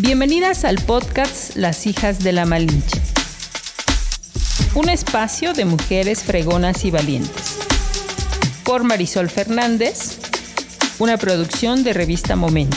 Bienvenidas 0.00 0.64
al 0.64 0.76
podcast 0.76 1.56
Las 1.56 1.84
hijas 1.88 2.22
de 2.22 2.30
la 2.32 2.46
Malinche. 2.46 3.00
Un 4.76 4.88
espacio 4.90 5.54
de 5.54 5.64
mujeres 5.64 6.22
fregonas 6.22 6.84
y 6.84 6.92
valientes. 6.92 7.58
Por 8.64 8.84
Marisol 8.84 9.28
Fernández, 9.28 10.20
una 11.00 11.16
producción 11.16 11.82
de 11.82 11.94
revista 11.94 12.36
Momento. 12.36 12.76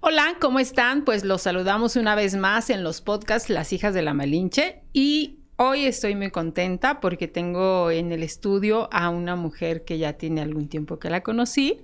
Hola, 0.00 0.36
¿cómo 0.42 0.58
están? 0.58 1.06
Pues 1.06 1.24
los 1.24 1.40
saludamos 1.40 1.96
una 1.96 2.14
vez 2.14 2.36
más 2.36 2.68
en 2.68 2.84
los 2.84 3.00
podcasts 3.00 3.48
Las 3.48 3.72
hijas 3.72 3.94
de 3.94 4.02
la 4.02 4.12
Malinche 4.12 4.82
y 4.92 5.45
Hoy 5.58 5.86
estoy 5.86 6.14
muy 6.14 6.30
contenta 6.30 7.00
porque 7.00 7.28
tengo 7.28 7.90
en 7.90 8.12
el 8.12 8.22
estudio 8.22 8.90
a 8.92 9.08
una 9.08 9.36
mujer 9.36 9.86
que 9.86 9.96
ya 9.96 10.12
tiene 10.12 10.42
algún 10.42 10.68
tiempo 10.68 10.98
que 10.98 11.08
la 11.08 11.22
conocí. 11.22 11.80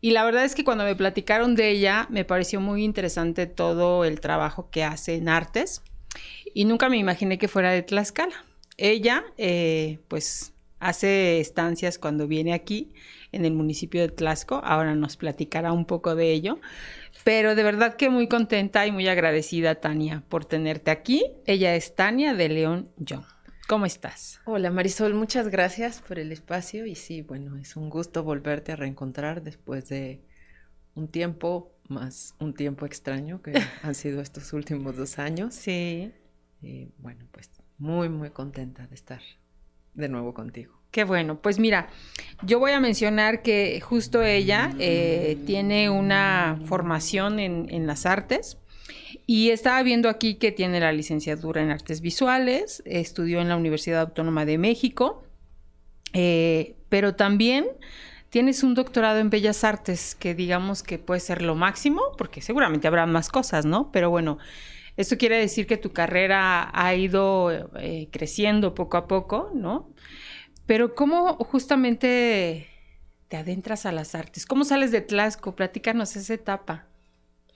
Y 0.00 0.12
la 0.12 0.24
verdad 0.24 0.46
es 0.46 0.54
que 0.54 0.64
cuando 0.64 0.84
me 0.84 0.96
platicaron 0.96 1.54
de 1.54 1.68
ella, 1.68 2.06
me 2.08 2.24
pareció 2.24 2.62
muy 2.62 2.82
interesante 2.82 3.46
todo 3.46 4.06
el 4.06 4.20
trabajo 4.20 4.70
que 4.70 4.84
hace 4.84 5.16
en 5.16 5.28
artes. 5.28 5.82
Y 6.54 6.64
nunca 6.64 6.88
me 6.88 6.96
imaginé 6.96 7.36
que 7.36 7.46
fuera 7.46 7.72
de 7.72 7.82
Tlaxcala. 7.82 8.42
Ella, 8.78 9.22
eh, 9.36 9.98
pues, 10.08 10.54
hace 10.80 11.40
estancias 11.40 11.98
cuando 11.98 12.26
viene 12.26 12.54
aquí, 12.54 12.94
en 13.32 13.44
el 13.44 13.52
municipio 13.52 14.00
de 14.00 14.08
Tlaxco. 14.08 14.62
Ahora 14.64 14.94
nos 14.94 15.18
platicará 15.18 15.72
un 15.72 15.84
poco 15.84 16.14
de 16.14 16.32
ello. 16.32 16.58
Pero 17.24 17.54
de 17.54 17.62
verdad 17.62 17.96
que 17.96 18.10
muy 18.10 18.28
contenta 18.28 18.86
y 18.86 18.92
muy 18.92 19.08
agradecida, 19.08 19.76
Tania, 19.76 20.22
por 20.28 20.44
tenerte 20.44 20.90
aquí. 20.90 21.24
Ella 21.46 21.74
es 21.74 21.94
Tania 21.94 22.34
de 22.34 22.50
León 22.50 22.90
Young. 22.98 23.24
¿Cómo 23.66 23.86
estás? 23.86 24.42
Hola 24.44 24.70
Marisol, 24.70 25.14
muchas 25.14 25.48
gracias 25.48 26.02
por 26.02 26.18
el 26.18 26.32
espacio 26.32 26.84
y 26.84 26.94
sí, 26.94 27.22
bueno, 27.22 27.56
es 27.56 27.76
un 27.76 27.88
gusto 27.88 28.22
volverte 28.22 28.72
a 28.72 28.76
reencontrar 28.76 29.42
después 29.42 29.88
de 29.88 30.20
un 30.94 31.08
tiempo 31.08 31.74
más 31.88 32.34
un 32.40 32.54
tiempo 32.54 32.84
extraño 32.84 33.40
que 33.40 33.52
han 33.82 33.94
sido 33.94 34.20
estos 34.20 34.52
últimos 34.52 34.96
dos 34.96 35.18
años. 35.18 35.54
Sí. 35.54 36.12
Y 36.60 36.92
bueno, 36.98 37.26
pues 37.30 37.50
muy, 37.78 38.10
muy 38.10 38.30
contenta 38.30 38.86
de 38.86 38.94
estar 38.94 39.22
de 39.94 40.08
nuevo 40.10 40.34
contigo. 40.34 40.78
Qué 40.94 41.02
bueno, 41.02 41.40
pues 41.42 41.58
mira, 41.58 41.88
yo 42.42 42.60
voy 42.60 42.70
a 42.70 42.78
mencionar 42.78 43.42
que 43.42 43.80
justo 43.80 44.22
ella 44.22 44.72
eh, 44.78 45.36
tiene 45.44 45.90
una 45.90 46.60
formación 46.66 47.40
en, 47.40 47.86
las 47.88 48.06
artes 48.06 48.58
y 49.26 49.50
estaba 49.50 49.82
viendo 49.82 50.08
aquí 50.08 50.36
que 50.36 50.52
tiene 50.52 50.78
la 50.78 50.92
licenciatura 50.92 51.62
en 51.62 51.72
artes 51.72 52.00
visuales, 52.00 52.80
estudió 52.86 53.40
en 53.40 53.48
la 53.48 53.56
Universidad 53.56 54.02
Autónoma 54.02 54.44
de 54.44 54.56
México, 54.56 55.24
eh, 56.12 56.76
pero 56.88 57.16
también 57.16 57.66
tienes 58.30 58.62
un 58.62 58.74
doctorado 58.74 59.18
en 59.18 59.30
bellas 59.30 59.64
artes 59.64 60.14
que 60.14 60.36
digamos 60.36 60.84
que 60.84 61.00
puede 61.00 61.18
ser 61.18 61.42
lo 61.42 61.56
máximo, 61.56 62.02
porque 62.16 62.40
seguramente 62.40 62.86
habrá 62.86 63.04
más 63.06 63.30
cosas, 63.30 63.66
¿no? 63.66 63.90
Pero 63.90 64.10
bueno, 64.10 64.38
esto 64.96 65.18
quiere 65.18 65.38
decir 65.38 65.66
que 65.66 65.76
tu 65.76 65.92
carrera 65.92 66.70
ha 66.72 66.94
ido 66.94 67.50
eh, 67.80 68.06
creciendo 68.12 68.76
poco 68.76 68.96
a 68.96 69.08
poco, 69.08 69.50
¿no? 69.52 69.88
Pero 70.66 70.94
¿cómo 70.94 71.36
justamente 71.36 72.68
te 73.28 73.36
adentras 73.36 73.86
a 73.86 73.92
las 73.92 74.14
artes? 74.14 74.46
¿Cómo 74.46 74.64
sales 74.64 74.90
de 74.90 75.00
Tlaxco? 75.00 75.54
Platícanos 75.54 76.16
esa 76.16 76.34
etapa 76.34 76.86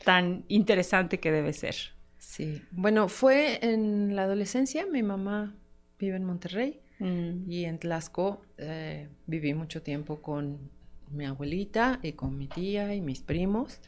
tan 0.05 0.45
interesante 0.49 1.19
que 1.19 1.33
debe 1.33 1.53
ser. 1.53 1.75
Sí, 2.19 2.63
bueno, 2.71 3.09
fue 3.09 3.59
en 3.65 4.15
la 4.15 4.25
adolescencia, 4.25 4.87
mi 4.87 5.03
mamá 5.03 5.57
vive 5.99 6.17
en 6.17 6.25
Monterrey 6.25 6.81
mm. 6.99 7.51
y 7.51 7.65
en 7.65 7.79
Tlaxco 7.79 8.43
eh, 8.59 9.09
viví 9.27 9.55
mucho 9.55 9.83
tiempo 9.83 10.21
con 10.21 10.71
mi 11.11 11.25
abuelita 11.25 12.01
y 12.03 12.13
con 12.13 12.37
mi 12.37 12.49
tía 12.49 12.95
y 12.95 13.01
mis 13.01 13.21
primos. 13.21 13.81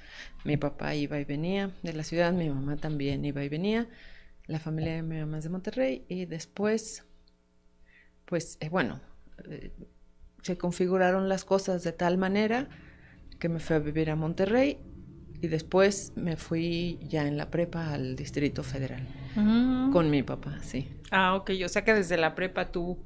Mi 0.44 0.56
papá 0.56 0.94
iba 0.94 1.20
y 1.20 1.25
venía 1.25 1.70
de 1.82 1.92
la 1.92 2.03
ciudad, 2.03 2.32
mi 2.32 2.48
mamá 2.48 2.76
también 2.76 3.25
iba 3.25 3.44
y 3.44 3.48
venía. 3.48 3.88
La 4.47 4.59
familia 4.59 4.94
de 4.94 5.03
mi 5.03 5.19
mamá 5.19 5.38
es 5.38 5.44
de 5.44 5.50
Monterrey 5.50 6.04
y 6.09 6.25
después, 6.25 7.04
pues 8.25 8.56
eh, 8.60 8.69
bueno, 8.69 9.00
eh, 9.49 9.73
se 10.43 10.56
configuraron 10.56 11.28
las 11.28 11.45
cosas 11.45 11.83
de 11.83 11.93
tal 11.93 12.19
manera 12.19 12.69
que 13.39 13.49
me 13.49 13.59
fui 13.59 13.77
a 13.77 13.78
vivir 13.78 14.11
a 14.11 14.17
Monterrey 14.17 14.78
y 15.41 15.49
después 15.49 16.12
me 16.17 16.37
fui 16.37 16.99
ya 17.03 17.27
en 17.27 17.37
la 17.37 17.51
prepa 17.51 17.93
al 17.93 18.15
Distrito 18.17 18.62
Federal 18.62 19.06
mm. 19.37 19.91
con 19.93 20.11
mi 20.11 20.23
papá, 20.23 20.59
sí. 20.62 20.89
Ah, 21.11 21.34
ok, 21.34 21.53
o 21.65 21.69
sea 21.69 21.84
que 21.84 21.95
desde 21.95 22.17
la 22.17 22.34
prepa 22.34 22.71
tú 22.71 22.99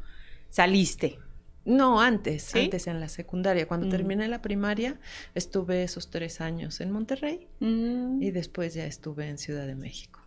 saliste. 0.50 1.18
No, 1.64 2.00
antes, 2.00 2.54
antes 2.54 2.86
en 2.88 3.00
la 3.00 3.08
secundaria. 3.08 3.66
Cuando 3.66 3.86
mm. 3.86 3.90
terminé 3.90 4.28
la 4.28 4.42
primaria, 4.42 5.00
estuve 5.34 5.82
esos 5.82 6.10
tres 6.10 6.42
años 6.42 6.80
en 6.80 6.90
Monterrey 6.90 7.48
mm. 7.60 8.22
y 8.22 8.30
después 8.32 8.74
ya 8.74 8.84
estuve 8.84 9.28
en 9.28 9.38
Ciudad 9.38 9.66
de 9.66 9.74
México. 9.74 10.20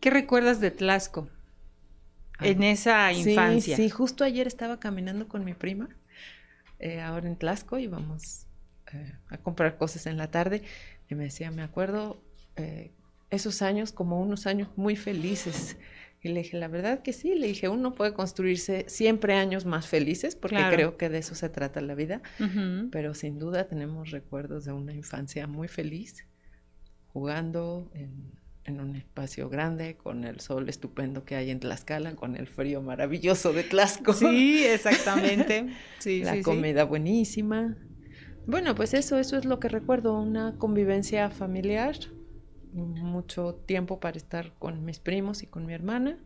¿Qué 0.00 0.10
recuerdas 0.10 0.60
de 0.60 0.70
Tlaxco? 0.70 1.28
En 2.40 2.62
esa 2.62 3.12
infancia. 3.12 3.76
Sí, 3.76 3.90
justo 3.90 4.24
ayer 4.24 4.46
estaba 4.46 4.78
caminando 4.80 5.28
con 5.28 5.44
mi 5.44 5.54
prima, 5.54 5.88
eh, 6.78 7.00
ahora 7.00 7.28
en 7.28 7.36
Tlaxco, 7.36 7.78
íbamos 7.78 8.46
eh, 8.92 9.12
a 9.28 9.38
comprar 9.38 9.76
cosas 9.76 10.06
en 10.06 10.16
la 10.16 10.30
tarde, 10.30 10.62
y 11.10 11.14
me 11.14 11.24
decía, 11.24 11.50
me 11.50 11.62
acuerdo 11.62 12.22
eh, 12.56 12.92
esos 13.30 13.62
años 13.62 13.92
como 13.92 14.20
unos 14.20 14.46
años 14.46 14.68
muy 14.76 14.96
felices. 14.96 15.76
Y 16.20 16.30
le 16.30 16.42
dije, 16.42 16.58
la 16.58 16.66
verdad 16.66 17.02
que 17.02 17.12
sí, 17.12 17.36
le 17.36 17.46
dije, 17.46 17.68
uno 17.68 17.94
puede 17.94 18.12
construirse 18.12 18.84
siempre 18.88 19.34
años 19.34 19.66
más 19.66 19.86
felices, 19.86 20.34
porque 20.34 20.60
creo 20.68 20.96
que 20.96 21.08
de 21.08 21.18
eso 21.18 21.36
se 21.36 21.48
trata 21.48 21.80
la 21.80 21.94
vida, 21.94 22.22
pero 22.90 23.14
sin 23.14 23.38
duda 23.38 23.68
tenemos 23.68 24.10
recuerdos 24.10 24.64
de 24.64 24.72
una 24.72 24.92
infancia 24.92 25.46
muy 25.46 25.68
feliz, 25.68 26.26
jugando 27.12 27.88
en 27.94 28.32
en 28.68 28.80
un 28.80 28.94
espacio 28.96 29.48
grande, 29.48 29.96
con 29.96 30.24
el 30.24 30.40
sol 30.40 30.68
estupendo 30.68 31.24
que 31.24 31.36
hay 31.36 31.50
en 31.50 31.60
Tlaxcala, 31.60 32.14
con 32.14 32.36
el 32.36 32.46
frío 32.46 32.80
maravilloso 32.82 33.52
de 33.52 33.64
Tlaxco. 33.64 34.12
Sí, 34.12 34.64
exactamente. 34.66 35.68
Sí, 35.98 36.22
la 36.22 36.40
comida 36.42 36.84
buenísima. 36.84 37.76
Bueno, 38.46 38.74
pues 38.74 38.94
eso, 38.94 39.18
eso 39.18 39.36
es 39.36 39.44
lo 39.44 39.58
que 39.58 39.68
recuerdo, 39.68 40.18
una 40.18 40.56
convivencia 40.56 41.30
familiar, 41.30 41.96
mucho 42.72 43.54
tiempo 43.66 44.00
para 44.00 44.16
estar 44.16 44.52
con 44.58 44.84
mis 44.84 45.00
primos 45.00 45.42
y 45.42 45.46
con 45.46 45.66
mi 45.66 45.74
hermana, 45.74 46.18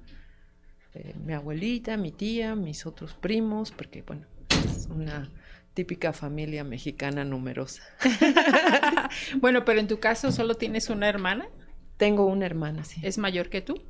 eh, 0.94 1.14
mi 1.24 1.32
abuelita, 1.32 1.96
mi 1.96 2.12
tía, 2.12 2.54
mis 2.54 2.86
otros 2.86 3.14
primos, 3.14 3.72
porque 3.72 4.02
bueno, 4.02 4.26
es 4.64 4.86
una 4.86 5.30
típica 5.74 6.12
familia 6.12 6.64
mexicana 6.64 7.24
numerosa. 7.24 7.82
bueno, 9.40 9.64
pero 9.64 9.80
en 9.80 9.88
tu 9.88 9.98
caso 9.98 10.30
solo 10.32 10.54
tienes 10.54 10.90
una 10.90 11.08
hermana. 11.08 11.48
Tengo 11.96 12.26
una 12.26 12.46
hermana, 12.46 12.84
sí. 12.84 13.00
¿Es 13.02 13.18
mayor 13.18 13.48
que 13.48 13.60
tú? 13.60 13.80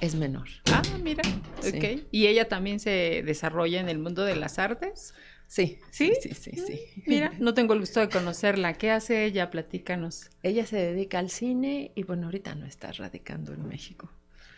Es 0.00 0.14
menor. 0.14 0.48
Ah, 0.72 0.82
mira. 1.02 1.22
Ok. 1.58 2.02
¿Y 2.10 2.26
ella 2.28 2.48
también 2.48 2.80
se 2.80 3.22
desarrolla 3.24 3.80
en 3.80 3.88
el 3.88 3.98
mundo 3.98 4.24
de 4.24 4.36
las 4.36 4.58
artes? 4.58 5.14
Sí. 5.48 5.78
¿Sí? 5.90 6.12
Sí, 6.20 6.30
sí, 6.34 6.52
sí. 6.52 7.02
Mira, 7.06 7.32
no 7.38 7.54
tengo 7.54 7.72
el 7.74 7.80
gusto 7.80 8.00
de 8.00 8.08
conocerla. 8.08 8.74
¿Qué 8.74 8.90
hace 8.90 9.24
ella? 9.24 9.50
Platícanos. 9.50 10.30
Ella 10.42 10.66
se 10.66 10.76
dedica 10.76 11.18
al 11.18 11.30
cine 11.30 11.90
y 11.94 12.04
bueno, 12.04 12.26
ahorita 12.26 12.54
no 12.54 12.66
está 12.66 12.92
radicando 12.92 13.52
en 13.52 13.66
México. 13.66 14.10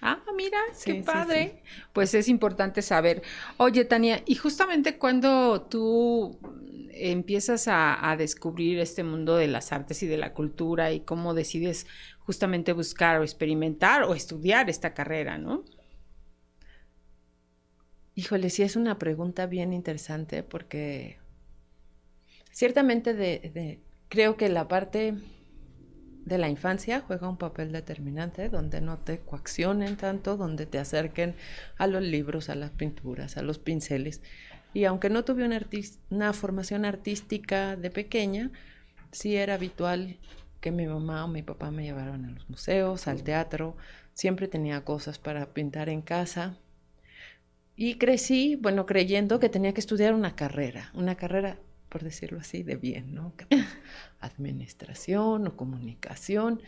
Ah, 0.02 0.18
mira, 0.36 0.58
qué 0.84 0.94
padre. 0.96 1.62
Pues 1.92 2.14
es 2.14 2.28
importante 2.28 2.82
saber. 2.82 3.22
Oye, 3.58 3.84
Tania, 3.84 4.22
y 4.26 4.34
justamente 4.34 4.96
cuando 4.96 5.62
tú 5.62 6.38
empiezas 6.92 7.66
a, 7.68 8.14
descubrir 8.18 8.78
este 8.78 9.04
mundo 9.04 9.36
de 9.36 9.46
las 9.46 9.72
artes 9.72 10.02
y 10.02 10.06
de 10.06 10.16
la 10.16 10.32
cultura 10.32 10.92
y 10.92 11.00
cómo 11.00 11.34
decides 11.34 11.86
justamente 12.30 12.72
buscar 12.72 13.18
o 13.18 13.24
experimentar 13.24 14.04
o 14.04 14.14
estudiar 14.14 14.70
esta 14.70 14.94
carrera, 14.94 15.36
¿no? 15.36 15.64
Híjole, 18.14 18.50
sí 18.50 18.62
es 18.62 18.76
una 18.76 19.00
pregunta 19.00 19.46
bien 19.46 19.72
interesante 19.72 20.44
porque 20.44 21.18
ciertamente 22.52 23.80
creo 24.08 24.36
que 24.36 24.48
la 24.48 24.68
parte 24.68 25.16
de 26.24 26.38
la 26.38 26.48
infancia 26.48 27.00
juega 27.00 27.28
un 27.28 27.36
papel 27.36 27.72
determinante 27.72 28.48
donde 28.48 28.80
no 28.80 28.96
te 28.96 29.18
coaccionen 29.18 29.96
tanto, 29.96 30.36
donde 30.36 30.66
te 30.66 30.78
acerquen 30.78 31.34
a 31.78 31.88
los 31.88 32.04
libros, 32.04 32.48
a 32.48 32.54
las 32.54 32.70
pinturas, 32.70 33.38
a 33.38 33.42
los 33.42 33.58
pinceles. 33.58 34.22
Y 34.72 34.84
aunque 34.84 35.10
no 35.10 35.24
tuve 35.24 35.44
una, 35.44 35.60
una 36.10 36.32
formación 36.32 36.84
artística 36.84 37.74
de 37.74 37.90
pequeña, 37.90 38.52
sí 39.10 39.34
era 39.34 39.54
habitual 39.54 40.20
que 40.60 40.70
mi 40.70 40.86
mamá 40.86 41.24
o 41.24 41.28
mi 41.28 41.42
papá 41.42 41.70
me 41.70 41.84
llevaron 41.84 42.24
a 42.24 42.30
los 42.30 42.48
museos, 42.48 43.08
al 43.08 43.22
teatro, 43.22 43.76
siempre 44.14 44.48
tenía 44.48 44.84
cosas 44.84 45.18
para 45.18 45.54
pintar 45.54 45.88
en 45.88 46.02
casa. 46.02 46.58
Y 47.76 47.94
crecí, 47.96 48.56
bueno, 48.56 48.84
creyendo 48.84 49.40
que 49.40 49.48
tenía 49.48 49.72
que 49.72 49.80
estudiar 49.80 50.14
una 50.14 50.36
carrera, 50.36 50.90
una 50.94 51.14
carrera, 51.14 51.58
por 51.88 52.02
decirlo 52.02 52.40
así, 52.40 52.62
de 52.62 52.76
bien, 52.76 53.14
¿no? 53.14 53.32
Administración 54.20 55.46
o 55.46 55.56
comunicación. 55.56 56.60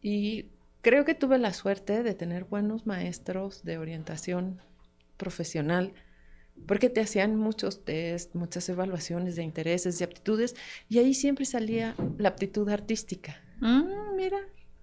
Y 0.00 0.46
creo 0.80 1.04
que 1.04 1.14
tuve 1.14 1.38
la 1.38 1.52
suerte 1.52 2.04
de 2.04 2.14
tener 2.14 2.44
buenos 2.44 2.86
maestros 2.86 3.64
de 3.64 3.78
orientación 3.78 4.60
profesional 5.16 5.92
porque 6.66 6.90
te 6.90 7.00
hacían 7.00 7.36
muchos 7.36 7.84
test, 7.84 8.34
muchas 8.34 8.68
evaluaciones 8.68 9.36
de 9.36 9.42
intereses, 9.42 9.98
de 9.98 10.04
aptitudes, 10.04 10.56
y 10.88 10.98
ahí 10.98 11.14
siempre 11.14 11.44
salía 11.44 11.94
la 12.18 12.30
aptitud 12.30 12.68
artística. 12.68 13.40
Mm, 13.60 14.16
mira. 14.16 14.38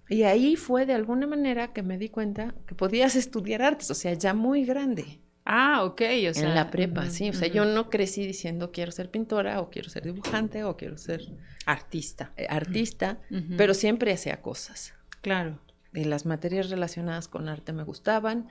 Y 0.10 0.24
ahí 0.24 0.56
fue 0.56 0.86
de 0.86 0.94
alguna 0.94 1.28
manera 1.28 1.74
que 1.74 1.82
me 1.82 1.98
di 1.98 2.10
cuenta 2.10 2.54
que 2.68 2.76
podías 2.76 3.16
estudiar 3.16 3.62
artes, 3.62 3.90
o 3.90 3.96
sea, 3.96 4.14
ya 4.14 4.34
muy 4.34 4.66
grande. 4.66 5.20
Ah, 5.46 5.84
ok, 5.84 6.02
o 6.30 6.34
sea. 6.34 6.50
En 6.50 6.56
la 6.56 6.72
prepa, 6.72 7.10
sí. 7.10 7.30
O 7.30 7.34
sea, 7.34 7.48
yo 7.48 7.66
no 7.66 7.90
crecí 7.90 8.26
diciendo 8.26 8.72
quiero 8.72 8.92
ser 8.92 9.12
pintora 9.12 9.62
o 9.62 9.70
quiero 9.70 9.90
ser 9.90 10.04
dibujante 10.04 10.64
o 10.64 10.76
quiero 10.76 10.98
ser 10.98 11.22
artista. 11.68 12.34
Eh, 12.36 12.48
artista, 12.50 13.20
pero 13.56 13.76
siempre 13.76 14.12
hacía 14.12 14.42
cosas. 14.42 14.94
Claro. 15.22 15.60
Y 15.94 16.04
las 16.04 16.26
materias 16.26 16.70
relacionadas 16.70 17.28
con 17.28 17.48
arte 17.48 17.74
me 17.74 17.84
gustaban. 17.84 18.48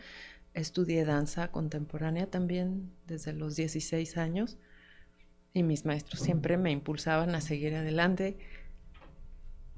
Estudié 0.55 1.05
danza 1.05 1.49
contemporánea 1.49 2.27
también 2.27 2.93
desde 3.07 3.33
los 3.33 3.57
16 3.57 4.17
años 4.17 4.57
y 5.53 5.63
mis 5.63 5.85
maestros 5.85 6.21
siempre 6.21 6.57
me 6.57 6.71
impulsaban 6.71 7.35
a 7.35 7.41
seguir 7.41 7.75
adelante. 7.75 8.39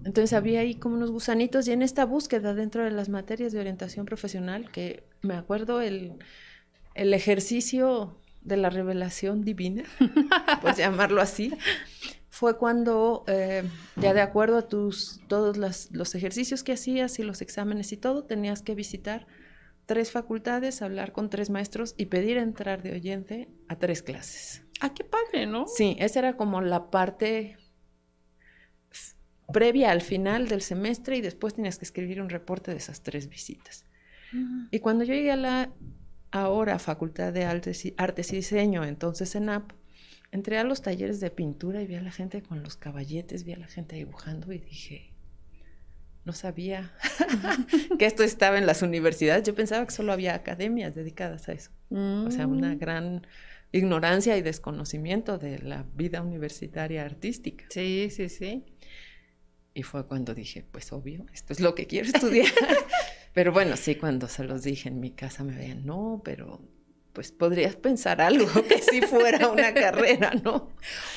Entonces 0.04 0.32
había 0.34 0.60
ahí 0.60 0.74
como 0.74 0.96
unos 0.96 1.10
gusanitos 1.10 1.66
y 1.68 1.72
en 1.72 1.82
esta 1.82 2.04
búsqueda 2.04 2.54
dentro 2.54 2.84
de 2.84 2.90
las 2.90 3.08
materias 3.08 3.52
de 3.52 3.60
orientación 3.60 4.04
profesional, 4.04 4.70
que 4.70 5.04
me 5.22 5.34
acuerdo 5.34 5.80
el, 5.80 6.14
el 6.94 7.14
ejercicio 7.14 8.18
de 8.42 8.56
la 8.56 8.70
revelación 8.70 9.44
divina, 9.44 9.84
pues 10.62 10.76
llamarlo 10.76 11.20
así, 11.20 11.52
fue 12.28 12.58
cuando 12.58 13.24
eh, 13.26 13.64
ya 13.96 14.12
de 14.12 14.20
acuerdo 14.20 14.58
a 14.58 14.68
tus 14.68 15.20
todos 15.26 15.56
los 15.90 16.14
ejercicios 16.14 16.62
que 16.62 16.72
hacías 16.72 17.18
y 17.18 17.22
los 17.22 17.40
exámenes 17.40 17.92
y 17.92 17.96
todo, 17.96 18.24
tenías 18.24 18.60
que 18.60 18.74
visitar 18.74 19.26
tres 19.86 20.10
facultades, 20.10 20.82
hablar 20.82 21.12
con 21.12 21.30
tres 21.30 21.48
maestros 21.48 21.94
y 21.96 22.06
pedir 22.06 22.36
entrar 22.36 22.82
de 22.82 22.92
oyente 22.92 23.48
a 23.68 23.78
tres 23.78 24.02
clases. 24.02 24.62
Ah, 24.80 24.92
qué 24.92 25.04
padre, 25.04 25.46
¿no? 25.46 25.66
Sí, 25.68 25.96
esa 25.98 26.18
era 26.18 26.36
como 26.36 26.60
la 26.60 26.90
parte 26.90 27.56
previa 29.52 29.92
al 29.92 30.02
final 30.02 30.48
del 30.48 30.60
semestre 30.60 31.16
y 31.16 31.20
después 31.20 31.54
tenías 31.54 31.78
que 31.78 31.84
escribir 31.84 32.20
un 32.20 32.28
reporte 32.28 32.72
de 32.72 32.78
esas 32.78 33.02
tres 33.02 33.28
visitas. 33.28 33.86
Y 34.70 34.80
cuando 34.80 35.04
yo 35.04 35.14
llegué 35.14 35.30
a 35.30 35.36
la 35.36 35.72
ahora 36.32 36.78
Facultad 36.78 37.32
de 37.32 37.44
Artes 37.44 37.86
y, 37.86 37.94
Artes 37.96 38.32
y 38.32 38.36
Diseño, 38.36 38.84
entonces 38.84 39.34
en 39.36 39.48
AP, 39.48 39.72
entré 40.32 40.58
a 40.58 40.64
los 40.64 40.82
talleres 40.82 41.20
de 41.20 41.30
pintura 41.30 41.80
y 41.80 41.86
vi 41.86 41.94
a 41.94 42.02
la 42.02 42.10
gente 42.10 42.42
con 42.42 42.62
los 42.62 42.76
caballetes, 42.76 43.44
vi 43.44 43.52
a 43.52 43.58
la 43.58 43.68
gente 43.68 43.96
dibujando 43.96 44.52
y 44.52 44.58
dije, 44.58 45.14
no 46.26 46.32
sabía 46.32 46.92
que 47.98 48.04
esto 48.04 48.24
estaba 48.24 48.58
en 48.58 48.66
las 48.66 48.82
universidades. 48.82 49.44
Yo 49.44 49.54
pensaba 49.54 49.86
que 49.86 49.92
solo 49.92 50.12
había 50.12 50.34
academias 50.34 50.94
dedicadas 50.94 51.48
a 51.48 51.52
eso. 51.52 51.70
O 51.88 52.30
sea, 52.32 52.48
una 52.48 52.74
mm. 52.74 52.78
gran 52.78 53.26
ignorancia 53.70 54.36
y 54.36 54.42
desconocimiento 54.42 55.38
de 55.38 55.60
la 55.60 55.86
vida 55.94 56.22
universitaria 56.22 57.04
artística. 57.04 57.64
Sí, 57.70 58.08
sí, 58.10 58.28
sí. 58.28 58.64
Y 59.72 59.84
fue 59.84 60.06
cuando 60.06 60.34
dije, 60.34 60.64
pues 60.68 60.92
obvio, 60.92 61.26
esto 61.32 61.52
es 61.52 61.60
lo 61.60 61.76
que 61.76 61.86
quiero 61.86 62.08
estudiar. 62.08 62.50
pero 63.32 63.52
bueno, 63.52 63.76
sí, 63.76 63.94
cuando 63.94 64.26
se 64.26 64.42
los 64.42 64.64
dije 64.64 64.88
en 64.88 64.98
mi 64.98 65.12
casa 65.12 65.44
me 65.44 65.54
veían, 65.54 65.86
no, 65.86 66.22
pero 66.24 66.60
pues 67.12 67.30
podrías 67.30 67.76
pensar 67.76 68.20
algo 68.20 68.46
que 68.66 68.82
si 68.82 69.00
fuera 69.00 69.48
una 69.48 69.72
carrera, 69.72 70.32
¿no? 70.42 70.72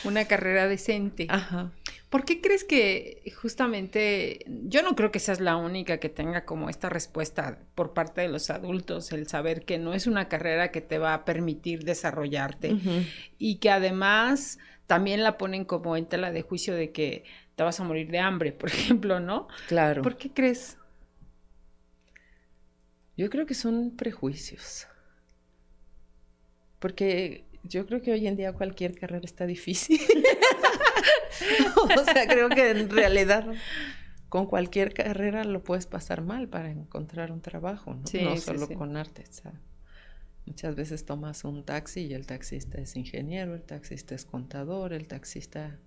Una 0.06 0.26
carrera 0.26 0.68
decente. 0.68 1.26
Ajá. 1.30 1.74
¿Por 2.10 2.26
qué 2.26 2.42
crees 2.42 2.64
que 2.64 3.32
justamente, 3.40 4.44
yo 4.48 4.82
no 4.82 4.96
creo 4.96 5.12
que 5.12 5.20
seas 5.20 5.40
la 5.40 5.58
única 5.58 6.00
que 6.00 6.10
tenga 6.10 6.44
como 6.44 6.70
esta 6.70 6.90
respuesta 6.90 7.60
por 7.76 7.94
parte 7.94 8.22
de 8.22 8.30
los 8.30 8.50
adultos, 8.50 9.12
el 9.12 9.28
saber 9.28 9.64
que 9.64 9.78
no 9.78 9.94
es 9.94 10.08
una 10.08 10.28
carrera 10.28 10.72
que 10.72 10.82
te 10.82 10.98
va 10.98 11.14
a 11.14 11.24
permitir 11.24 11.84
desarrollarte 11.84 12.76
y 13.38 13.58
que 13.58 13.70
además 13.70 14.58
también 14.88 15.22
la 15.22 15.38
ponen 15.38 15.66
como 15.66 15.96
en 15.96 16.08
tela 16.08 16.32
de 16.32 16.42
juicio 16.42 16.74
de 16.74 16.92
que 16.92 17.26
te 17.56 17.62
vas 17.62 17.80
a 17.80 17.84
morir 17.84 18.10
de 18.10 18.18
hambre, 18.18 18.54
por 18.54 18.70
ejemplo, 18.74 19.20
¿no? 19.20 19.48
Claro. 19.68 20.02
¿Por 20.02 20.18
qué 20.18 20.32
crees? 20.32 20.78
Yo 23.18 23.30
creo 23.30 23.46
que 23.46 23.54
son 23.54 23.96
prejuicios. 23.96 24.88
Porque 26.80 27.49
yo 27.64 27.86
creo 27.86 28.02
que 28.02 28.12
hoy 28.12 28.28
en 28.28 28.36
día 28.36 28.54
cualquier 28.54 28.98
carrera 28.98 29.26
está 29.26 29.46
difícil. 29.46 30.00
o 31.98 32.04
sea, 32.04 32.28
creo 32.28 32.50
que 32.50 32.72
en 32.72 32.90
realidad 32.90 33.46
con 34.30 34.46
cualquier 34.46 34.94
carrera 34.94 35.44
lo 35.44 35.64
puedes 35.64 35.88
pasar 35.88 36.22
mal 36.22 36.48
para 36.48 36.70
encontrar 36.70 37.32
un 37.32 37.42
trabajo, 37.42 37.96
¿no? 37.96 38.04
no 38.22 38.38
solo 38.38 38.68
con 38.70 38.96
arte. 38.96 39.24
muchas 40.46 40.76
veces 40.76 41.06
tomas 41.06 41.44
un 41.44 41.64
taxi 41.64 42.02
y 42.02 42.14
el 42.14 42.28
taxista 42.28 42.80
es 42.80 42.96
ingeniero, 42.96 43.56
el 43.56 43.64
taxista 43.64 44.16
es 44.16 44.26
contador, 44.26 44.94
el 44.94 45.08
taxista 45.08 45.80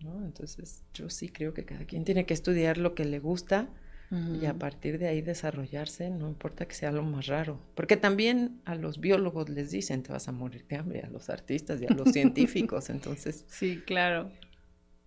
¿no? 0.00 0.24
Entonces 0.24 0.82
yo 0.94 1.08
sí 1.08 1.28
creo 1.28 1.54
que 1.54 1.64
cada 1.64 1.84
quien 1.84 2.04
tiene 2.04 2.26
que 2.26 2.34
estudiar 2.34 2.78
lo 2.78 2.94
que 2.94 3.04
le 3.04 3.18
gusta 3.18 3.68
y 4.10 4.46
a 4.46 4.54
partir 4.54 4.98
de 4.98 5.08
ahí 5.08 5.20
desarrollarse, 5.20 6.10
no 6.10 6.28
importa 6.28 6.66
que 6.66 6.74
sea 6.74 6.92
lo 6.92 7.02
más 7.02 7.26
raro, 7.26 7.58
porque 7.74 7.96
también 7.96 8.60
a 8.64 8.76
los 8.76 9.00
biólogos 9.00 9.48
les 9.48 9.72
dicen 9.72 10.02
te 10.02 10.12
vas 10.12 10.28
a 10.28 10.32
morir 10.32 10.64
de 10.68 10.76
hambre, 10.76 11.00
a 11.02 11.08
los 11.08 11.28
artistas 11.28 11.82
y 11.82 11.86
a 11.86 11.94
los 11.94 12.08
científicos, 12.12 12.88
entonces... 12.88 13.44
Sí, 13.48 13.82
claro. 13.84 14.30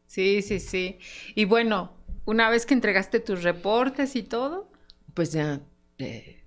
Sí, 0.05 0.41
sí, 0.41 0.59
sí. 0.59 0.99
Y 1.35 1.45
bueno, 1.45 1.93
una 2.25 2.49
vez 2.49 2.65
que 2.65 2.73
entregaste 2.73 3.19
tus 3.19 3.43
reportes 3.43 4.15
y 4.15 4.23
todo... 4.23 4.69
Pues 5.13 5.31
ya 5.31 5.61
eh, 5.97 6.43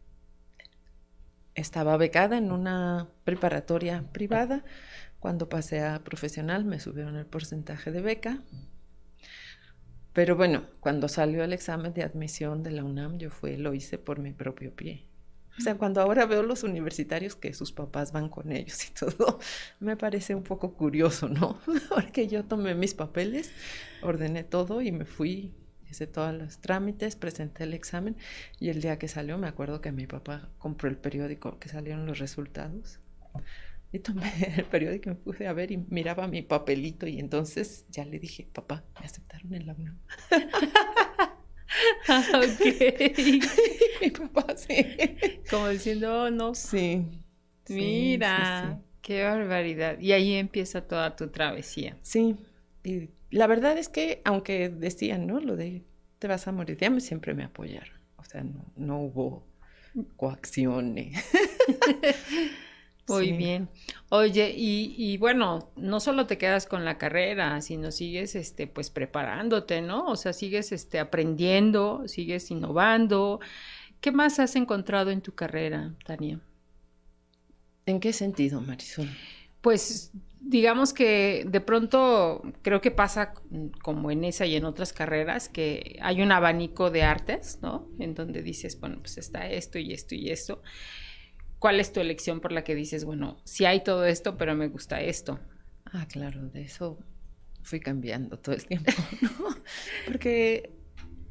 estaba 1.55 1.97
becada 1.97 2.39
en 2.39 2.53
una 2.53 3.09
preparatoria 3.25 4.05
privada 4.13 4.65
cuando 5.23 5.49
pasé 5.49 5.81
a 5.81 6.03
profesional 6.03 6.65
me 6.65 6.81
subieron 6.81 7.15
el 7.17 7.27
porcentaje 7.27 7.93
de 7.93 8.01
beca. 8.01 8.43
Pero 10.12 10.37
bueno, 10.37 10.67
cuando 10.81 11.09
salió 11.09 11.43
el 11.43 11.53
examen 11.53 11.94
de 11.94 12.03
admisión 12.03 12.62
de 12.62 12.70
la 12.70 12.85
UNAM, 12.85 13.19
yo 13.19 13.31
fui, 13.31 13.56
lo 13.56 13.73
hice 13.73 13.99
por 13.99 14.19
mi 14.19 14.32
propio 14.32 14.75
pie. 14.75 15.06
O 15.59 15.61
sea, 15.61 15.76
cuando 15.76 16.00
ahora 16.00 16.25
veo 16.25 16.43
los 16.43 16.62
universitarios 16.62 17.37
que 17.37 17.53
sus 17.53 17.73
papás 17.73 18.12
van 18.12 18.29
con 18.29 18.53
ellos 18.53 18.88
y 18.88 18.93
todo, 18.99 19.38
me 19.81 19.97
parece 19.97 20.35
un 20.35 20.43
poco 20.43 20.75
curioso, 20.75 21.29
¿no? 21.29 21.59
Porque 21.88 22.26
yo 22.26 22.44
tomé 22.44 22.75
mis 22.75 22.94
papeles, 22.94 23.53
ordené 24.03 24.44
todo 24.44 24.81
y 24.81 24.93
me 24.93 25.05
fui, 25.05 25.53
hice 25.91 26.06
todos 26.06 26.35
los 26.35 26.58
trámites, 26.58 27.17
presenté 27.17 27.65
el 27.65 27.75
examen 27.75 28.17
y 28.61 28.70
el 28.70 28.81
día 28.81 28.99
que 28.99 29.08
salió 29.08 29.37
me 29.37 29.47
acuerdo 29.47 29.81
que 29.81 29.93
mi 29.93 30.06
papá 30.06 30.49
compró 30.58 30.88
el 30.88 30.97
periódico 30.97 31.58
que 31.58 31.69
salieron 31.69 32.06
los 32.06 32.19
resultados 32.19 32.99
y 33.93 33.99
tomé 33.99 34.32
el 34.56 34.65
periódico 34.65 35.11
y 35.11 35.13
me 35.13 35.19
puse 35.19 35.46
a 35.46 35.53
ver 35.53 35.70
y 35.70 35.77
miraba 35.77 36.27
mi 36.27 36.43
papelito 36.43 37.06
y 37.06 37.19
entonces 37.19 37.84
ya 37.91 38.05
le 38.05 38.19
dije, 38.19 38.49
papá, 38.53 38.84
me 38.99 39.06
aceptaron 39.06 39.55
en 39.55 39.67
la 39.67 39.75
UNAM. 39.75 39.99
ok. 42.34 42.61
mi 44.01 44.11
papá, 44.11 44.56
sí. 44.56 44.75
Como 45.51 45.69
diciendo, 45.69 46.25
oh, 46.25 46.31
no. 46.31 46.55
Sí. 46.55 47.06
Mira, 47.69 48.81
qué 49.03 49.25
barbaridad. 49.25 49.99
Y 50.01 50.13
ahí 50.13 50.34
empieza 50.34 50.87
toda 50.87 51.15
tu 51.15 51.29
travesía. 51.29 51.96
Sí. 52.03 52.37
Y 52.84 53.11
la 53.31 53.46
verdad 53.46 53.79
es 53.79 53.89
que, 53.89 54.22
aunque 54.25 54.69
decían, 54.69 55.27
¿no? 55.27 55.41
Lo 55.41 55.56
de 55.56 55.84
te 56.19 56.29
vas 56.29 56.46
a 56.46 56.53
morir, 56.53 56.77
ya 56.79 57.01
siempre 57.01 57.34
me 57.34 57.44
apoyaron. 57.44 58.01
O 58.17 58.25
sea, 58.25 58.43
no, 58.43 58.65
no 58.77 59.01
hubo 59.01 59.46
coacciones. 60.17 61.25
Muy 63.17 63.33
bien. 63.33 63.69
Oye, 64.09 64.55
y, 64.57 64.95
y, 64.97 65.17
bueno, 65.17 65.71
no 65.77 66.01
solo 66.01 66.27
te 66.27 66.39
quedas 66.39 66.67
con 66.67 66.85
la 66.85 66.99
carrera, 66.99 67.61
sino 67.61 67.91
sigues 67.91 68.35
este, 68.35 68.67
pues 68.67 68.91
preparándote, 68.91 69.81
¿no? 69.81 70.07
O 70.07 70.17
sea, 70.17 70.33
sigues 70.33 70.73
este, 70.73 70.99
aprendiendo, 70.99 72.03
sigues 72.07 72.51
innovando. 72.51 73.41
¿Qué 74.01 74.13
más 74.13 74.39
has 74.39 74.57
encontrado 74.57 75.11
en 75.11 75.21
tu 75.21 75.35
carrera, 75.35 75.95
Tania? 76.05 76.41
¿En 77.87 78.01
qué 78.01 78.13
sentido, 78.13 78.61
Marisol? 78.61 79.09
Pues 79.61 80.13
digamos 80.41 80.93
que 80.93 81.45
de 81.47 81.61
pronto 81.61 82.43
creo 82.63 82.81
que 82.81 82.91
pasa 82.91 83.33
como 83.83 84.11
en 84.11 84.25
esa 84.25 84.45
y 84.45 84.57
en 84.57 84.65
otras 84.65 84.93
carreras 84.93 85.49
que 85.49 85.99
hay 86.03 86.21
un 86.21 86.33
abanico 86.33 86.91
de 86.91 87.03
artes, 87.03 87.61
¿no? 87.63 87.89
En 87.99 88.15
donde 88.15 88.43
dices, 88.43 88.79
bueno, 88.81 88.99
pues 89.01 89.19
está 89.19 89.49
esto 89.49 89.79
y 89.79 89.93
esto 89.93 90.15
y 90.15 90.31
esto. 90.31 90.63
¿Cuál 91.63 91.79
es 91.79 91.93
tu 91.93 92.01
elección 92.01 92.41
por 92.41 92.51
la 92.51 92.65
que 92.65 92.75
dices, 92.75 93.05
bueno, 93.05 93.37
sí 93.45 93.67
hay 93.67 93.85
todo 93.85 94.05
esto, 94.05 94.37
pero 94.37 94.57
me 94.57 94.67
gusta 94.67 95.01
esto? 95.01 95.39
Ah, 95.85 96.09
claro, 96.11 96.49
de 96.49 96.63
eso 96.63 96.99
fui 97.63 97.79
cambiando 97.79 98.37
todo 98.37 98.57
el 98.57 98.67
tiempo, 98.67 98.91
¿no? 99.23 99.31
Porque 100.05 100.73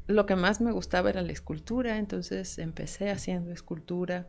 lo 0.06 0.24
que 0.24 0.34
más 0.34 0.62
me 0.62 0.72
gustaba 0.72 1.10
era 1.10 1.20
la 1.20 1.32
escultura, 1.32 1.98
entonces 1.98 2.58
empecé 2.58 3.10
haciendo 3.10 3.52
escultura, 3.52 4.26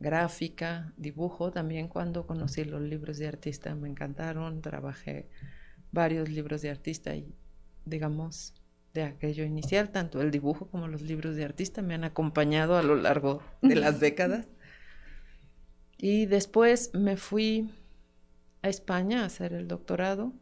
gráfica, 0.00 0.92
dibujo. 0.98 1.50
También 1.50 1.88
cuando 1.88 2.26
conocí 2.26 2.64
los 2.64 2.82
libros 2.82 3.16
de 3.16 3.28
artista 3.28 3.74
me 3.74 3.88
encantaron, 3.88 4.60
trabajé 4.60 5.30
varios 5.92 6.28
libros 6.28 6.60
de 6.60 6.68
artista 6.68 7.16
y, 7.16 7.34
digamos, 7.86 8.52
de 8.92 9.04
aquello 9.04 9.44
inicial, 9.44 9.92
tanto 9.92 10.20
el 10.20 10.30
dibujo 10.30 10.68
como 10.68 10.88
los 10.88 11.00
libros 11.00 11.36
de 11.36 11.46
artista 11.46 11.80
me 11.80 11.94
han 11.94 12.04
acompañado 12.04 12.76
a 12.76 12.82
lo 12.82 12.96
largo 12.96 13.42
de 13.62 13.76
las 13.76 13.98
décadas. 14.08 14.46
Y 15.98 16.26
después 16.26 16.92
me 16.94 17.16
fui 17.16 17.70
a 18.62 18.68
España 18.68 19.22
a 19.22 19.26
hacer 19.26 19.52
el 19.52 19.66
doctorado. 19.66 20.32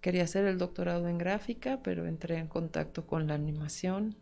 Quería 0.00 0.24
hacer 0.24 0.44
el 0.44 0.58
doctorado 0.58 1.08
en 1.08 1.18
gráfica, 1.18 1.80
pero 1.82 2.06
entré 2.06 2.38
en 2.38 2.48
contacto 2.48 3.06
con 3.06 3.28
la 3.28 3.34
animación. 3.34 4.16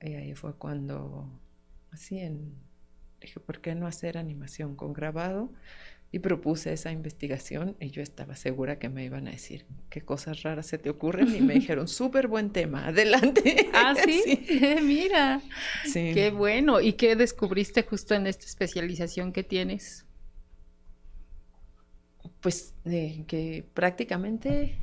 Y 0.00 0.14
ahí 0.14 0.34
fue 0.34 0.54
cuando, 0.54 1.28
así 1.90 2.20
en, 2.20 2.54
dije, 3.20 3.40
¿por 3.40 3.60
qué 3.60 3.74
no 3.74 3.88
hacer 3.88 4.16
animación 4.16 4.76
con 4.76 4.92
grabado? 4.92 5.52
Y 6.10 6.20
propuse 6.20 6.72
esa 6.72 6.90
investigación 6.90 7.76
y 7.80 7.90
yo 7.90 8.02
estaba 8.02 8.34
segura 8.34 8.78
que 8.78 8.88
me 8.88 9.04
iban 9.04 9.28
a 9.28 9.32
decir 9.32 9.66
qué 9.90 10.00
cosas 10.00 10.42
raras 10.42 10.66
se 10.66 10.78
te 10.78 10.88
ocurren 10.88 11.34
y 11.34 11.40
me 11.40 11.54
dijeron 11.60 11.86
súper 11.86 12.28
buen 12.28 12.50
tema, 12.50 12.86
adelante. 12.86 13.68
Ah, 13.74 13.94
sí, 13.94 14.46
mira, 14.82 15.42
sí. 15.84 16.12
qué 16.14 16.30
bueno. 16.30 16.80
¿Y 16.80 16.94
qué 16.94 17.14
descubriste 17.14 17.82
justo 17.82 18.14
en 18.14 18.26
esta 18.26 18.46
especialización 18.46 19.32
que 19.32 19.44
tienes? 19.44 20.06
Pues 22.40 22.74
que 22.84 23.66
prácticamente 23.74 24.78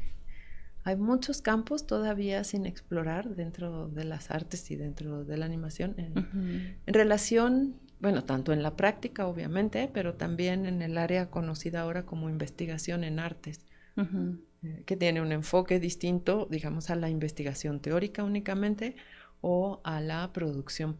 hay 0.84 0.98
muchos 0.98 1.42
campos 1.42 1.88
todavía 1.88 2.44
sin 2.44 2.68
explorar 2.68 3.36
dentro 3.36 3.88
de 3.88 4.04
las 4.04 4.30
artes 4.30 4.70
y 4.70 4.76
dentro 4.76 5.24
de 5.24 5.38
la 5.38 5.46
animación 5.46 5.96
en, 5.98 6.78
en 6.86 6.94
relación 6.94 7.80
bueno, 8.06 8.24
tanto 8.24 8.54
en 8.54 8.62
la 8.62 8.76
práctica, 8.76 9.26
obviamente, 9.26 9.90
pero 9.92 10.14
también 10.14 10.68
en 10.68 10.84
el 10.84 10.96
área 11.00 11.32
conocida 11.32 11.82
ahora 11.82 12.06
como 12.06 12.30
investigación 12.30 13.04
en 13.04 13.18
artes, 13.18 13.66
eh, 13.98 14.84
que 14.86 14.96
tiene 14.96 15.22
un 15.22 15.32
enfoque 15.32 15.80
distinto, 15.80 16.48
digamos, 16.52 16.92
a 16.92 16.96
la 16.96 17.10
investigación 17.10 17.80
teórica 17.80 18.24
únicamente 18.24 18.96
o 19.42 19.82
a 19.84 20.02
la 20.02 20.32
producción 20.34 20.96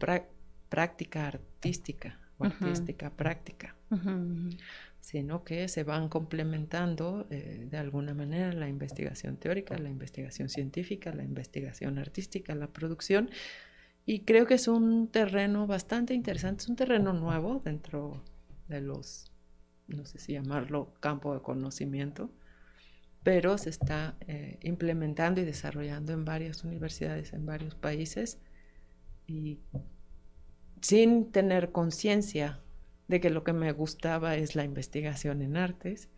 práctica 0.68 1.28
artística 1.28 2.18
o 2.38 2.44
artística 2.46 3.10
práctica, 3.10 3.76
sino 5.00 5.44
que 5.44 5.68
se 5.68 5.84
van 5.84 6.08
complementando 6.08 7.28
eh, 7.30 7.68
de 7.70 7.76
alguna 7.76 8.14
manera 8.14 8.52
la 8.52 8.68
investigación 8.68 9.36
teórica, 9.36 9.78
la 9.78 9.90
investigación 9.90 10.48
científica, 10.48 11.14
la 11.14 11.22
investigación 11.22 12.00
artística, 12.00 12.52
la 12.56 12.66
producción 12.66 13.30
y 14.06 14.20
creo 14.20 14.46
que 14.46 14.54
es 14.54 14.68
un 14.68 15.08
terreno 15.08 15.66
bastante 15.66 16.14
interesante, 16.14 16.62
es 16.62 16.68
un 16.68 16.76
terreno 16.76 17.12
nuevo 17.12 17.60
dentro 17.64 18.22
de 18.68 18.80
los, 18.80 19.32
no 19.88 20.06
sé 20.06 20.20
si 20.20 20.32
llamarlo 20.32 20.94
campo 21.00 21.34
de 21.34 21.42
conocimiento, 21.42 22.30
pero 23.24 23.58
se 23.58 23.70
está 23.70 24.16
eh, 24.20 24.60
implementando 24.62 25.40
y 25.40 25.44
desarrollando 25.44 26.12
en 26.12 26.24
varias 26.24 26.62
universidades, 26.62 27.32
en 27.32 27.44
varios 27.44 27.74
países, 27.74 28.38
y 29.26 29.58
sin 30.80 31.32
tener 31.32 31.72
conciencia 31.72 32.60
de 33.08 33.20
que 33.20 33.30
lo 33.30 33.42
que 33.42 33.52
me 33.52 33.72
gustaba 33.72 34.36
es 34.36 34.54
la 34.54 34.62
investigación 34.62 35.42
en 35.42 35.56
artes, 35.56 36.08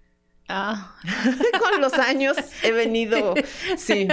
Ah. 0.49 0.97
Con 1.59 1.81
los 1.81 1.93
años 1.95 2.37
he 2.63 2.73
venido, 2.73 3.35
sí. 3.77 4.09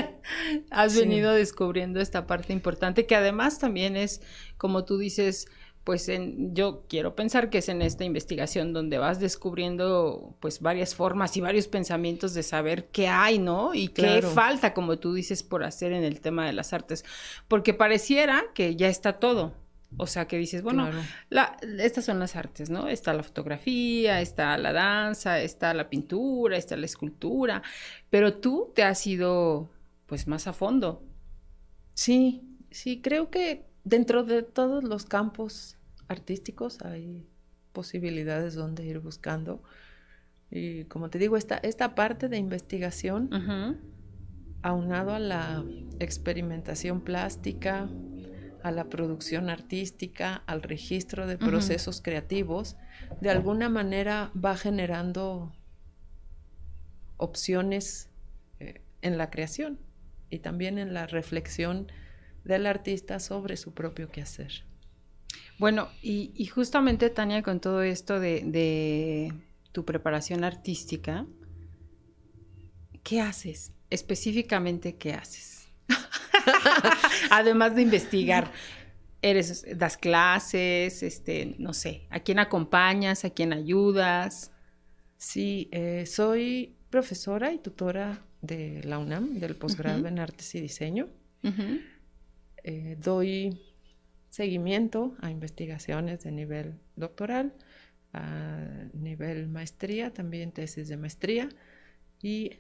Has 0.70 0.98
venido 0.98 1.32
descubriendo 1.34 2.02
esta 2.02 2.28
parte 2.28 2.52
importante 2.52 3.06
que 3.06 3.16
además 3.16 3.58
también 3.58 3.96
es, 3.96 4.22
como 4.58 4.84
tú 4.84 4.98
dices, 4.98 5.48
pues 5.86 6.10
en, 6.10 6.54
yo 6.56 6.84
quiero 6.90 7.16
pensar 7.16 7.50
que 7.50 7.60
es 7.60 7.70
en 7.70 7.82
esta 7.82 8.04
investigación 8.04 8.74
donde 8.74 8.98
vas 8.98 9.20
descubriendo 9.20 10.36
pues 10.40 10.60
varias 10.60 10.96
formas 10.96 11.38
y 11.38 11.42
varios 11.42 11.68
pensamientos 11.68 12.34
de 12.34 12.42
saber 12.42 12.88
qué 12.88 13.08
hay, 13.08 13.38
¿no? 13.38 13.76
Y 13.76 13.90
qué 13.90 14.22
falta, 14.24 14.74
como 14.74 14.98
tú 14.98 15.14
dices, 15.14 15.44
por 15.44 15.64
hacer 15.64 15.94
en 15.94 16.04
el 16.04 16.22
tema 16.22 16.48
de 16.48 16.54
las 16.54 16.74
artes. 16.74 17.06
Porque 17.48 17.76
pareciera 17.76 18.46
que 18.56 18.76
ya 18.76 18.88
está 18.88 19.20
todo, 19.20 19.54
o 19.98 20.08
sea, 20.08 20.28
que 20.28 20.38
dices, 20.38 20.62
bueno, 20.62 20.90
estas 21.80 22.06
son 22.06 22.20
las 22.20 22.36
artes, 22.36 22.70
¿no? 22.70 22.88
Está 22.88 23.14
la 23.14 23.24
fotografía, 23.24 24.22
está 24.22 24.58
la 24.58 24.74
danza, 24.74 25.40
está 25.40 25.74
la 25.74 25.90
pintura, 25.90 26.58
está 26.58 26.76
la 26.76 26.86
escultura, 26.86 27.64
pero 28.10 28.36
tú 28.36 28.72
te 28.76 28.84
has 28.84 29.06
ido 29.08 29.70
pues 30.06 30.28
más 30.28 30.48
a 30.48 30.54
fondo. 30.54 31.04
Sí, 31.94 32.42
sí, 32.72 33.02
creo 33.02 33.30
que 33.30 33.66
dentro 33.84 34.24
de 34.24 34.44
todos 34.44 34.84
los 34.84 35.06
campos 35.06 35.78
artísticos 36.08 36.82
hay 36.82 37.26
posibilidades 37.72 38.56
donde 38.56 38.86
ir 38.86 39.00
buscando. 39.00 39.64
Y 40.52 40.86
como 40.86 41.10
te 41.10 41.20
digo, 41.20 41.38
esta, 41.38 41.58
esta 41.58 41.96
parte 41.96 42.30
de 42.30 42.38
investigación, 42.38 43.30
aunado 44.62 45.14
a 45.14 45.20
la 45.20 45.64
experimentación 46.00 47.02
plástica, 47.02 47.90
a 48.66 48.72
la 48.72 48.90
producción 48.90 49.52
artística, 49.52 50.42
al 50.48 50.64
registro 50.64 51.28
de 51.28 51.38
procesos 51.38 52.02
creativos, 52.02 52.78
de 53.22 53.30
alguna 53.30 53.70
manera 53.70 54.32
va 54.34 54.58
generando 54.58 55.54
opciones 57.18 58.10
eh, 58.60 58.82
en 59.04 59.20
la 59.20 59.30
creación 59.30 59.78
y 60.32 60.40
también 60.40 60.80
en 60.80 60.96
la 60.96 61.06
reflexión 61.06 61.92
del 62.44 62.66
artista 62.66 63.20
sobre 63.20 63.56
su 63.56 63.76
propio 63.76 64.10
quehacer. 64.10 64.66
Bueno, 65.60 65.88
y, 66.02 66.48
justamente 66.48 67.12
Tania, 67.12 67.44
con 67.44 67.60
todo 67.60 67.84
esto 67.84 68.20
de 68.20 69.32
tu 69.72 69.86
preparación 69.86 70.44
artística, 70.44 71.28
¿qué 73.04 73.22
haces? 73.22 73.74
Específicamente, 73.92 74.96
¿qué 74.96 75.14
haces? 75.14 75.55
Además 77.32 77.76
de 77.76 77.82
investigar, 77.82 78.52
eres, 79.22 79.66
das 79.78 79.98
clases, 79.98 81.04
este, 81.04 81.56
no 81.58 81.74
sé, 81.74 82.08
¿a 82.10 82.20
quién 82.20 82.40
acompañas? 82.40 83.26
¿A 83.26 83.30
quién 83.30 83.54
ayudas? 83.54 84.52
Sí, 85.18 85.70
eh, 85.72 86.06
soy 86.06 86.76
profesora 86.90 87.52
y 87.52 87.58
tutora 87.60 88.22
de 88.42 88.82
la 88.84 89.00
UNAM, 89.00 89.40
del 89.40 89.56
posgrado 89.56 90.08
en 90.08 90.20
Artes 90.20 90.54
y 90.56 90.62
Diseño. 90.62 91.10
Eh, 92.64 92.98
doy 93.00 93.62
seguimiento 94.30 95.16
a 95.22 95.30
investigaciones 95.30 96.24
de 96.24 96.32
nivel 96.32 96.80
doctoral, 96.96 97.54
a 98.14 98.66
nivel 98.94 99.48
maestría, 99.48 100.14
también 100.14 100.52
tesis 100.52 100.88
de 100.88 100.98
maestría 100.98 101.50
y 102.22 102.52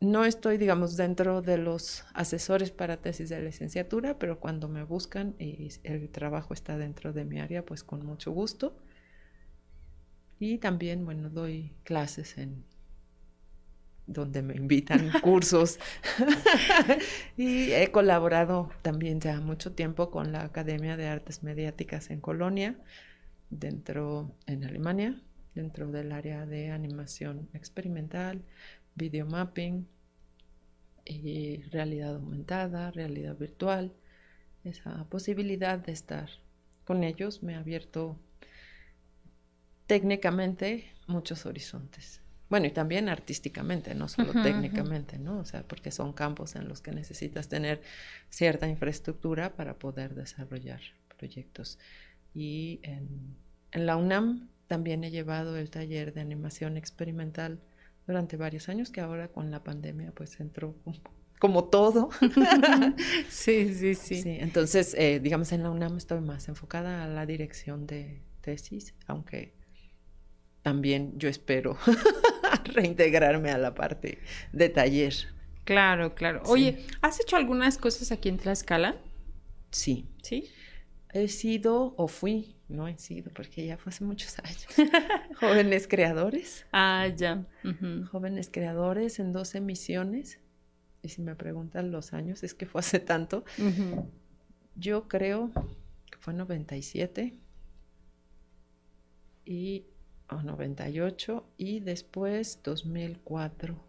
no 0.00 0.24
estoy, 0.24 0.58
digamos, 0.58 0.96
dentro 0.96 1.42
de 1.42 1.58
los 1.58 2.04
asesores 2.14 2.70
para 2.70 2.98
tesis 2.98 3.28
de 3.28 3.42
licenciatura, 3.42 4.18
pero 4.18 4.38
cuando 4.38 4.68
me 4.68 4.84
buscan 4.84 5.34
y 5.38 5.68
el 5.82 6.08
trabajo 6.10 6.54
está 6.54 6.78
dentro 6.78 7.12
de 7.12 7.24
mi 7.24 7.40
área, 7.40 7.64
pues 7.64 7.82
con 7.82 8.06
mucho 8.06 8.30
gusto. 8.30 8.76
Y 10.38 10.58
también, 10.58 11.04
bueno, 11.04 11.30
doy 11.30 11.72
clases 11.82 12.38
en 12.38 12.64
donde 14.06 14.42
me 14.42 14.54
invitan 14.54 15.10
cursos. 15.22 15.78
y 17.36 17.72
he 17.72 17.90
colaborado 17.90 18.70
también 18.82 19.20
ya 19.20 19.40
mucho 19.40 19.72
tiempo 19.72 20.10
con 20.10 20.32
la 20.32 20.44
Academia 20.44 20.96
de 20.96 21.08
Artes 21.08 21.42
Mediáticas 21.42 22.10
en 22.10 22.20
Colonia, 22.20 22.78
dentro, 23.50 24.34
en 24.46 24.64
Alemania, 24.64 25.20
dentro 25.54 25.90
del 25.90 26.12
área 26.12 26.46
de 26.46 26.70
animación 26.70 27.48
experimental, 27.52 28.44
videomapping 28.98 29.88
y 31.04 31.62
realidad 31.62 32.16
aumentada, 32.16 32.90
realidad 32.90 33.36
virtual. 33.36 33.94
Esa 34.64 35.04
posibilidad 35.08 35.78
de 35.78 35.92
estar 35.92 36.28
con 36.84 37.04
ellos 37.04 37.42
me 37.42 37.54
ha 37.54 37.60
abierto 37.60 38.18
técnicamente 39.86 40.92
muchos 41.06 41.46
horizontes. 41.46 42.20
Bueno, 42.50 42.66
y 42.66 42.70
también 42.70 43.08
artísticamente, 43.08 43.94
no 43.94 44.08
solo 44.08 44.32
técnicamente, 44.42 45.18
¿no? 45.18 45.38
O 45.38 45.44
sea, 45.44 45.62
porque 45.62 45.90
son 45.90 46.14
campos 46.14 46.56
en 46.56 46.66
los 46.66 46.80
que 46.80 46.92
necesitas 46.92 47.48
tener 47.48 47.82
cierta 48.30 48.66
infraestructura 48.68 49.54
para 49.54 49.78
poder 49.78 50.14
desarrollar 50.14 50.80
proyectos. 51.18 51.78
Y 52.34 52.80
en, 52.82 53.36
en 53.72 53.86
la 53.86 53.96
UNAM 53.96 54.48
también 54.66 55.04
he 55.04 55.10
llevado 55.10 55.58
el 55.58 55.68
taller 55.70 56.14
de 56.14 56.22
animación 56.22 56.78
experimental 56.78 57.60
durante 58.08 58.36
varios 58.36 58.68
años, 58.68 58.90
que 58.90 59.00
ahora 59.00 59.28
con 59.28 59.50
la 59.50 59.62
pandemia 59.62 60.10
pues 60.12 60.40
entró 60.40 60.74
como, 61.38 61.64
todo. 61.64 62.08
sí, 63.28 63.72
sí, 63.74 63.94
sí, 63.94 64.22
sí. 64.22 64.38
entonces, 64.40 64.94
eh, 64.98 65.20
digamos, 65.20 65.52
en 65.52 65.62
la 65.62 65.70
UNAM 65.70 65.98
estoy 65.98 66.20
más 66.20 66.48
enfocada 66.48 67.04
a 67.04 67.06
la 67.06 67.26
dirección 67.26 67.86
de 67.86 68.22
tesis, 68.40 68.94
aunque 69.06 69.54
también 70.62 71.18
yo 71.18 71.28
espero 71.28 71.76
reintegrarme 72.64 73.50
a 73.50 73.58
la 73.58 73.74
parte 73.74 74.18
de 74.52 74.68
taller. 74.70 75.14
Claro, 75.64 76.14
claro. 76.14 76.42
Oye, 76.46 76.86
¿has 77.02 77.20
hecho 77.20 77.36
algunas 77.36 77.76
cosas 77.76 78.10
aquí 78.10 78.30
en 78.30 78.38
Tlaxcala? 78.38 78.96
Sí. 79.70 80.08
¿Sí? 80.22 80.50
He 81.12 81.28
sido 81.28 81.94
o 81.96 82.08
fui 82.08 82.58
no 82.68 82.86
he 82.86 82.98
sido, 82.98 83.30
porque 83.32 83.64
ya 83.64 83.78
fue 83.78 83.90
hace 83.90 84.04
muchos 84.04 84.38
años. 84.40 84.66
Jóvenes 85.40 85.88
creadores. 85.88 86.66
Ah, 86.70 87.08
ya. 87.08 87.46
Jóvenes 88.10 88.50
creadores 88.52 89.18
en 89.18 89.32
dos 89.32 89.54
emisiones. 89.54 90.38
Y 91.02 91.08
si 91.08 91.22
me 91.22 91.34
preguntan 91.34 91.90
los 91.90 92.12
años, 92.12 92.42
es 92.42 92.52
que 92.54 92.66
fue 92.66 92.80
hace 92.80 93.00
tanto. 93.00 93.44
Yo 94.76 95.08
creo 95.08 95.50
que 96.10 96.18
fue 96.18 96.34
97. 96.34 97.34
y 99.46 99.86
o 100.30 100.42
98 100.42 101.48
y 101.56 101.80
después 101.80 102.60
2004 102.62 103.82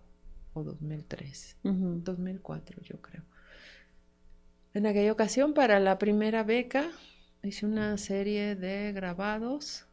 o 0.54 0.64
2003. 0.64 1.58
2004 1.64 2.82
yo 2.82 3.02
creo. 3.02 3.24
En 4.74 4.86
aquella 4.86 5.12
ocasión 5.12 5.54
para 5.54 5.82
la 5.82 5.98
primera 5.98 6.44
beca 6.44 6.90
hice 7.44 7.66
una 7.66 7.98
serie 7.98 8.56
de 8.56 8.92
grabados 8.92 9.86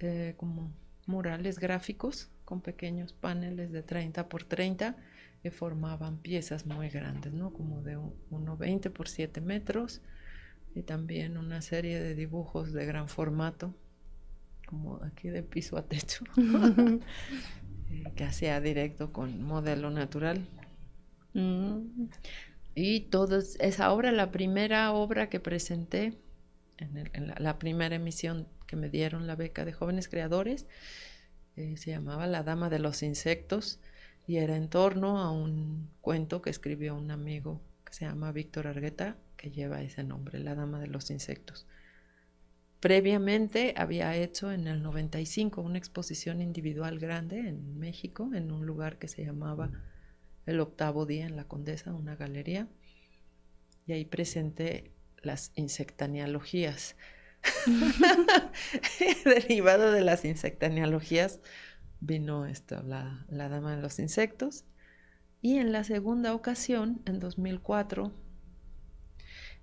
eh, 0.00 0.34
como 0.36 0.72
murales 1.06 1.58
gráficos 1.58 2.30
con 2.44 2.60
pequeños 2.60 3.12
paneles 3.12 3.72
de 3.72 3.82
30 3.82 4.28
por 4.28 4.44
30 4.44 4.96
que 5.42 5.50
formaban 5.50 6.18
piezas 6.18 6.66
muy 6.66 6.88
grandes, 6.88 7.32
¿no? 7.32 7.52
Como 7.52 7.82
de 7.82 7.96
1,20 7.96 8.90
por 8.90 9.08
7 9.08 9.40
metros 9.40 10.00
y 10.74 10.82
también 10.82 11.36
una 11.36 11.62
serie 11.62 12.00
de 12.00 12.14
dibujos 12.14 12.72
de 12.72 12.86
gran 12.86 13.08
formato, 13.08 13.74
como 14.66 15.00
aquí 15.02 15.28
de 15.28 15.42
piso 15.42 15.76
a 15.76 15.82
techo, 15.82 16.24
eh, 17.90 18.04
que 18.16 18.24
hacía 18.24 18.60
directo 18.60 19.12
con 19.12 19.42
modelo 19.42 19.90
natural. 19.90 20.46
Mm. 21.34 22.08
Y 22.74 23.00
toda 23.00 23.40
esa 23.60 23.92
obra, 23.92 24.12
la 24.12 24.30
primera 24.30 24.92
obra 24.92 25.28
que 25.28 25.40
presenté 25.40 26.16
en, 26.78 27.34
la, 27.38 27.58
primera 27.58 27.96
emisión 27.96 28.46
que 28.66 28.76
me 28.76 28.88
dieron 28.88 29.26
la 29.26 29.36
beca 29.36 29.64
de 29.64 29.72
jóvenes 29.72 30.08
creadores, 30.08 30.66
eh, 31.56 31.76
se 31.76 31.90
llamaba 31.90 32.26
La 32.26 32.42
Dama 32.42 32.70
de 32.70 32.78
los 32.78 33.02
Insectos 33.02 33.80
y 34.26 34.36
era 34.36 34.56
en 34.56 34.68
torno 34.68 35.18
a 35.18 35.30
un 35.30 35.90
cuento 36.00 36.42
que 36.42 36.50
escribió 36.50 36.94
un 36.94 37.10
amigo 37.10 37.60
que 37.84 37.94
se 37.94 38.04
llama 38.04 38.32
Víctor 38.32 38.66
Argueta, 38.66 39.16
que 39.36 39.50
lleva 39.50 39.82
ese 39.82 40.04
nombre, 40.04 40.38
La 40.38 40.54
Dama 40.54 40.80
de 40.80 40.88
los 40.88 41.10
Insectos. 41.10 41.66
Previamente 42.80 43.74
había 43.76 44.14
hecho 44.14 44.52
en 44.52 44.68
el 44.68 44.82
95 44.82 45.62
una 45.62 45.78
exposición 45.78 46.40
individual 46.40 46.98
grande 46.98 47.40
en 47.48 47.78
México, 47.78 48.30
en 48.34 48.52
un 48.52 48.66
lugar 48.66 48.98
que 48.98 49.08
se 49.08 49.24
llamaba 49.24 49.70
El 50.46 50.60
Octavo 50.60 51.04
Día 51.04 51.26
en 51.26 51.34
la 51.34 51.44
Condesa, 51.44 51.92
una 51.92 52.14
galería, 52.14 52.68
y 53.86 53.92
ahí 53.94 54.04
presenté 54.04 54.92
las 55.22 55.52
insectanialogías. 55.54 56.96
Derivado 59.24 59.92
de 59.92 60.00
las 60.02 60.24
insectanialogías 60.24 61.40
vino 62.00 62.46
esto, 62.46 62.82
la, 62.82 63.26
Dama 63.28 63.76
de 63.76 63.82
los 63.82 63.98
Insectos. 63.98 64.64
Y 65.40 65.58
en 65.58 65.72
la 65.72 65.84
segunda 65.84 66.34
ocasión, 66.34 67.00
en 67.06 67.20
2004, 67.20 68.12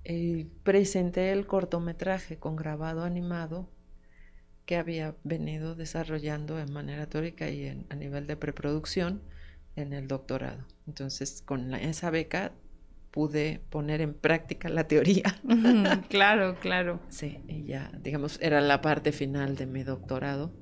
eh, 0.05 0.47
presenté 0.63 1.31
el 1.31 1.47
cortometraje 1.47 2.37
con 2.37 2.55
grabado 2.55 3.03
animado 3.03 3.69
que 4.65 4.77
había 4.77 5.15
venido 5.23 5.75
desarrollando 5.75 6.59
en 6.59 6.71
manera 6.71 7.07
teórica 7.07 7.49
y 7.49 7.67
a 7.67 7.95
nivel 7.95 8.25
de 8.25 8.37
preproducción 8.37 9.21
en 9.75 9.93
el 9.93 10.07
doctorado. 10.07 10.65
Entonces, 10.87 11.41
con 11.41 11.73
esa 11.73 12.09
beca 12.09 12.53
pude 13.15 13.61
poner 13.69 14.01
en 14.01 14.13
práctica 14.13 14.67
la 14.67 14.89
teoría. 14.89 15.23
claro, 16.09 16.59
claro. 16.59 16.99
Sí, 17.07 17.39
y 17.47 17.63
ya, 17.63 17.89
digamos, 18.01 18.37
era 18.41 18.59
la 18.59 18.81
parte 18.81 19.13
final 19.13 19.55
de 19.55 19.65
mi 19.65 19.83
doctorado. 19.83 20.53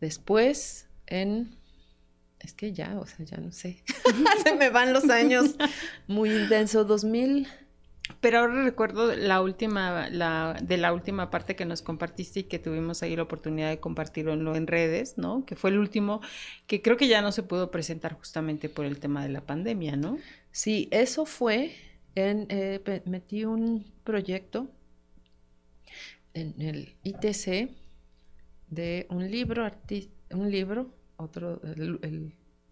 Después, 0.00 0.90
en... 1.06 1.56
Es 2.40 2.54
que 2.54 2.72
ya, 2.72 2.98
o 2.98 3.06
sea, 3.06 3.24
ya 3.24 3.36
no 3.36 3.52
sé. 3.52 3.84
Se 4.42 4.56
me 4.56 4.70
van 4.70 4.92
los 4.92 5.08
años. 5.10 5.54
Muy 6.08 6.34
intenso, 6.34 6.84
2000. 6.84 7.46
Pero 8.20 8.40
ahora 8.40 8.62
recuerdo 8.64 9.16
la 9.16 9.40
última, 9.40 10.10
la, 10.10 10.56
de 10.62 10.76
la 10.76 10.92
última 10.92 11.30
parte 11.30 11.56
que 11.56 11.64
nos 11.64 11.80
compartiste 11.80 12.40
y 12.40 12.42
que 12.44 12.58
tuvimos 12.58 13.02
ahí 13.02 13.16
la 13.16 13.22
oportunidad 13.22 13.70
de 13.70 13.80
compartirlo 13.80 14.54
en 14.54 14.66
redes, 14.66 15.16
¿no? 15.16 15.46
Que 15.46 15.56
fue 15.56 15.70
el 15.70 15.78
último, 15.78 16.20
que 16.66 16.82
creo 16.82 16.98
que 16.98 17.08
ya 17.08 17.22
no 17.22 17.32
se 17.32 17.42
pudo 17.42 17.70
presentar 17.70 18.14
justamente 18.14 18.68
por 18.68 18.84
el 18.84 18.98
tema 19.00 19.22
de 19.22 19.30
la 19.30 19.40
pandemia, 19.40 19.96
¿no? 19.96 20.18
Sí, 20.52 20.88
eso 20.90 21.24
fue, 21.24 21.74
eh, 22.14 23.02
metí 23.06 23.46
un 23.46 23.86
proyecto 24.04 24.70
en 26.34 26.60
el 26.60 26.96
ITC 27.02 27.70
de 28.68 29.06
un 29.08 29.30
libro, 29.30 29.70
un 30.30 30.50
libro, 30.50 30.94
otro, 31.16 31.60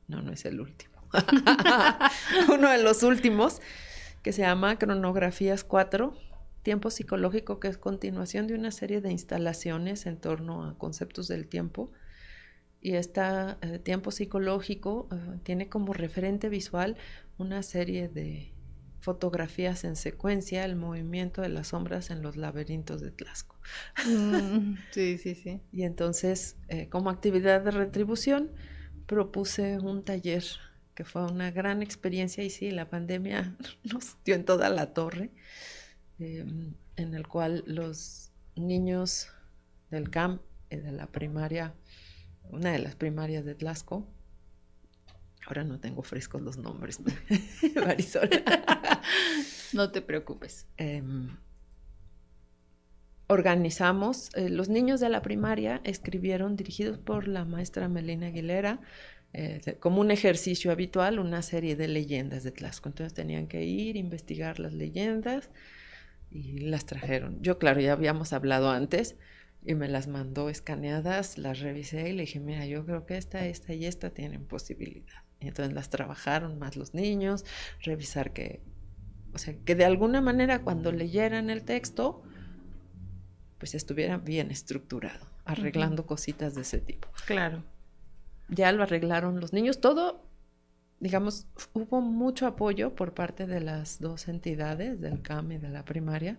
no, 0.08 0.22
no 0.22 0.32
es 0.32 0.44
el 0.44 0.60
último, 0.60 1.02
uno 2.52 2.70
de 2.70 2.82
los 2.82 3.02
últimos, 3.02 3.60
que 4.28 4.32
se 4.34 4.42
llama 4.42 4.78
Cronografías 4.78 5.64
4, 5.64 6.12
Tiempo 6.62 6.90
Psicológico, 6.90 7.60
que 7.60 7.68
es 7.68 7.78
continuación 7.78 8.46
de 8.46 8.56
una 8.56 8.70
serie 8.70 9.00
de 9.00 9.10
instalaciones 9.10 10.04
en 10.04 10.18
torno 10.18 10.64
a 10.64 10.76
conceptos 10.76 11.28
del 11.28 11.48
tiempo. 11.48 11.92
Y 12.82 12.96
este 12.96 13.22
tiempo 13.84 14.10
psicológico 14.10 15.08
eh, 15.10 15.38
tiene 15.44 15.70
como 15.70 15.94
referente 15.94 16.50
visual 16.50 16.98
una 17.38 17.62
serie 17.62 18.08
de 18.10 18.52
fotografías 19.00 19.84
en 19.84 19.96
secuencia, 19.96 20.66
el 20.66 20.76
movimiento 20.76 21.40
de 21.40 21.48
las 21.48 21.68
sombras 21.68 22.10
en 22.10 22.20
los 22.20 22.36
laberintos 22.36 23.00
de 23.00 23.10
Tlaxco. 23.12 23.56
Mm, 24.06 24.74
sí, 24.90 25.16
sí, 25.16 25.36
sí. 25.36 25.62
Y 25.72 25.84
entonces, 25.84 26.58
eh, 26.68 26.90
como 26.90 27.08
actividad 27.08 27.62
de 27.62 27.70
retribución, 27.70 28.50
propuse 29.06 29.78
un 29.78 30.04
taller 30.04 30.44
que 30.98 31.04
fue 31.04 31.24
una 31.24 31.52
gran 31.52 31.80
experiencia 31.80 32.42
y 32.42 32.50
sí, 32.50 32.72
la 32.72 32.90
pandemia 32.90 33.56
nos 33.84 34.16
dio 34.24 34.34
en 34.34 34.44
toda 34.44 34.68
la 34.68 34.94
torre, 34.94 35.30
em, 36.18 36.74
en 36.96 37.14
el 37.14 37.28
cual 37.28 37.62
los 37.68 38.32
niños 38.56 39.28
del 39.92 40.10
CAMP, 40.10 40.42
de 40.70 40.90
la 40.90 41.06
primaria, 41.06 41.72
una 42.50 42.72
de 42.72 42.80
las 42.80 42.96
primarias 42.96 43.44
de 43.44 43.54
Tlaxco, 43.54 44.08
ahora 45.46 45.62
no 45.62 45.78
tengo 45.78 46.02
frescos 46.02 46.42
los 46.42 46.58
nombres, 46.58 46.98
Marisol. 47.76 48.28
no 49.72 49.92
te 49.92 50.02
preocupes. 50.02 50.66
Em, 50.78 51.28
organizamos, 53.28 54.34
eh, 54.34 54.48
los 54.48 54.68
niños 54.68 54.98
de 54.98 55.10
la 55.10 55.22
primaria 55.22 55.80
escribieron, 55.84 56.56
dirigidos 56.56 56.98
por 56.98 57.28
la 57.28 57.44
maestra 57.44 57.86
Melina 57.88 58.26
Aguilera, 58.26 58.80
eh, 59.34 59.76
como 59.78 60.00
un 60.00 60.10
ejercicio 60.10 60.72
habitual, 60.72 61.18
una 61.18 61.42
serie 61.42 61.76
de 61.76 61.88
leyendas 61.88 62.44
de 62.44 62.52
Tlaxco. 62.52 62.88
Entonces 62.88 63.14
tenían 63.14 63.46
que 63.46 63.64
ir, 63.64 63.96
investigar 63.96 64.58
las 64.58 64.72
leyendas 64.72 65.50
y 66.30 66.60
las 66.60 66.86
trajeron. 66.86 67.40
Yo, 67.42 67.58
claro, 67.58 67.80
ya 67.80 67.92
habíamos 67.92 68.32
hablado 68.32 68.70
antes 68.70 69.16
y 69.64 69.74
me 69.74 69.88
las 69.88 70.08
mandó 70.08 70.48
escaneadas, 70.48 71.36
las 71.36 71.60
revisé 71.60 72.08
y 72.08 72.12
le 72.12 72.22
dije, 72.22 72.40
mira, 72.40 72.64
yo 72.66 72.86
creo 72.86 73.04
que 73.04 73.18
esta, 73.18 73.46
esta 73.46 73.74
y 73.74 73.84
esta 73.84 74.10
tienen 74.10 74.44
posibilidad. 74.44 75.24
Y 75.40 75.48
entonces 75.48 75.74
las 75.74 75.90
trabajaron 75.90 76.58
más 76.58 76.76
los 76.76 76.94
niños, 76.94 77.44
revisar 77.82 78.32
que, 78.32 78.62
o 79.34 79.38
sea, 79.38 79.54
que 79.64 79.74
de 79.74 79.84
alguna 79.84 80.20
manera 80.20 80.62
cuando 80.62 80.90
leyeran 80.90 81.50
el 81.50 81.64
texto, 81.64 82.22
pues 83.58 83.74
estuviera 83.74 84.16
bien 84.16 84.50
estructurado, 84.50 85.26
arreglando 85.44 86.06
cositas 86.06 86.54
de 86.54 86.62
ese 86.62 86.78
tipo. 86.78 87.08
Claro 87.26 87.62
ya 88.48 88.72
lo 88.72 88.82
arreglaron 88.82 89.40
los 89.40 89.52
niños. 89.52 89.80
Todo, 89.80 90.24
digamos, 91.00 91.46
hubo 91.72 92.00
mucho 92.00 92.46
apoyo 92.46 92.94
por 92.94 93.14
parte 93.14 93.46
de 93.46 93.60
las 93.60 94.00
dos 94.00 94.28
entidades, 94.28 95.00
del 95.00 95.22
CAM 95.22 95.52
y 95.52 95.58
de 95.58 95.68
la 95.68 95.84
primaria, 95.84 96.38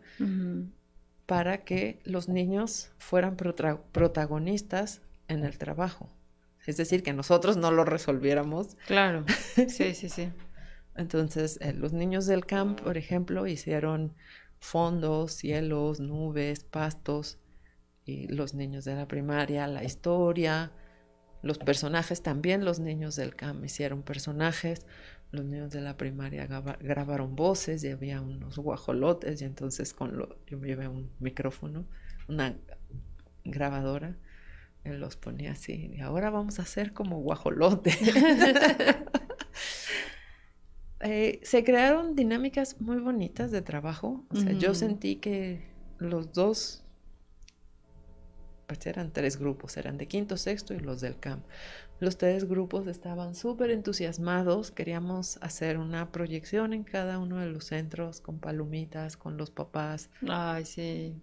para 1.26 1.64
que 1.64 2.02
los 2.04 2.28
niños 2.30 2.92
fueran 2.98 3.36
protagonistas 3.36 5.02
en 5.28 5.44
el 5.44 5.58
trabajo. 5.58 6.10
Es 6.66 6.78
decir, 6.78 7.04
que 7.04 7.14
nosotros 7.14 7.58
no 7.58 7.72
lo 7.72 7.86
resolviéramos. 7.86 8.76
Claro, 8.86 9.26
sí, 9.68 9.96
sí, 9.96 10.10
sí. 10.10 10.30
Entonces, 10.96 11.58
eh, 11.62 11.74
los 11.74 11.94
niños 11.94 12.26
del 12.26 12.46
camp, 12.46 12.82
por 12.82 12.98
ejemplo, 12.98 13.48
hicieron 13.48 14.14
fondos, 14.60 15.32
cielos, 15.32 16.00
nubes, 16.00 16.66
pastos, 16.66 17.40
y 18.06 18.28
los 18.28 18.54
niños 18.54 18.86
de 18.86 18.96
la 18.96 19.08
primaria, 19.08 19.68
la 19.68 19.84
historia, 19.84 20.72
los 21.42 21.58
personajes 21.58 22.22
también, 22.22 22.66
los 22.66 22.80
niños 22.80 23.16
del 23.16 23.36
CAM 23.36 23.64
hicieron 23.64 24.04
personajes, 24.04 24.86
los 25.32 25.46
niños 25.46 25.72
de 25.72 25.82
la 25.82 25.96
primaria 25.96 26.48
grabaron 26.48 27.36
voces 27.36 27.84
y 27.84 27.90
había 27.90 28.22
unos 28.22 28.58
guajolotes 28.58 29.42
y 29.42 29.46
entonces 29.46 29.94
con 29.94 30.18
lo, 30.18 30.44
yo 30.48 30.60
llevé 30.60 30.88
un 30.88 31.12
micrófono, 31.20 31.86
una 32.28 32.58
grabadora, 33.46 34.18
él 34.84 35.00
los 35.00 35.16
ponía 35.18 35.52
así, 35.52 35.92
y 35.96 36.00
ahora 36.02 36.30
vamos 36.30 36.60
a 36.60 36.64
hacer 36.64 36.94
como 36.94 37.20
guajolote. 37.22 37.92
Eh, 41.02 41.40
se 41.44 41.64
crearon 41.64 42.14
dinámicas 42.14 42.82
muy 42.82 42.98
bonitas 42.98 43.52
de 43.52 43.62
trabajo, 43.62 44.26
o 44.30 44.36
sea, 44.36 44.52
yo 44.52 44.74
sentí 44.74 45.16
que 45.16 45.72
los 45.98 46.34
dos 46.34 46.84
pues 48.70 48.86
eran 48.86 49.12
tres 49.12 49.38
grupos, 49.38 49.78
eran 49.78 49.98
de 49.98 50.08
quinto, 50.08 50.38
sexto 50.38 50.76
y 50.76 50.80
los 50.80 51.02
del 51.02 51.20
camp. 51.20 51.44
Los 52.00 52.20
tres 52.20 52.48
grupos 52.48 52.86
estaban 52.86 53.34
súper 53.34 53.72
entusiasmados, 53.72 54.70
queríamos 54.70 55.40
hacer 55.42 55.80
una 55.80 56.12
proyección 56.12 56.74
en 56.74 56.84
cada 56.84 57.18
uno 57.18 57.38
de 57.38 57.48
los 57.48 57.66
centros 57.66 58.22
con 58.22 58.38
palomitas, 58.38 59.18
con 59.18 59.38
los 59.38 59.50
papás. 59.50 60.12
Ay, 60.30 60.66
sí. 60.66 61.20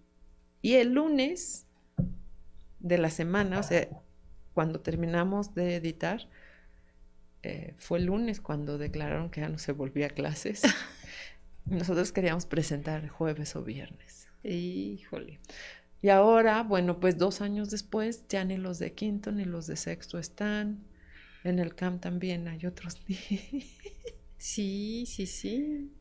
Y 0.61 0.75
el 0.75 0.93
lunes 0.93 1.67
de 2.81 2.99
la 2.99 3.11
semana, 3.11 3.61
o 3.61 3.63
sea, 3.63 3.89
cuando 4.53 4.81
terminamos 4.81 5.55
de 5.55 5.77
editar, 5.77 6.29
eh, 7.45 7.75
fue 7.79 8.01
el 8.01 8.07
lunes 8.07 8.41
cuando 8.41 8.77
declararon 8.77 9.31
que 9.31 9.43
ya 9.43 9.49
no 9.49 9.59
se 9.59 9.71
volvía 9.71 10.07
a 10.07 10.11
clases. 10.11 10.63
Nosotros 11.65 12.11
queríamos 12.11 12.45
presentar 12.45 13.09
jueves 13.09 13.55
o 13.55 13.63
viernes. 13.63 14.27
Híjole. 14.43 15.39
Y 16.03 16.09
ahora, 16.11 16.63
bueno, 16.63 17.01
pues 17.01 17.19
dos 17.19 17.41
años 17.41 17.71
después, 17.71 18.27
ya 18.29 18.45
ni 18.45 18.57
los 18.57 18.79
de 18.79 18.93
quinto 18.93 19.33
ni 19.33 19.45
los 19.45 19.67
de 19.67 19.77
sexto 19.77 20.19
están. 20.19 20.85
En 21.43 21.59
el 21.59 21.75
CAM 21.75 22.01
también 22.01 22.49
hay 22.49 22.67
otros. 22.67 23.01
sí, 24.37 25.05
sí, 25.07 25.27
sí. 25.27 25.93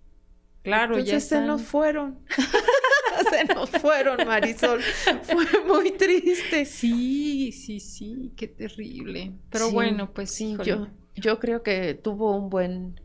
Claro, 0.63 0.97
ya 0.99 1.19
se 1.19 1.41
nos 1.41 1.62
fueron. 1.62 2.19
se 3.29 3.45
nos 3.45 3.69
fueron, 3.69 4.25
Marisol. 4.27 4.81
Fue 4.81 5.45
muy 5.65 5.91
triste. 5.91 6.65
Sí, 6.65 7.51
sí, 7.51 7.79
sí, 7.79 8.34
qué 8.36 8.47
terrible. 8.47 9.34
Pero 9.51 9.71
bueno, 9.71 10.12
pues 10.13 10.31
sí. 10.31 10.58
Yo, 10.63 10.88
yo 11.15 11.39
creo 11.39 11.62
que 11.62 11.93
tuvo 11.93 12.36
un 12.36 12.49
buen, 12.49 12.99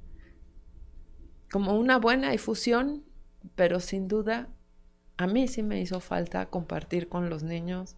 como 1.51 1.79
una 1.79 1.99
buena 1.99 2.31
difusión, 2.31 3.05
pero 3.55 3.81
sin 3.81 4.09
duda 4.09 4.49
a 5.21 5.27
mí 5.27 5.49
sí 5.49 5.63
me 5.63 5.79
hizo 5.79 6.01
falta 6.01 6.47
compartir 6.47 7.09
con 7.09 7.29
los 7.29 7.43
niños 7.43 7.95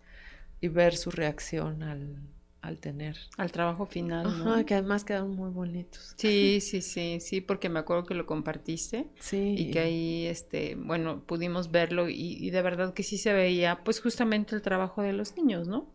y 0.61 0.66
ver 0.66 0.96
su 0.96 1.12
reacción 1.12 1.85
al, 1.85 2.16
al 2.62 2.78
tener. 2.80 3.16
Al 3.37 3.52
trabajo 3.52 3.87
final. 3.87 4.26
Ajá, 4.26 4.64
que 4.64 4.74
además 4.74 5.04
quedaron 5.04 5.37
muy 5.37 5.50
bonitos. 5.50 6.14
Sí, 6.16 6.61
sí, 6.61 6.82
sí, 6.82 7.20
sí, 7.20 7.40
porque 7.40 7.68
me 7.68 7.78
acuerdo 7.78 8.06
que 8.06 8.14
lo 8.14 8.26
compartiste. 8.26 9.06
Sí. 9.20 9.54
Y 9.56 9.70
que 9.70 9.78
ahí, 9.78 10.26
este, 10.26 10.74
bueno, 10.74 11.22
pudimos 11.24 11.70
verlo 11.70 12.08
y, 12.08 12.38
y, 12.40 12.50
de 12.50 12.61
verdad 12.61 12.92
que 12.92 13.04
sí 13.04 13.18
se 13.18 13.32
veía, 13.32 13.85
pues 13.85 14.00
justamente 14.00 14.56
el 14.56 14.62
trabajo 14.62 15.02
de 15.02 15.12
los 15.12 15.37
niños, 15.37 15.68
¿no? 15.68 15.88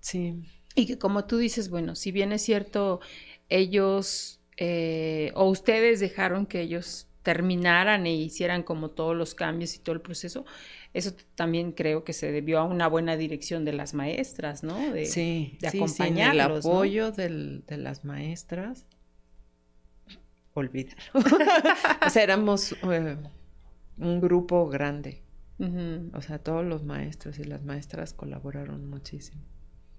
Sí. 0.00 0.34
Y 0.74 0.86
que 0.86 0.98
como 0.98 1.26
tú 1.26 1.38
dices, 1.38 1.70
bueno, 1.70 1.94
si 1.94 2.10
bien 2.10 2.32
es 2.32 2.42
cierto, 2.42 2.98
ellos 3.48 4.40
eh, 4.56 5.30
o 5.36 5.48
ustedes 5.48 6.00
dejaron 6.00 6.44
que 6.44 6.60
ellos 6.60 7.05
terminaran 7.26 8.06
e 8.06 8.14
hicieran 8.14 8.62
como 8.62 8.90
todos 8.90 9.16
los 9.16 9.34
cambios 9.34 9.74
y 9.74 9.80
todo 9.80 9.96
el 9.96 10.00
proceso, 10.00 10.44
eso 10.94 11.12
también 11.34 11.72
creo 11.72 12.04
que 12.04 12.12
se 12.12 12.30
debió 12.30 12.60
a 12.60 12.64
una 12.64 12.86
buena 12.86 13.16
dirección 13.16 13.64
de 13.64 13.72
las 13.72 13.94
maestras, 13.94 14.62
¿no? 14.62 14.78
De, 14.92 15.06
sí, 15.06 15.58
de 15.60 15.70
sí, 15.72 15.78
acompañarlos. 15.78 16.64
el 16.64 16.70
apoyo 16.70 17.10
del, 17.10 17.64
de 17.66 17.78
las 17.78 18.04
maestras. 18.04 18.86
Olvidar. 20.54 20.94
o 22.06 22.10
sea, 22.10 22.22
éramos 22.22 22.76
eh, 22.92 23.16
un 23.98 24.20
grupo 24.20 24.68
grande. 24.68 25.24
Uh 25.58 25.64
-huh. 25.64 26.16
O 26.16 26.22
sea, 26.22 26.38
todos 26.38 26.64
los 26.64 26.84
maestros 26.84 27.40
y 27.40 27.44
las 27.44 27.64
maestras 27.64 28.12
colaboraron 28.12 28.88
muchísimo. 28.88 29.42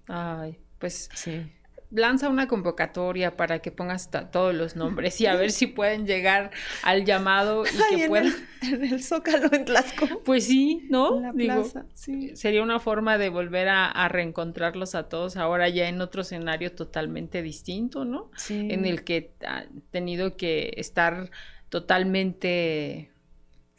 Ay, 0.06 0.58
pues 0.78 1.10
sí 1.14 1.44
lanza 1.90 2.28
una 2.28 2.48
convocatoria 2.48 3.36
para 3.36 3.60
que 3.60 3.70
pongas 3.70 4.10
todos 4.30 4.54
los 4.54 4.76
nombres 4.76 5.20
y 5.20 5.26
a 5.26 5.34
ver 5.34 5.50
si 5.50 5.66
pueden 5.66 6.06
llegar 6.06 6.50
al 6.82 7.04
llamado 7.04 7.64
y 7.64 7.68
Ay, 7.90 7.96
que 7.96 8.02
en 8.04 8.08
puedan. 8.08 8.26
El, 8.62 8.74
en 8.74 8.84
el 8.84 9.02
Zócalo 9.02 9.48
en 9.52 9.64
Tlaxco. 9.64 10.06
Pues 10.24 10.46
sí, 10.46 10.86
¿no? 10.90 11.16
En 11.16 11.22
la 11.22 11.32
Digo, 11.32 11.54
plaza, 11.54 11.86
sí. 11.94 12.36
Sería 12.36 12.62
una 12.62 12.80
forma 12.80 13.16
de 13.16 13.30
volver 13.30 13.68
a, 13.68 13.86
a, 13.86 14.08
reencontrarlos 14.08 14.94
a 14.94 15.08
todos 15.08 15.36
ahora 15.36 15.68
ya 15.68 15.88
en 15.88 16.00
otro 16.00 16.22
escenario 16.22 16.72
totalmente 16.72 17.42
distinto, 17.42 18.04
¿no? 18.04 18.30
Sí. 18.36 18.68
En 18.70 18.84
el 18.84 19.04
que 19.04 19.32
han 19.46 19.82
tenido 19.90 20.36
que 20.36 20.74
estar 20.76 21.30
totalmente 21.70 23.10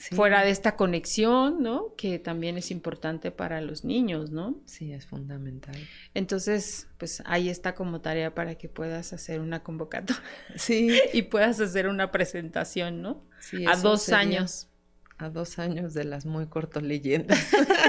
Sí. 0.01 0.15
fuera 0.15 0.45
de 0.45 0.49
esta 0.49 0.77
conexión, 0.77 1.61
¿no? 1.61 1.93
Que 1.97 2.19
también 2.19 2.57
es 2.57 2.71
importante 2.71 3.31
para 3.31 3.59
los 3.59 3.83
niños, 3.83 4.31
¿no? 4.31 4.55
Sí, 4.65 4.93
es 4.93 5.05
fundamental. 5.05 5.75
Entonces, 6.13 6.87
pues 6.97 7.21
ahí 7.25 7.49
está 7.49 7.75
como 7.75 7.99
tarea 7.99 8.33
para 8.33 8.55
que 8.55 8.69
puedas 8.69 9.11
hacer 9.11 9.41
una 9.41 9.61
convocatoria. 9.61 10.23
Sí. 10.55 10.97
y 11.13 11.23
puedas 11.23 11.59
hacer 11.59 11.89
una 11.89 12.11
presentación, 12.11 13.01
¿no? 13.01 13.25
Sí, 13.41 13.65
a 13.67 13.75
dos 13.75 14.03
sería 14.03 14.19
años. 14.19 14.69
A 15.17 15.29
dos 15.29 15.59
años 15.59 15.93
de 15.93 16.05
las 16.05 16.25
muy 16.25 16.47
corto 16.47 16.79
leyendas. 16.79 17.37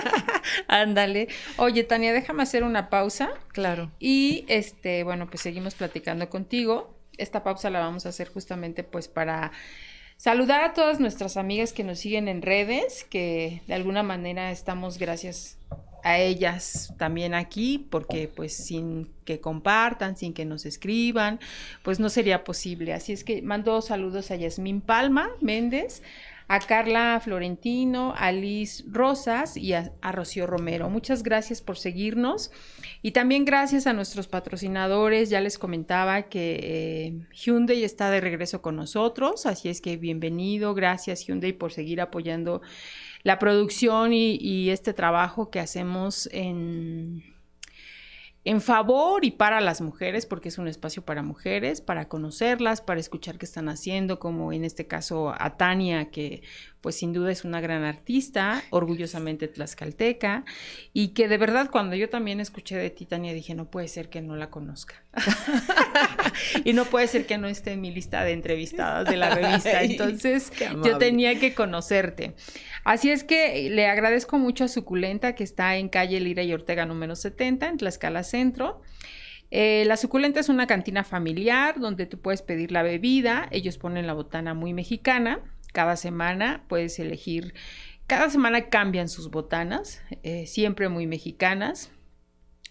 Ándale. 0.67 1.29
Oye, 1.59 1.85
Tania, 1.85 2.13
déjame 2.13 2.43
hacer 2.43 2.65
una 2.65 2.91
pausa. 2.91 3.31
claro. 3.53 3.93
Y 4.01 4.45
este, 4.49 5.05
bueno, 5.05 5.29
pues 5.31 5.43
seguimos 5.43 5.77
platicando 5.77 6.29
contigo. 6.29 6.99
Esta 7.19 7.45
pausa 7.45 7.71
la 7.71 7.79
vamos 7.79 8.05
a 8.05 8.09
hacer 8.09 8.29
justamente 8.33 8.83
pues 8.83 9.07
para 9.07 9.53
saludar 10.21 10.63
a 10.63 10.75
todas 10.75 11.01
nuestras 11.01 11.39
amigas 11.39 11.73
que 11.73 11.83
nos 11.83 11.99
siguen 11.99 12.29
en 12.29 12.43
redes, 12.43 13.05
que 13.05 13.63
de 13.67 13.73
alguna 13.73 14.03
manera 14.03 14.51
estamos 14.51 14.99
gracias 14.99 15.57
a 16.05 16.19
ellas 16.19 16.93
también 16.99 17.33
aquí, 17.33 17.87
porque 17.91 18.29
pues 18.29 18.55
sin 18.55 19.09
que 19.25 19.41
compartan, 19.41 20.19
sin 20.19 20.35
que 20.35 20.45
nos 20.45 20.67
escriban, 20.67 21.41
pues 21.83 22.01
no 22.01 22.11
sería 22.11 22.45
posible. 22.45 22.93
Así 22.93 23.15
es 23.15 23.25
que 23.25 23.41
mando 23.41 23.81
saludos 23.81 24.31
a 24.31 24.37
Yasmín 24.37 24.83
Palma 24.83 25.31
Méndez, 25.41 26.03
a 26.51 26.59
Carla 26.59 27.21
Florentino, 27.23 28.13
a 28.17 28.33
Liz 28.33 28.85
Rosas 28.91 29.57
y 29.57 29.73
a, 29.73 29.93
Rocío 30.03 30.49
Romero. 30.49 30.91
Muchas 30.91 31.23
gracias 31.23 31.63
por 31.63 31.79
seguirnos 31.79 32.51
y 33.03 33.13
también 33.13 33.45
gracias 33.45 33.87
a 33.87 33.93
nuestros 33.93 34.27
patrocinadores. 34.27 35.31
Ya 35.31 35.41
les 35.41 35.59
comentaba 35.59 36.23
que 36.23 36.59
eh, 36.61 37.27
Hyundai 37.33 37.85
está 37.85 38.11
de 38.11 38.21
regreso 38.21 38.63
con 38.63 38.75
nosotros, 38.75 39.47
así 39.47 39.69
es 39.69 39.81
que 39.81 39.97
bienvenido. 39.97 40.75
Gracias 40.75 41.25
Hyundai 41.25 41.53
por 41.53 41.71
seguir 41.71 42.01
apoyando 42.01 42.63
la 43.23 43.39
producción 43.39 44.13
y 44.13 44.71
este 44.71 44.93
trabajo 44.93 45.51
que 45.51 45.61
hacemos 45.61 46.29
en 46.33 47.23
en 48.45 48.61
favor 48.63 49.25
y 49.25 49.33
para 49.33 49.61
las 49.61 49.81
mujeres, 49.83 50.25
porque 50.25 50.49
es 50.49 50.59
un 50.59 50.67
espacio 50.67 51.05
para 51.05 51.23
mujeres, 51.23 51.81
para 51.81 52.09
conocerlas, 52.09 52.81
para 52.81 53.01
escuchar 53.01 53.37
qué 53.37 53.45
están 53.45 53.69
haciendo, 53.69 54.19
como 54.19 54.53
en 54.53 54.65
este 54.65 54.87
caso 54.87 55.35
a 55.39 55.57
Tania, 55.57 56.11
que 56.11 56.43
pues 56.81 56.97
sin 56.97 57.13
duda 57.13 57.31
es 57.31 57.45
una 57.45 57.61
gran 57.61 57.85
artista, 57.85 58.63
orgullosamente 58.71 59.49
tlaxcalteca, 59.49 60.45
y 60.93 61.09
que 61.09 61.29
de 61.29 61.39
verdad 61.39 61.71
cuando 61.71 61.97
yo 61.97 62.09
también 62.09 62.41
escuché 62.41 62.77
de 62.77 62.91
ti, 62.91 63.07
Tania, 63.07 63.35
dije, 63.35 63.55
no 63.55 63.71
puede 63.71 63.89
ser 63.89 64.09
que 64.09 64.23
no 64.23 64.37
la 64.37 64.51
conozca. 64.51 65.03
y 66.65 66.73
no 66.73 66.85
puede 66.85 67.07
ser 67.07 67.27
que 67.27 67.39
no 67.39 67.49
esté 67.49 67.73
en 67.73 67.81
mi 67.81 67.91
lista 67.91 68.25
de 68.25 68.33
entrevistadas 68.33 69.09
de 69.09 69.17
la 69.17 69.31
revista. 69.35 69.83
Entonces 69.83 70.53
yo 70.85 70.99
tenía 70.99 71.39
que 71.39 71.55
conocerte. 71.55 72.35
Así 72.85 73.11
es 73.11 73.25
que 73.25 73.71
le 73.71 73.87
agradezco 73.87 74.39
mucho 74.39 74.65
a 74.65 74.69
Suculenta, 74.69 75.35
que 75.35 75.45
está 75.45 75.77
en 75.77 75.89
calle 75.89 76.21
Lira 76.21 76.43
y 76.43 76.53
Ortega 76.53 76.87
número 76.87 77.17
70, 77.17 77.69
en 77.69 77.77
Tlaxcala 77.79 78.23
Centro. 78.23 78.83
Eh, 79.53 79.85
la 79.87 79.97
suculenta 79.97 80.39
es 80.39 80.49
una 80.49 80.69
cantina 80.69 81.03
familiar 81.03 81.81
donde 81.81 82.07
tú 82.07 82.21
puedes 82.21 82.41
pedir 82.41 82.71
la 82.71 82.85
bebida. 82.85 83.49
Ellos 83.51 83.79
ponen 83.79 84.07
la 84.07 84.13
botana 84.13 84.55
muy 84.55 84.73
mexicana. 84.73 85.41
Cada 85.73 85.97
semana 85.97 86.65
puedes 86.69 86.99
elegir, 86.99 87.55
cada 88.07 88.31
semana 88.31 88.69
cambian 88.69 89.09
sus 89.09 89.31
botanas, 89.31 90.03
eh, 90.23 90.47
siempre 90.47 90.89
muy 90.89 91.07
mexicanas. 91.07 91.93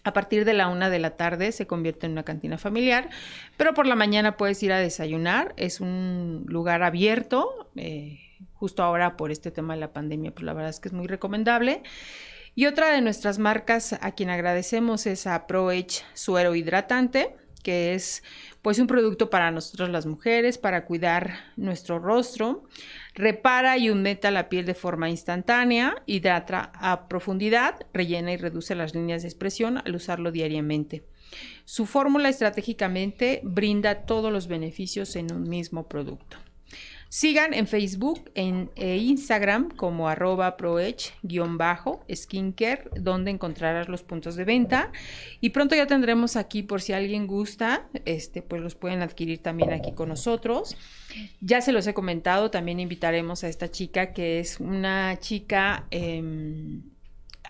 A 0.02 0.12
partir 0.14 0.46
de 0.46 0.54
la 0.54 0.68
una 0.68 0.88
de 0.88 0.98
la 0.98 1.16
tarde 1.16 1.52
se 1.52 1.66
convierte 1.66 2.06
en 2.06 2.12
una 2.12 2.24
cantina 2.24 2.56
familiar, 2.56 3.10
pero 3.58 3.74
por 3.74 3.86
la 3.86 3.94
mañana 3.94 4.36
puedes 4.36 4.62
ir 4.62 4.72
a 4.72 4.78
desayunar. 4.78 5.52
Es 5.56 5.80
un 5.80 6.44
lugar 6.46 6.82
abierto, 6.82 7.70
eh, 7.76 8.18
justo 8.54 8.82
ahora 8.82 9.16
por 9.16 9.30
este 9.30 9.50
tema 9.50 9.74
de 9.74 9.80
la 9.80 9.92
pandemia, 9.92 10.32
pues 10.32 10.44
la 10.44 10.54
verdad 10.54 10.70
es 10.70 10.80
que 10.80 10.88
es 10.88 10.94
muy 10.94 11.06
recomendable. 11.06 11.82
Y 12.54 12.66
otra 12.66 12.90
de 12.90 13.00
nuestras 13.00 13.38
marcas 13.38 13.92
a 13.92 14.12
quien 14.12 14.30
agradecemos 14.30 15.06
es 15.06 15.26
a 15.26 15.46
ProH 15.46 16.02
Suero 16.14 16.54
Hidratante, 16.54 17.36
que 17.62 17.94
es 17.94 18.22
pues 18.62 18.78
un 18.78 18.86
producto 18.86 19.30
para 19.30 19.50
nosotros 19.50 19.88
las 19.88 20.06
mujeres, 20.06 20.58
para 20.58 20.84
cuidar 20.84 21.32
nuestro 21.56 21.98
rostro. 21.98 22.64
Repara 23.14 23.78
y 23.78 23.90
humecta 23.90 24.30
la 24.30 24.48
piel 24.48 24.66
de 24.66 24.74
forma 24.74 25.10
instantánea, 25.10 26.02
hidrata 26.06 26.72
a 26.74 27.08
profundidad, 27.08 27.86
rellena 27.92 28.32
y 28.32 28.36
reduce 28.36 28.74
las 28.74 28.94
líneas 28.94 29.22
de 29.22 29.28
expresión 29.28 29.78
al 29.78 29.94
usarlo 29.94 30.32
diariamente. 30.32 31.04
Su 31.64 31.86
fórmula 31.86 32.28
estratégicamente 32.28 33.40
brinda 33.44 34.06
todos 34.06 34.32
los 34.32 34.48
beneficios 34.48 35.16
en 35.16 35.32
un 35.32 35.48
mismo 35.48 35.88
producto. 35.88 36.36
Sigan 37.12 37.54
en 37.54 37.66
Facebook 37.66 38.30
en, 38.36 38.70
e 38.76 38.98
Instagram 38.98 39.70
como 39.70 40.08
arroba 40.08 40.56
proech-skincare, 40.56 42.88
donde 43.00 43.32
encontrarás 43.32 43.88
los 43.88 44.04
puntos 44.04 44.36
de 44.36 44.44
venta. 44.44 44.92
Y 45.40 45.50
pronto 45.50 45.74
ya 45.74 45.88
tendremos 45.88 46.36
aquí, 46.36 46.62
por 46.62 46.80
si 46.80 46.92
alguien 46.92 47.26
gusta, 47.26 47.88
este, 48.04 48.42
pues 48.42 48.62
los 48.62 48.76
pueden 48.76 49.02
adquirir 49.02 49.42
también 49.42 49.72
aquí 49.72 49.90
con 49.90 50.08
nosotros. 50.08 50.76
Ya 51.40 51.60
se 51.60 51.72
los 51.72 51.84
he 51.88 51.94
comentado, 51.94 52.52
también 52.52 52.78
invitaremos 52.78 53.42
a 53.42 53.48
esta 53.48 53.68
chica 53.68 54.12
que 54.12 54.38
es 54.38 54.60
una 54.60 55.18
chica... 55.18 55.86
Eh, 55.90 56.22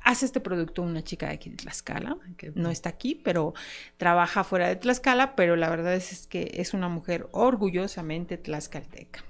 hace 0.02 0.24
este 0.24 0.40
producto 0.40 0.80
una 0.80 1.04
chica 1.04 1.26
de 1.26 1.34
aquí 1.34 1.50
de 1.50 1.56
Tlaxcala, 1.56 2.16
okay. 2.32 2.52
no 2.54 2.70
está 2.70 2.88
aquí, 2.88 3.14
pero 3.14 3.52
trabaja 3.98 4.44
fuera 4.44 4.66
de 4.66 4.76
Tlaxcala, 4.76 5.36
pero 5.36 5.56
la 5.56 5.68
verdad 5.68 5.94
es, 5.94 6.12
es 6.12 6.26
que 6.26 6.52
es 6.54 6.72
una 6.72 6.88
mujer 6.88 7.28
orgullosamente 7.32 8.38
tlaxcalteca. 8.38 9.22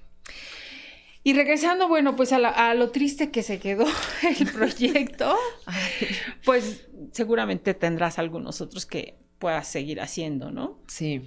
Y 1.22 1.34
regresando, 1.34 1.86
bueno, 1.86 2.16
pues 2.16 2.32
a, 2.32 2.74
lo 2.74 2.90
triste 2.90 3.30
que 3.30 3.42
se 3.42 3.58
quedó 3.58 3.84
el 4.40 4.46
proyecto, 4.48 5.36
pues 6.44 6.88
seguramente 7.12 7.74
tendrás 7.74 8.18
algunos 8.18 8.60
otros 8.60 8.86
que 8.86 9.18
puedas 9.38 9.68
seguir 9.68 10.00
haciendo, 10.00 10.50
¿no? 10.50 10.78
Sí, 10.86 11.22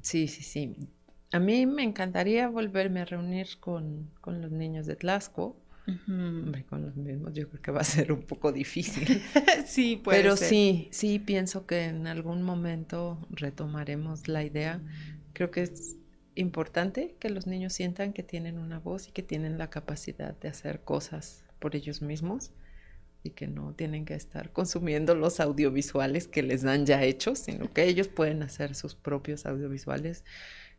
sí, 0.00 0.28
sí, 0.28 0.42
sí. 0.42 0.76
A 1.30 1.38
mí 1.38 1.66
me 1.66 1.82
encantaría 1.82 2.48
volverme 2.48 3.00
a 3.00 3.04
reunir 3.04 3.48
con, 3.60 4.10
los 4.24 4.50
niños 4.50 4.86
de 4.86 4.96
Tlaxco. 4.96 5.60
Hombre, 6.06 6.64
con 6.64 6.82
los 6.82 6.96
mismos 6.96 7.32
yo 7.32 7.48
creo 7.48 7.62
que 7.62 7.70
va 7.70 7.80
a 7.80 7.84
ser 7.84 8.12
un 8.12 8.22
poco 8.22 8.50
difícil. 8.50 9.22
sí, 9.66 9.96
puede 9.96 10.22
Pero 10.22 10.36
sí, 10.36 10.88
sí 10.90 11.18
pienso 11.18 11.66
que 11.66 11.84
en 11.84 12.06
algún 12.06 12.42
momento 12.42 13.26
retomaremos 13.30 14.26
la 14.28 14.42
idea. 14.42 14.80
Creo 15.34 15.50
que 15.50 15.62
es 15.62 15.97
importante 16.38 17.16
que 17.18 17.30
los 17.30 17.46
niños 17.46 17.72
sientan 17.72 18.12
que 18.12 18.22
tienen 18.22 18.58
una 18.58 18.78
voz 18.78 19.08
y 19.08 19.12
que 19.12 19.22
tienen 19.22 19.58
la 19.58 19.70
capacidad 19.70 20.34
de 20.38 20.48
hacer 20.48 20.80
cosas 20.80 21.44
por 21.58 21.74
ellos 21.74 22.02
mismos 22.02 22.52
y 23.22 23.30
que 23.30 23.48
no 23.48 23.74
tienen 23.74 24.04
que 24.04 24.14
estar 24.14 24.52
consumiendo 24.52 25.14
los 25.14 25.40
audiovisuales 25.40 26.28
que 26.28 26.42
les 26.42 26.62
dan 26.62 26.86
ya 26.86 27.02
hechos, 27.02 27.40
sino 27.40 27.72
que 27.72 27.84
ellos 27.84 28.08
pueden 28.08 28.42
hacer 28.42 28.74
sus 28.74 28.94
propios 28.94 29.46
audiovisuales 29.46 30.24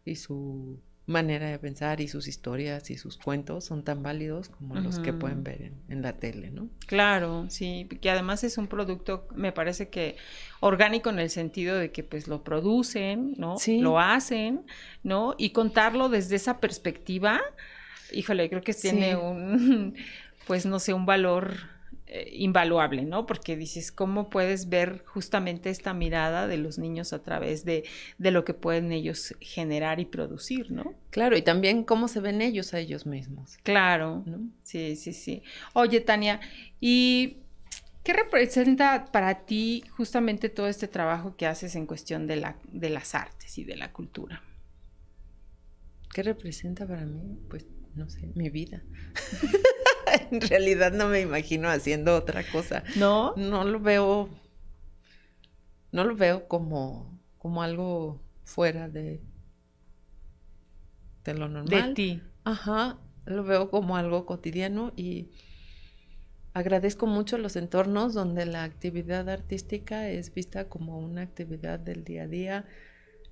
y 0.05 0.15
su 0.15 0.79
manera 1.09 1.47
de 1.47 1.57
pensar 1.57 2.01
y 2.01 2.07
sus 2.07 2.27
historias 2.27 2.91
y 2.91 2.97
sus 2.97 3.17
cuentos 3.17 3.65
son 3.65 3.83
tan 3.83 4.03
válidos 4.03 4.49
como 4.49 4.75
los 4.75 4.99
que 4.99 5.11
pueden 5.11 5.43
ver 5.43 5.71
en, 5.89 6.01
la 6.03 6.13
tele, 6.13 6.51
¿no? 6.51 6.69
Claro, 6.85 7.47
sí, 7.49 7.89
que 7.99 8.11
además 8.11 8.43
es 8.43 8.59
un 8.59 8.67
producto, 8.67 9.27
me 9.33 9.51
parece 9.51 9.89
que 9.89 10.17
orgánico 10.59 11.09
en 11.09 11.17
el 11.17 11.31
sentido 11.31 11.77
de 11.77 11.91
que 11.91 12.03
pues 12.03 12.27
lo 12.27 12.43
producen, 12.43 13.33
¿no? 13.37 13.57
Sí. 13.57 13.79
Lo 13.79 13.99
hacen, 13.99 14.67
¿no? 15.01 15.33
Y 15.39 15.49
contarlo 15.49 16.09
desde 16.09 16.35
esa 16.35 16.59
perspectiva, 16.59 17.41
híjole, 18.13 18.47
creo 18.47 18.61
que 18.61 18.75
tiene 18.75 19.15
un, 19.15 19.95
pues 20.47 20.67
no 20.67 20.77
sé, 20.77 20.93
un 20.93 21.07
valor 21.07 21.78
eh, 22.11 22.27
invaluable, 22.33 23.03
¿no? 23.03 23.27
Porque 23.27 23.55
dices, 23.55 23.91
¿cómo 23.91 24.31
puedes 24.31 24.67
ver 24.67 25.03
justamente 25.05 25.69
esta 25.69 25.93
mirada 25.93 26.47
de 26.47 26.57
los 26.57 26.79
niños 26.79 27.13
a 27.13 27.21
través 27.21 27.65
de, 27.65 27.83
de, 28.17 28.31
lo 28.31 28.43
que 28.45 28.55
pueden 28.55 28.91
ellos 28.91 29.35
generar 29.41 29.99
y 29.99 30.05
producir, 30.05 30.71
¿no? 30.71 30.95
Claro, 31.11 31.37
y 31.37 31.43
también 31.43 31.83
cómo 31.83 32.07
se 32.07 32.19
ven 32.19 32.41
ellos 32.41 32.73
a 32.73 32.79
ellos 32.79 33.05
mismos. 33.05 33.59
Claro, 33.61 34.23
¿no? 34.25 34.39
Sí, 34.63 34.95
sí, 34.95 35.13
sí. 35.13 35.43
Oye, 35.73 36.01
Tania, 36.01 36.39
¿y 36.81 37.37
qué 38.03 38.13
representa 38.13 39.11
para 39.11 39.45
ti 39.45 39.83
justamente 39.95 40.49
todo 40.49 40.67
este 40.67 40.87
trabajo 40.87 41.35
que 41.35 41.45
haces 41.45 41.75
en 41.75 41.85
cuestión 41.85 42.25
de, 42.25 42.37
la, 42.37 42.57
de 42.71 42.89
las 42.89 43.13
artes 43.13 43.55
y 43.59 43.63
de 43.63 43.75
la 43.75 43.91
cultura? 43.91 44.41
¿Qué 46.11 46.23
representa 46.23 46.87
para 46.87 47.05
mí? 47.05 47.37
Pues, 47.51 47.67
no 47.93 48.09
sé, 48.09 48.31
mi 48.33 48.49
vida. 48.49 48.81
en 50.31 50.41
realidad 50.41 50.91
no 50.91 51.07
me 51.07 51.21
imagino 51.21 51.69
haciendo 51.69 52.15
otra 52.15 52.43
cosa. 52.51 52.83
¿No? 52.95 53.33
No 53.35 53.63
lo 53.63 53.79
veo. 53.79 54.29
No 55.91 56.03
lo 56.03 56.15
veo 56.15 56.47
como, 56.47 57.19
como 57.37 57.63
algo 57.63 58.21
fuera 58.43 58.89
de, 58.89 59.21
de 61.23 61.33
lo 61.33 61.49
normal. 61.49 61.89
De 61.89 61.93
ti. 61.93 62.21
Ajá. 62.43 62.97
Lo 63.25 63.43
veo 63.43 63.69
como 63.69 63.97
algo 63.97 64.25
cotidiano 64.25 64.91
y 64.95 65.29
agradezco 66.53 67.05
mucho 67.05 67.37
los 67.37 67.55
entornos 67.55 68.13
donde 68.13 68.45
la 68.45 68.63
actividad 68.63 69.29
artística 69.29 70.09
es 70.09 70.33
vista 70.33 70.67
como 70.67 70.99
una 70.99 71.21
actividad 71.21 71.79
del 71.79 72.03
día 72.03 72.23
a 72.23 72.27
día, 72.27 72.65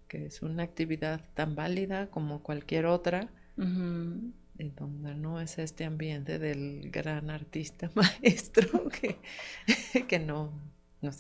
que 0.07 0.27
es 0.27 0.41
una 0.41 0.63
actividad 0.63 1.21
tan 1.33 1.55
válida 1.55 2.07
como 2.11 2.43
cualquier 2.43 2.85
otra 2.85 3.29
en 4.57 4.75
donde 4.75 5.15
no 5.15 5.39
es 5.39 5.57
este 5.57 5.85
ambiente 5.85 6.39
del 6.39 6.89
gran 6.91 7.29
artista 7.29 7.91
maestro 7.95 8.89
que, 8.89 9.17
que 10.07 10.19
no, 10.19 10.51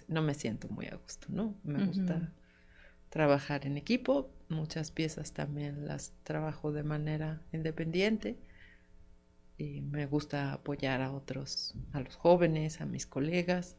no, 0.07 0.21
me 0.21 0.33
siento 0.33 0.67
muy 0.69 0.87
a 0.87 0.95
gusto, 0.95 1.27
¿no? 1.29 1.55
Me 1.63 1.85
gusta 1.85 2.33
trabajar 3.09 3.65
en 3.65 3.77
equipo, 3.77 4.29
muchas 4.49 4.91
piezas 4.91 5.33
también 5.33 5.87
las 5.87 6.13
trabajo 6.23 6.71
de 6.71 6.83
manera 6.83 7.41
independiente 7.53 8.37
y 9.57 9.81
me 9.81 10.05
gusta 10.05 10.53
apoyar 10.53 11.01
a 11.01 11.11
otros, 11.11 11.73
a 11.93 11.99
los 11.99 12.15
jóvenes, 12.15 12.81
a 12.81 12.85
mis 12.85 13.07
colegas. 13.07 13.77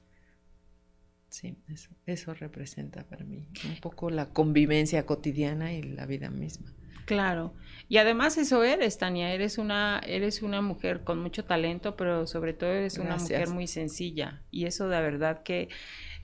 Sí, 1.28 1.56
eso, 1.68 1.90
eso 2.06 2.32
representa 2.34 3.04
para 3.04 3.24
mí 3.24 3.46
un 3.64 3.78
poco 3.80 4.08
la 4.08 4.32
convivencia 4.32 5.04
cotidiana 5.04 5.72
y 5.74 5.82
la 5.82 6.06
vida 6.06 6.30
misma. 6.30 6.72
Claro. 7.08 7.54
Y 7.88 7.96
además 7.96 8.36
eso 8.36 8.62
eres, 8.64 8.98
Tania, 8.98 9.32
eres 9.32 9.56
una, 9.56 10.00
eres 10.06 10.42
una 10.42 10.60
mujer 10.60 11.04
con 11.04 11.18
mucho 11.20 11.46
talento, 11.46 11.96
pero 11.96 12.26
sobre 12.26 12.52
todo 12.52 12.70
eres 12.70 12.98
una 12.98 13.16
mujer 13.16 13.48
muy 13.48 13.66
sencilla. 13.66 14.42
Y 14.50 14.66
eso 14.66 14.88
de 14.88 15.00
verdad 15.00 15.42
que 15.42 15.70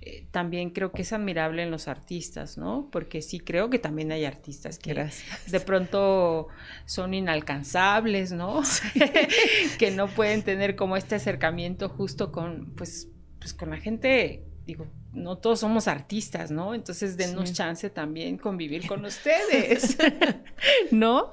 eh, 0.02 0.26
también 0.30 0.70
creo 0.70 0.92
que 0.92 1.00
es 1.00 1.14
admirable 1.14 1.62
en 1.62 1.70
los 1.70 1.88
artistas, 1.88 2.58
¿no? 2.58 2.90
Porque 2.92 3.22
sí 3.22 3.40
creo 3.40 3.70
que 3.70 3.78
también 3.78 4.12
hay 4.12 4.26
artistas 4.26 4.78
que 4.78 5.08
de 5.46 5.60
pronto 5.60 6.48
son 6.84 7.14
inalcanzables, 7.14 8.32
¿no? 8.32 8.60
que 9.78 9.90
no 9.90 10.08
pueden 10.08 10.42
tener 10.42 10.76
como 10.76 10.98
este 10.98 11.14
acercamiento 11.14 11.88
justo 11.88 12.30
con, 12.30 12.74
pues, 12.76 13.08
pues 13.38 13.54
con 13.54 13.70
la 13.70 13.78
gente 13.78 14.44
digo, 14.66 14.86
no 15.12 15.38
todos 15.38 15.60
somos 15.60 15.88
artistas, 15.88 16.50
¿no? 16.50 16.74
Entonces 16.74 17.16
denos 17.16 17.52
chance 17.52 17.90
también 17.90 18.38
convivir 18.38 18.86
con 18.86 19.04
ustedes, 19.04 19.98
¿no? 20.90 21.30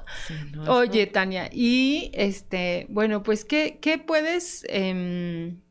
Oye, 0.67 1.07
Tania, 1.07 1.49
y 1.51 2.11
este, 2.13 2.87
bueno, 2.89 3.23
pues, 3.23 3.45
¿qué, 3.45 3.79
qué 3.81 3.97
puedes... 3.97 4.65
Em, 4.69 5.61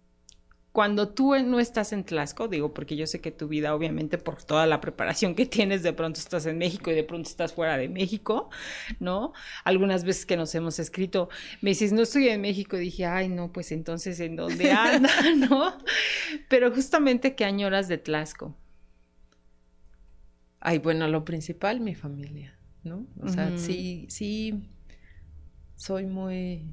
cuando 0.72 1.09
tú 1.09 1.35
no 1.44 1.59
estás 1.59 1.92
en 1.92 2.04
Tlaxco, 2.04 2.46
digo, 2.46 2.72
porque 2.72 2.96
yo 2.96 3.06
sé 3.06 3.20
que 3.20 3.33
tu 3.33 3.48
vida, 3.48 3.74
obviamente, 3.74 4.18
por 4.18 4.42
toda 4.42 4.66
la 4.66 4.80
preparación 4.80 5.35
que 5.35 5.44
tienes, 5.44 5.83
de 5.83 5.92
pronto 5.92 6.20
estás 6.20 6.46
en 6.46 6.59
México 6.59 6.90
y 6.90 6.94
de 6.94 7.02
pronto 7.02 7.28
estás 7.28 7.52
fuera 7.52 7.76
de 7.76 7.88
México, 7.88 8.50
¿no? 9.00 9.33
Algunas 9.64 10.04
veces 10.04 10.26
que 10.26 10.37
nos 10.37 10.54
hemos 10.54 10.78
escrito, 10.78 11.28
me 11.61 11.70
dices, 11.70 11.92
no 11.92 12.02
estoy 12.02 12.28
en 12.28 12.40
México, 12.40 12.76
y 12.76 12.80
dije, 12.80 13.04
ay, 13.04 13.28
no, 13.28 13.52
pues 13.52 13.72
entonces, 13.72 14.20
¿en 14.20 14.37
dónde 14.37 14.70
anda, 14.72 15.11
no? 15.37 15.76
Pero 16.48 16.72
justamente, 16.72 17.35
¿qué 17.35 17.44
añoras 17.44 17.88
de 17.88 17.98
Tlaxco? 17.98 18.56
Ay, 20.61 20.78
bueno, 20.78 21.09
lo 21.09 21.24
principal, 21.24 21.80
mi 21.80 21.96
familia, 21.96 22.56
¿no? 22.85 23.06
O 23.20 23.28
sea, 23.28 23.59
sí, 23.59 24.06
sí, 24.09 24.68
soy 25.74 26.06
muy 26.06 26.64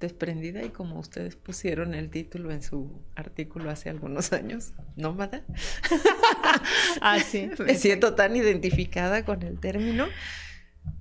desprendida 0.00 0.62
y 0.62 0.70
como 0.70 0.98
ustedes 0.98 1.36
pusieron 1.36 1.94
el 1.94 2.10
título 2.10 2.50
en 2.52 2.62
su 2.62 3.02
artículo 3.14 3.70
hace 3.70 3.88
algunos 3.88 4.32
años, 4.32 4.74
nómada. 4.96 5.44
ah, 7.00 7.18
sí. 7.20 7.50
Me 7.64 7.74
siento 7.74 8.14
tan 8.14 8.36
identificada 8.36 9.24
con 9.24 9.42
el 9.42 9.58
término. 9.58 10.06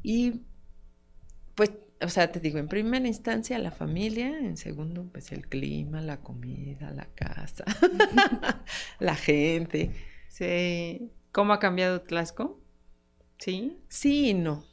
Y 0.02 0.44
pues, 1.56 1.72
o 2.02 2.10
sea, 2.10 2.32
te 2.32 2.40
digo, 2.40 2.58
en 2.58 2.68
primera 2.68 3.08
instancia 3.08 3.60
la 3.60 3.72
familia, 3.72 4.38
en 4.40 4.58
segundo, 4.58 5.10
pues 5.12 5.32
el 5.32 5.48
clima, 5.48 6.02
la 6.02 6.22
comida, 6.22 6.92
la 6.92 7.06
casa, 7.16 7.66
la 9.00 9.16
gente. 9.16 9.92
Sí. 10.30 11.12
¿Cómo 11.32 11.54
ha 11.54 11.60
cambiado 11.60 12.02
Tlaxco? 12.02 12.62
Sí. 13.40 13.78
Sí 13.90 14.34
no. 14.34 14.66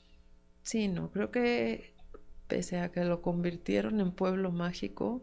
Sí, 0.63 0.87
no. 0.87 1.11
Creo 1.11 1.33
que 1.33 1.92
pese 2.53 2.81
a 2.81 2.93
que 2.93 3.03
lo 3.03 3.23
convirtieron 3.23 3.99
en 3.99 4.13
pueblo 4.13 4.53
mágico, 4.53 5.23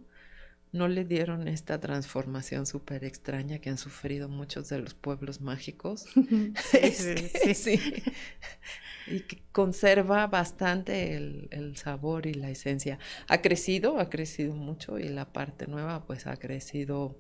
no 0.72 0.88
le 0.88 1.06
dieron 1.06 1.48
esta 1.48 1.80
transformación 1.80 2.66
súper 2.66 3.04
extraña 3.04 3.60
que 3.60 3.70
han 3.70 3.78
sufrido 3.78 4.28
muchos 4.28 4.68
de 4.70 4.80
los 4.80 4.96
pueblos 4.96 5.40
mágicos. 5.40 6.08
sí, 6.72 7.54
sí, 7.54 7.80
Y 9.06 9.20
que 9.20 9.44
conserva 9.52 10.26
bastante 10.26 11.16
el, 11.16 11.50
el, 11.52 11.78
sabor 11.78 12.26
y 12.26 12.34
la 12.34 12.50
esencia. 12.50 12.98
Ha 13.28 13.44
crecido, 13.44 14.00
ha 14.00 14.10
crecido 14.10 14.56
mucho 14.56 14.98
y 14.98 15.08
la 15.08 15.32
parte 15.32 15.68
nueva 15.68 16.08
pues 16.08 16.26
ha 16.26 16.36
crecido, 16.38 17.16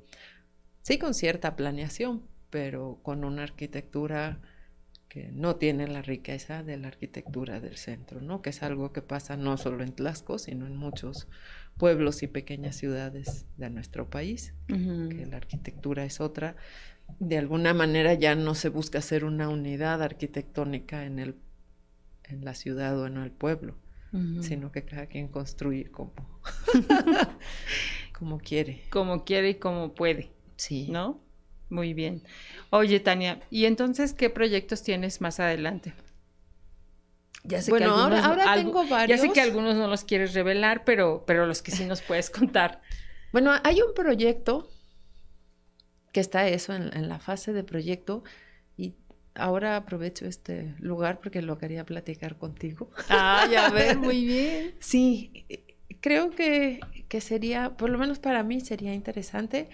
sí, 0.81 0.97
con 0.97 1.13
cierta 1.13 1.55
planeación, 1.55 2.23
pero 2.49 2.97
con 3.03 3.23
una 3.23 3.43
arquitectura 3.43 4.41
que 5.09 5.31
no 5.33 5.55
tiene 5.55 5.87
la 5.87 6.03
riqueza 6.03 6.63
de 6.63 6.77
la 6.77 6.87
arquitectura 6.87 7.59
del 7.59 7.77
centro, 7.77 8.21
¿no? 8.21 8.43
Que 8.43 8.51
es 8.51 8.61
algo 8.61 8.93
que 8.93 9.01
pasa 9.01 9.35
no 9.35 9.57
solo 9.57 9.83
en 9.83 9.91
Tlaxco, 9.91 10.37
sino 10.37 10.67
en 10.67 10.77
muchos 10.77 11.27
pueblos 11.77 12.21
y 12.21 12.27
pequeñas 12.27 12.75
ciudades 12.75 13.47
de 13.57 13.71
nuestro 13.71 14.09
país, 14.09 14.53
que 14.67 15.25
la 15.25 15.37
arquitectura 15.37 16.05
es 16.05 16.21
otra. 16.21 16.55
De 17.19 17.39
alguna 17.39 17.73
manera 17.73 18.13
ya 18.13 18.35
no 18.35 18.53
se 18.53 18.69
busca 18.69 18.99
hacer 18.99 19.25
una 19.25 19.49
unidad 19.49 20.03
arquitectónica 20.03 21.03
en, 21.05 21.17
el, 21.17 21.35
en 22.25 22.45
la 22.45 22.53
ciudad 22.53 22.97
o 22.99 23.07
en 23.07 23.17
el 23.17 23.31
pueblo, 23.31 23.77
sino 24.41 24.71
que 24.71 24.85
cada 24.85 25.07
quien 25.07 25.27
construye 25.27 25.89
como, 25.89 26.13
como 28.17 28.37
quiere. 28.37 28.83
Como 28.91 29.23
quiere 29.23 29.49
y 29.49 29.55
como 29.55 29.95
puede. 29.95 30.31
Sí. 30.55 30.87
¿No? 30.91 31.23
Muy 31.69 31.93
bien. 31.93 32.23
Oye, 32.71 32.99
Tania, 32.99 33.39
¿y 33.51 33.65
entonces 33.65 34.13
qué 34.13 34.29
proyectos 34.29 34.81
tienes 34.83 35.21
más 35.21 35.39
adelante? 35.39 35.93
Ya 37.43 37.61
sé 37.61 37.71
Bueno, 37.71 37.85
que 37.87 37.91
algunos, 38.01 38.19
ahora- 38.25 38.43
ahora 38.43 38.51
algo- 38.53 38.63
tengo 38.65 38.83
Ya 38.83 39.17
sé 39.17 39.21
varios. 39.23 39.33
que 39.33 39.41
algunos 39.41 39.75
no 39.75 39.87
los 39.87 40.03
quieres 40.03 40.33
revelar, 40.33 40.83
pero, 40.83 41.23
pero 41.25 41.45
los 41.45 41.61
que 41.61 41.71
sí 41.71 41.85
nos 41.85 42.01
puedes 42.01 42.29
contar. 42.53 42.81
Bueno, 43.31 43.51
hay 43.63 43.81
un 43.81 43.93
proyecto 43.93 44.69
que 46.11 46.19
está 46.19 46.47
eso 46.47 46.73
en, 46.73 46.95
en 46.95 47.07
la 47.07 47.19
fase 47.19 47.53
de 47.53 47.63
proyecto 47.63 48.23
y 48.75 48.95
ahora 49.35 49.75
aprovecho 49.77 50.25
este 50.25 50.73
lugar 50.79 51.19
porque 51.21 51.41
lo 51.41 51.57
quería 51.57 51.85
platicar 51.85 52.37
contigo. 52.37 52.89
Ah, 53.09 53.47
ya 53.49 53.69
ver, 53.71 53.97
muy 53.97 54.25
bien. 54.25 54.73
Sí, 54.79 55.45
creo 56.01 56.31
que, 56.31 56.79
que 57.07 57.21
sería, 57.21 57.77
por 57.77 57.89
lo 57.91 57.99
menos 57.99 58.17
para 58.19 58.41
mí, 58.43 58.59
sería 58.59 58.93
interesante 58.93 59.69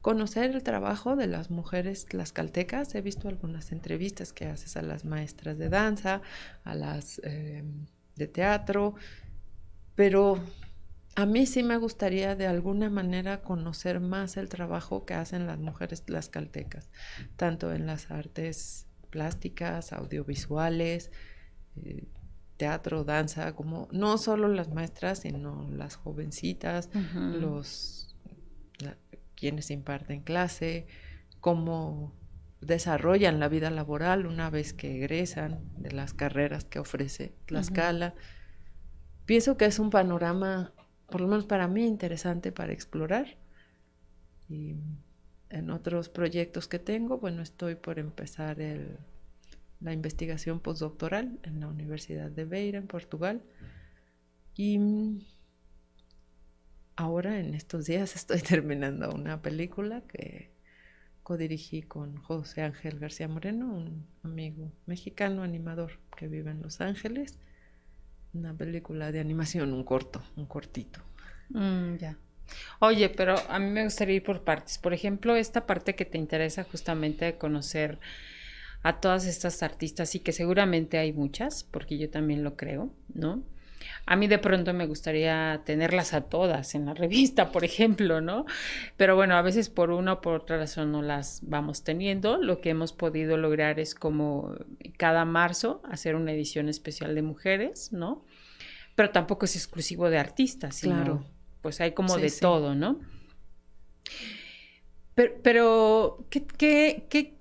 conocer 0.00 0.50
el 0.50 0.62
trabajo 0.62 1.16
de 1.16 1.26
las 1.26 1.50
mujeres 1.50 2.06
tlaxcaltecas. 2.06 2.94
He 2.94 3.00
visto 3.00 3.28
algunas 3.28 3.72
entrevistas 3.72 4.32
que 4.32 4.46
haces 4.46 4.76
a 4.76 4.82
las 4.82 5.04
maestras 5.04 5.58
de 5.58 5.68
danza, 5.68 6.22
a 6.64 6.74
las 6.74 7.20
eh, 7.24 7.64
de 8.16 8.26
teatro, 8.26 8.94
pero 9.94 10.40
a 11.16 11.26
mí 11.26 11.46
sí 11.46 11.64
me 11.64 11.76
gustaría 11.76 12.36
de 12.36 12.46
alguna 12.46 12.90
manera 12.90 13.42
conocer 13.42 13.98
más 13.98 14.36
el 14.36 14.48
trabajo 14.48 15.04
que 15.04 15.14
hacen 15.14 15.48
las 15.48 15.58
mujeres 15.58 16.04
tlaxcaltecas, 16.04 16.90
tanto 17.34 17.72
en 17.72 17.86
las 17.86 18.12
artes 18.12 18.86
plásticas, 19.10 19.92
audiovisuales, 19.92 21.10
eh, 21.74 22.06
teatro, 22.56 23.02
danza, 23.02 23.56
como 23.56 23.88
no 23.90 24.16
solo 24.16 24.46
las 24.46 24.68
maestras, 24.68 25.20
sino 25.20 25.68
las 25.70 25.96
jovencitas, 25.96 26.88
los 27.14 27.97
quienes 29.38 29.70
imparten 29.70 30.22
clase, 30.22 30.86
cómo 31.40 32.12
desarrollan 32.60 33.38
la 33.38 33.48
vida 33.48 33.70
laboral 33.70 34.26
una 34.26 34.50
vez 34.50 34.72
que 34.72 34.96
egresan 34.96 35.60
de 35.76 35.92
las 35.92 36.12
carreras 36.12 36.64
que 36.64 36.80
ofrece 36.80 37.32
Tlaxcala. 37.46 38.14
Pienso 39.26 39.56
que 39.56 39.66
es 39.66 39.78
un 39.78 39.90
panorama, 39.90 40.72
por 41.08 41.20
lo 41.20 41.28
menos 41.28 41.46
para 41.46 41.68
mí, 41.68 41.86
interesante 41.86 42.50
para 42.50 42.72
explorar. 42.72 43.36
Y 44.48 44.74
en 45.50 45.70
otros 45.70 46.08
proyectos 46.08 46.66
que 46.66 46.78
tengo, 46.80 47.18
bueno, 47.18 47.42
estoy 47.42 47.76
por 47.76 47.98
empezar 47.98 48.60
el- 48.60 48.98
la 49.80 49.92
investigación 49.92 50.58
postdoctoral 50.58 51.38
en 51.44 51.60
la 51.60 51.68
Universidad 51.68 52.30
de 52.30 52.44
Beira, 52.44 52.78
en 52.78 52.88
Portugal. 52.88 53.42
Y 54.56 54.80
ahora, 56.98 57.38
en 57.38 57.54
estos 57.54 57.86
días, 57.86 58.16
estoy 58.16 58.40
terminando 58.40 59.10
una 59.10 59.40
película 59.40 60.02
que 60.02 60.50
codirigí 61.22 61.82
con 61.82 62.16
José 62.16 62.62
Ángel 62.62 62.98
García 62.98 63.28
Moreno, 63.28 63.66
un 63.66 64.06
amigo 64.22 64.72
mexicano 64.86 65.42
animador 65.42 65.92
que 66.16 66.26
vive 66.26 66.50
en 66.50 66.62
Los 66.62 66.80
Ángeles. 66.80 67.38
Una 68.34 68.54
película 68.54 69.10
de 69.12 69.20
animación, 69.20 69.72
un 69.72 69.84
corto, 69.84 70.22
un 70.36 70.46
cortito. 70.46 71.00
Mm, 71.50 71.96
ya. 71.96 72.18
Oye, 72.80 73.08
pero 73.10 73.36
a 73.48 73.58
mí 73.58 73.70
me 73.70 73.84
gustaría 73.84 74.16
ir 74.16 74.22
por 74.22 74.42
partes. 74.42 74.78
Por 74.78 74.92
ejemplo, 74.92 75.36
esta 75.36 75.66
parte 75.66 75.94
que 75.94 76.04
te 76.04 76.18
interesa 76.18 76.64
justamente 76.64 77.24
de 77.24 77.38
conocer 77.38 77.98
a 78.82 79.00
todas 79.00 79.26
estas 79.26 79.62
artistas 79.62 80.14
y 80.14 80.20
que 80.20 80.32
seguramente 80.32 80.98
hay 80.98 81.12
muchas, 81.12 81.64
porque 81.64 81.98
yo 81.98 82.10
también 82.10 82.42
lo 82.42 82.56
creo, 82.56 82.92
¿no? 83.14 83.42
A 84.06 84.16
mí 84.16 84.26
de 84.26 84.38
pronto 84.38 84.72
me 84.74 84.86
gustaría 84.86 85.62
tenerlas 85.64 86.14
a 86.14 86.22
todas 86.22 86.74
en 86.74 86.86
la 86.86 86.94
revista, 86.94 87.52
por 87.52 87.64
ejemplo, 87.64 88.20
¿no? 88.20 88.44
Pero 88.96 89.16
bueno, 89.16 89.36
a 89.36 89.42
veces 89.42 89.68
por 89.68 89.90
una 89.90 90.14
o 90.14 90.20
por 90.20 90.34
otra 90.34 90.56
razón 90.56 90.92
no 90.92 91.02
las 91.02 91.40
vamos 91.42 91.84
teniendo. 91.84 92.38
Lo 92.38 92.60
que 92.60 92.70
hemos 92.70 92.92
podido 92.92 93.36
lograr 93.36 93.78
es 93.80 93.94
como 93.94 94.54
cada 94.96 95.24
marzo 95.24 95.82
hacer 95.90 96.16
una 96.16 96.32
edición 96.32 96.68
especial 96.68 97.14
de 97.14 97.22
mujeres, 97.22 97.92
¿no? 97.92 98.24
Pero 98.94 99.10
tampoco 99.10 99.44
es 99.44 99.54
exclusivo 99.56 100.10
de 100.10 100.18
artistas, 100.18 100.74
sino 100.76 100.96
Claro. 100.96 101.24
pues 101.62 101.80
hay 101.80 101.92
como 101.92 102.16
Sí, 102.16 102.22
de 102.22 102.30
sí. 102.30 102.40
todo, 102.40 102.74
¿no? 102.74 102.98
Pero, 105.14 105.34
pero 105.42 106.24
¿qué, 106.30 106.44
qué, 106.46 107.06
qué, 107.10 107.34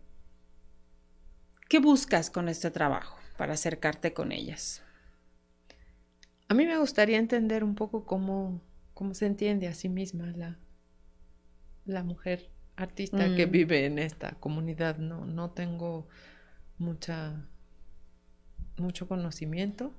qué 1.70 1.80
buscas 1.80 2.30
con 2.30 2.50
este 2.50 2.72
trabajo 2.72 3.18
para 3.38 3.54
acercarte 3.54 4.14
con 4.14 4.32
ellas? 4.32 4.84
A 6.50 6.54
mí 6.54 6.66
me 6.66 6.78
gustaría 6.78 7.18
entender 7.18 7.64
un 7.64 7.76
poco 7.76 8.06
cómo, 8.06 8.62
cómo 8.94 9.14
se 9.14 9.26
entiende 9.26 9.68
a 9.68 9.74
sí 9.74 9.90
misma 9.90 10.28
la, 10.36 10.58
la 11.86 12.04
mujer 12.04 12.50
artista 12.76 13.34
que 13.36 13.48
Mm. 13.48 13.52
vive 13.52 13.86
en 13.86 14.00
esta 14.00 14.32
comunidad. 14.40 14.98
No, 14.98 15.26
no 15.26 15.52
tengo 15.52 16.08
mucha 16.78 17.46
mucho 18.78 19.08
conocimiento. 19.08 19.94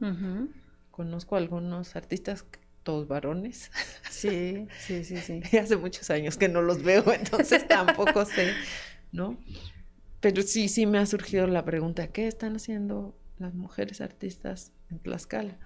Conozco 0.90 1.36
algunos 1.36 1.96
artistas, 1.96 2.44
todos 2.82 3.08
varones. 3.08 3.70
Sí, 4.08 4.68
sí, 4.78 5.04
sí, 5.04 5.16
sí. 5.20 5.40
Hace 5.58 5.76
muchos 5.76 6.10
años 6.10 6.36
que 6.36 6.48
no 6.48 6.62
los 6.62 6.82
veo, 6.82 7.12
entonces 7.12 7.66
tampoco 7.68 8.24
sé, 8.24 8.54
¿no? 9.12 9.36
Pero 10.20 10.42
sí, 10.42 10.68
sí 10.68 10.86
me 10.86 10.98
ha 10.98 11.06
surgido 11.06 11.46
la 11.46 11.64
pregunta, 11.64 12.08
¿qué 12.08 12.26
están 12.28 12.56
haciendo 12.56 13.16
las 13.38 13.54
mujeres 13.54 14.00
artistas 14.00 14.72
en 14.90 14.98
Tlaxcala? 15.00 15.58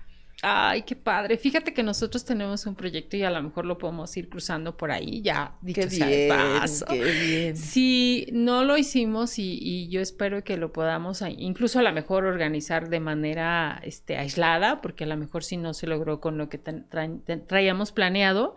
Ay, 0.45 0.83
qué 0.83 0.97
padre. 0.97 1.39
Fíjate 1.39 1.73
que 1.73 1.85
nosotros 1.85 2.25
tenemos 2.25 2.67
un 2.67 2.75
proyecto 2.75 3.17
y 3.17 3.23
a 3.23 3.31
lo 3.31 3.41
mejor 3.41 3.65
lo 3.65 3.79
podemos 3.79 4.17
ir 4.17 4.29
cruzando 4.29 4.77
por 4.77 4.91
ahí, 4.91 5.23
ya 5.23 5.55
dicho 5.61 5.83
Qué 5.83 5.91
sea 5.91 6.07
de 6.09 6.27
paso. 6.29 6.85
qué 6.89 7.01
bien. 7.01 7.57
Sí, 7.57 8.27
no 8.33 8.65
lo 8.65 8.77
hicimos 8.77 9.39
y, 9.39 9.57
y 9.61 9.89
yo 9.89 10.01
espero 10.01 10.43
que 10.43 10.57
lo 10.57 10.73
podamos 10.73 11.23
incluso 11.39 11.79
a 11.79 11.83
lo 11.83 11.93
mejor 11.93 12.25
organizar 12.25 12.89
de 12.89 12.99
manera 12.99 13.81
este, 13.85 14.17
aislada, 14.17 14.81
porque 14.81 15.05
a 15.05 15.07
lo 15.07 15.17
mejor 15.17 15.45
si 15.45 15.57
no 15.57 15.75
se 15.75 15.87
logró 15.87 16.21
con 16.21 16.39
lo 16.39 16.49
que 16.49 16.61
tra- 16.61 17.47
traíamos 17.47 17.93
planeado. 17.93 18.57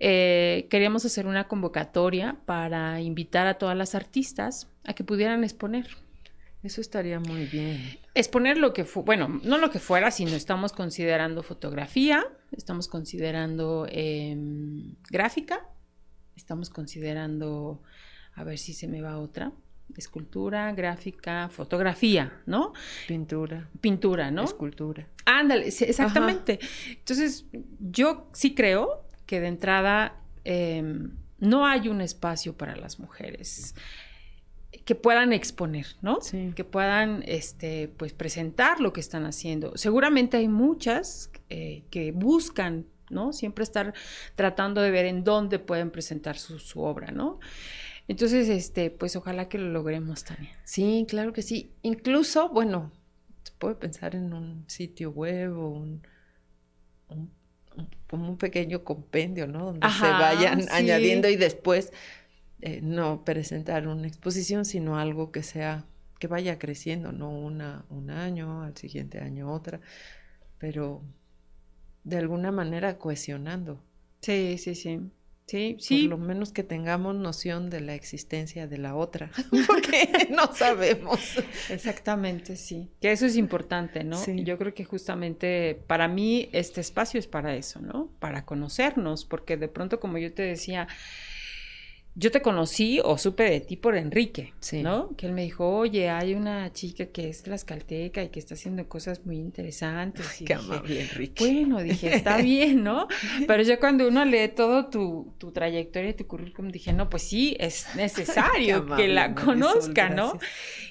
Eh, 0.00 0.66
queríamos 0.70 1.04
hacer 1.04 1.26
una 1.26 1.48
convocatoria 1.48 2.36
para 2.44 3.00
invitar 3.00 3.46
a 3.46 3.54
todas 3.54 3.76
las 3.76 3.94
artistas 3.94 4.68
a 4.84 4.94
que 4.94 5.04
pudieran 5.04 5.42
exponer. 5.44 5.88
Eso 6.62 6.80
estaría 6.80 7.20
muy 7.20 7.46
bien. 7.46 7.98
Exponer 8.14 8.58
lo 8.58 8.72
que 8.72 8.84
fue, 8.84 9.04
bueno, 9.04 9.40
no 9.44 9.58
lo 9.58 9.70
que 9.70 9.78
fuera, 9.78 10.10
sino 10.10 10.32
estamos 10.32 10.72
considerando 10.72 11.42
fotografía, 11.42 12.26
estamos 12.50 12.88
considerando 12.88 13.86
em, 13.88 14.96
gráfica, 15.08 15.64
estamos 16.36 16.68
considerando, 16.68 17.82
a 18.34 18.42
ver 18.42 18.58
si 18.58 18.72
se 18.72 18.88
me 18.88 19.00
va 19.00 19.18
otra, 19.18 19.52
escultura, 19.96 20.72
gráfica, 20.72 21.48
fotografía, 21.48 22.42
¿no? 22.46 22.72
Pintura, 23.06 23.68
Pintura, 23.80 24.30
¿no? 24.32 24.44
escultura. 24.44 25.06
Ándale, 25.24 25.68
exactamente. 25.68 26.58
Entonces, 26.90 27.46
yo 27.78 28.28
sí 28.32 28.54
creo 28.54 29.06
que 29.26 29.40
de 29.40 29.46
entrada 29.46 30.20
em, 30.42 31.12
no 31.38 31.66
hay 31.66 31.88
un 31.88 32.00
espacio 32.00 32.56
para 32.56 32.74
las 32.74 32.98
mujeres 32.98 33.74
que 34.88 34.94
puedan 34.94 35.34
exponer, 35.34 35.86
¿no? 36.00 36.22
Sí. 36.22 36.54
Que 36.56 36.64
puedan, 36.64 37.22
este, 37.26 37.88
pues, 37.88 38.14
presentar 38.14 38.80
lo 38.80 38.94
que 38.94 39.00
están 39.00 39.26
haciendo. 39.26 39.76
Seguramente 39.76 40.38
hay 40.38 40.48
muchas 40.48 41.30
eh, 41.50 41.82
que 41.90 42.10
buscan, 42.12 42.86
¿no? 43.10 43.34
Siempre 43.34 43.64
estar 43.64 43.92
tratando 44.34 44.80
de 44.80 44.90
ver 44.90 45.04
en 45.04 45.24
dónde 45.24 45.58
pueden 45.58 45.90
presentar 45.90 46.38
su, 46.38 46.58
su 46.58 46.80
obra, 46.80 47.10
¿no? 47.10 47.38
Entonces, 48.08 48.48
este, 48.48 48.90
pues, 48.90 49.14
ojalá 49.14 49.50
que 49.50 49.58
lo 49.58 49.68
logremos, 49.68 50.24
Tania. 50.24 50.58
Sí, 50.64 51.04
claro 51.06 51.34
que 51.34 51.42
sí. 51.42 51.70
Incluso, 51.82 52.48
bueno, 52.48 52.90
se 53.42 53.52
puede 53.58 53.74
pensar 53.74 54.14
en 54.14 54.32
un 54.32 54.64
sitio 54.68 55.10
web 55.10 55.54
o 55.54 55.68
un, 55.68 56.02
como 58.08 58.30
un 58.30 58.38
pequeño 58.38 58.84
compendio, 58.84 59.46
¿no? 59.46 59.66
Donde 59.66 59.86
se 59.90 60.08
vayan 60.08 60.62
sí. 60.62 60.68
añadiendo 60.72 61.28
y 61.28 61.36
después 61.36 61.92
eh, 62.60 62.80
no 62.82 63.24
presentar 63.24 63.86
una 63.86 64.08
exposición, 64.08 64.64
sino 64.64 64.98
algo 64.98 65.30
que 65.32 65.42
sea, 65.42 65.84
que 66.18 66.26
vaya 66.26 66.58
creciendo, 66.58 67.12
no 67.12 67.30
una, 67.30 67.84
un 67.90 68.10
año, 68.10 68.62
al 68.62 68.76
siguiente 68.76 69.20
año 69.20 69.52
otra, 69.52 69.80
pero 70.58 71.02
de 72.04 72.16
alguna 72.18 72.50
manera 72.52 72.98
cohesionando. 72.98 73.80
Sí, 74.22 74.58
sí, 74.58 74.74
sí. 74.74 75.00
Sí, 75.46 75.74
Por 75.74 75.82
sí. 75.82 76.08
lo 76.08 76.18
menos 76.18 76.52
que 76.52 76.62
tengamos 76.62 77.14
noción 77.14 77.70
de 77.70 77.80
la 77.80 77.94
existencia 77.94 78.66
de 78.66 78.76
la 78.76 78.94
otra, 78.94 79.30
porque 79.66 80.28
no 80.30 80.54
sabemos. 80.54 81.20
Exactamente, 81.70 82.56
sí. 82.56 82.90
Que 83.00 83.12
eso 83.12 83.24
es 83.24 83.36
importante, 83.36 84.04
¿no? 84.04 84.18
Sí. 84.18 84.44
Yo 84.44 84.58
creo 84.58 84.74
que 84.74 84.84
justamente 84.84 85.80
para 85.86 86.06
mí 86.06 86.50
este 86.52 86.82
espacio 86.82 87.18
es 87.18 87.26
para 87.26 87.54
eso, 87.56 87.80
¿no? 87.80 88.10
Para 88.18 88.44
conocernos, 88.44 89.24
porque 89.24 89.56
de 89.56 89.68
pronto, 89.68 90.00
como 90.00 90.18
yo 90.18 90.34
te 90.34 90.42
decía, 90.42 90.86
yo 92.20 92.32
te 92.32 92.42
conocí 92.42 92.98
o 93.04 93.16
supe 93.16 93.44
de 93.44 93.60
ti 93.60 93.76
por 93.76 93.96
Enrique, 93.96 94.52
Sí. 94.58 94.82
¿no? 94.82 95.14
Que 95.16 95.26
él 95.26 95.32
me 95.32 95.42
dijo, 95.42 95.68
oye, 95.68 96.10
hay 96.10 96.34
una 96.34 96.72
chica 96.72 97.06
que 97.06 97.28
es 97.28 97.44
tlaxcalteca 97.44 98.24
y 98.24 98.30
que 98.30 98.40
está 98.40 98.54
haciendo 98.54 98.88
cosas 98.88 99.24
muy 99.24 99.36
interesantes. 99.36 100.40
Y 100.40 100.44
Qué 100.44 100.56
dije, 100.56 100.66
amable, 100.66 101.00
Enrique. 101.02 101.44
bueno, 101.44 101.80
dije, 101.80 102.12
está 102.14 102.36
bien, 102.42 102.82
¿no? 102.82 103.06
Pero 103.46 103.62
yo 103.62 103.78
cuando 103.78 104.08
uno 104.08 104.24
lee 104.24 104.48
todo 104.48 104.86
tu, 104.86 105.32
tu 105.38 105.52
trayectoria 105.52 106.16
tu 106.16 106.26
currículum, 106.26 106.72
dije, 106.72 106.92
no, 106.92 107.08
pues 107.08 107.22
sí, 107.22 107.56
es 107.60 107.86
necesario 107.94 108.84
que 108.96 109.06
la 109.06 109.34
conozca, 109.36 110.08
Marisol, 110.08 110.16
¿no? 110.16 110.38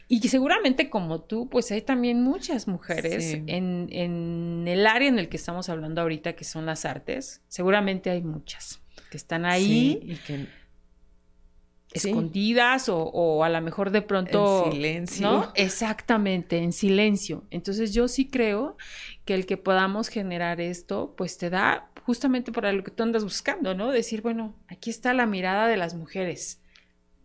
Y 0.08 0.26
seguramente 0.30 0.90
como 0.90 1.22
tú, 1.24 1.50
pues 1.50 1.70
hay 1.74 1.82
también 1.82 2.22
muchas 2.24 2.70
mujeres 2.70 3.34
en, 3.48 3.90
en, 3.92 4.66
el 4.66 4.88
área 4.88 5.10
en 5.10 5.20
el 5.20 5.28
que 5.28 5.36
estamos 5.36 5.68
hablando 5.68 6.00
ahorita, 6.02 6.34
que 6.38 6.46
son 6.46 6.66
las 6.66 6.86
artes. 6.86 7.42
Seguramente 7.50 8.10
hay 8.10 8.22
muchas 8.22 8.80
que 9.12 9.18
están 9.18 9.44
ahí. 9.46 10.00
y 10.02 10.16
que 10.16 10.48
escondidas 11.98 12.90
o, 12.90 13.44
a 13.44 13.50
lo 13.50 13.62
mejor 13.62 13.92
de 13.92 14.02
pronto... 14.02 14.66
En 14.66 14.72
silencio. 14.72 15.32
¿no? 15.32 15.52
Exactamente, 15.56 16.58
en 16.58 16.74
silencio. 16.74 17.44
Entonces 17.52 17.94
yo 17.94 18.08
sí 18.08 18.28
creo 18.28 18.78
que 19.26 19.34
el 19.34 19.46
que 19.46 19.58
podamos 19.58 20.08
generar 20.08 20.62
esto, 20.62 21.14
pues 21.18 21.38
te 21.38 21.50
da 21.50 21.90
justamente 22.04 22.52
para 22.52 22.72
lo 22.72 22.84
que 22.84 22.92
tú 22.92 23.04
andas 23.04 23.24
buscando, 23.24 23.76
¿no? 23.76 23.92
Decir, 23.92 24.22
bueno, 24.22 24.56
aquí 24.68 24.90
está 24.90 25.14
la 25.14 25.26
mirada 25.26 25.68
de 25.68 25.78
las 25.78 25.94
mujeres. 25.94 26.62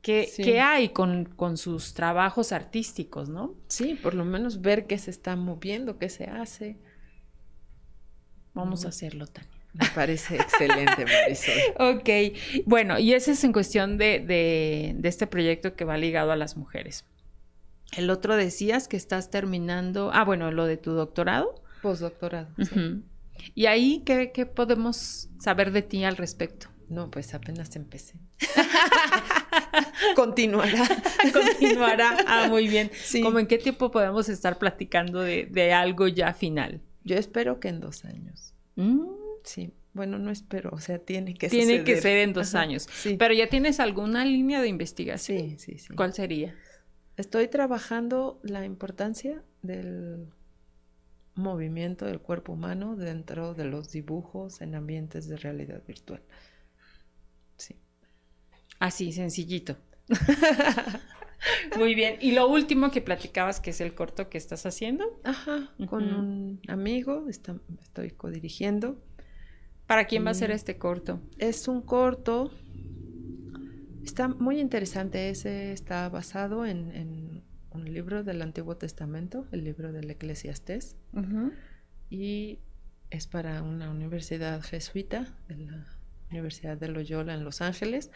¿Qué, 0.02 0.28
¿qué 0.36 0.60
hay 0.60 0.88
con, 0.88 1.26
con, 1.26 1.56
sus 1.56 1.94
trabajos 1.94 2.50
artísticos, 2.50 3.28
no? 3.28 3.54
Sí, 3.68 3.94
por 3.94 4.14
lo 4.14 4.24
menos 4.24 4.60
ver 4.60 4.88
qué 4.88 4.98
se 4.98 5.12
está 5.12 5.36
moviendo, 5.36 5.98
qué 5.98 6.08
se 6.08 6.24
hace. 6.24 6.76
Vamos 8.52 8.84
a 8.84 8.88
hacerlo, 8.88 9.28
Tania. 9.28 9.51
Me 9.74 9.86
parece 9.94 10.36
excelente, 10.36 11.04
Marisol. 11.04 11.54
ok, 11.98 12.08
bueno, 12.66 12.98
y 12.98 13.14
ese 13.14 13.32
es 13.32 13.42
en 13.44 13.52
cuestión 13.52 13.96
de, 13.96 14.20
de, 14.20 15.08
este 15.08 15.26
proyecto 15.26 15.74
que 15.74 15.84
va 15.84 15.96
ligado 15.96 16.30
a 16.30 16.36
las 16.36 16.56
mujeres. 16.56 17.04
El 17.96 18.10
otro 18.10 18.36
decías 18.36 18.88
que 18.88 18.96
estás 18.96 19.30
terminando, 19.30 20.10
ah, 20.12 20.24
bueno, 20.24 20.50
lo 20.50 20.66
de 20.66 20.76
tu 20.76 20.92
doctorado. 20.92 21.54
Postdoctorado. 21.80 22.48
¿Y 23.54 23.66
ahí 23.66 24.02
¿qué, 24.04 24.30
qué 24.32 24.46
podemos 24.46 25.28
saber 25.38 25.72
de 25.72 25.82
ti 25.82 26.04
al 26.04 26.16
respecto? 26.16 26.68
No, 26.88 27.10
pues 27.10 27.32
apenas 27.32 27.74
empecé. 27.76 28.18
Continuará. 30.14 30.86
Continuará. 31.32 32.18
Ah, 32.26 32.48
muy 32.48 32.68
bien. 32.68 32.90
Sí. 32.94 33.22
¿Cómo 33.22 33.38
en 33.38 33.46
qué 33.46 33.56
tiempo 33.56 33.90
podemos 33.90 34.28
estar 34.28 34.58
platicando 34.58 35.20
de, 35.20 35.46
de, 35.50 35.72
algo 35.72 36.06
ya 36.08 36.34
final? 36.34 36.82
Yo 37.02 37.16
espero 37.16 37.60
que 37.60 37.68
en 37.68 37.80
dos 37.80 38.04
años. 38.04 38.52
Mm. 38.76 39.21
Sí, 39.44 39.72
bueno, 39.94 40.18
no 40.18 40.30
espero, 40.30 40.70
o 40.72 40.80
sea, 40.80 40.98
tiene 40.98 41.34
que 41.34 41.50
ser. 41.50 41.58
Tiene 41.58 41.84
que 41.84 42.00
ser 42.00 42.18
en 42.18 42.32
dos 42.32 42.54
años. 42.54 42.88
Sí. 42.90 43.16
Pero 43.18 43.34
ya 43.34 43.48
tienes 43.48 43.78
alguna 43.78 44.24
línea 44.24 44.62
de 44.62 44.68
investigación. 44.68 45.38
Sí, 45.38 45.56
sí, 45.58 45.78
sí. 45.78 45.94
¿Cuál 45.94 46.14
sería? 46.14 46.54
Estoy 47.16 47.48
trabajando 47.48 48.40
la 48.42 48.64
importancia 48.64 49.42
del 49.60 50.28
movimiento 51.34 52.06
del 52.06 52.20
cuerpo 52.20 52.52
humano 52.52 52.96
dentro 52.96 53.54
de 53.54 53.64
los 53.64 53.90
dibujos 53.92 54.62
en 54.62 54.74
ambientes 54.74 55.28
de 55.28 55.36
realidad 55.36 55.82
virtual. 55.86 56.22
Sí. 57.56 57.76
Así, 58.78 59.12
sencillito. 59.12 59.76
Muy 61.76 61.94
bien. 61.94 62.16
Y 62.20 62.32
lo 62.32 62.48
último 62.48 62.90
que 62.90 63.02
platicabas, 63.02 63.60
que 63.60 63.70
es 63.70 63.80
el 63.80 63.94
corto 63.94 64.30
que 64.30 64.38
estás 64.38 64.64
haciendo. 64.64 65.20
Ajá, 65.24 65.74
con 65.86 66.14
un 66.14 66.60
amigo, 66.68 67.26
estoy 67.28 68.10
codirigiendo 68.12 69.02
¿Para 69.92 70.06
quién 70.06 70.24
va 70.24 70.30
a 70.30 70.34
ser 70.34 70.48
mm. 70.48 70.54
este 70.54 70.78
corto? 70.78 71.20
Es 71.36 71.68
un 71.68 71.82
corto. 71.82 72.50
Está 74.02 74.26
muy 74.26 74.58
interesante. 74.58 75.28
Ese 75.28 75.70
está 75.74 76.08
basado 76.08 76.64
en, 76.64 77.44
un 77.72 77.92
libro 77.92 78.24
del 78.24 78.40
Antiguo 78.40 78.78
Testamento, 78.78 79.46
el 79.52 79.64
libro 79.64 79.92
del 79.92 80.10
Eclesiastés. 80.10 80.96
Y 82.08 82.60
es 83.10 83.26
para 83.26 83.60
una 83.60 83.90
universidad 83.90 84.62
jesuita, 84.62 85.26
de 85.48 85.56
la 85.56 85.86
Universidad 86.30 86.78
de 86.78 86.88
Loyola 86.88 87.34
en 87.34 87.44
Los 87.44 87.60
Ángeles. 87.60 88.10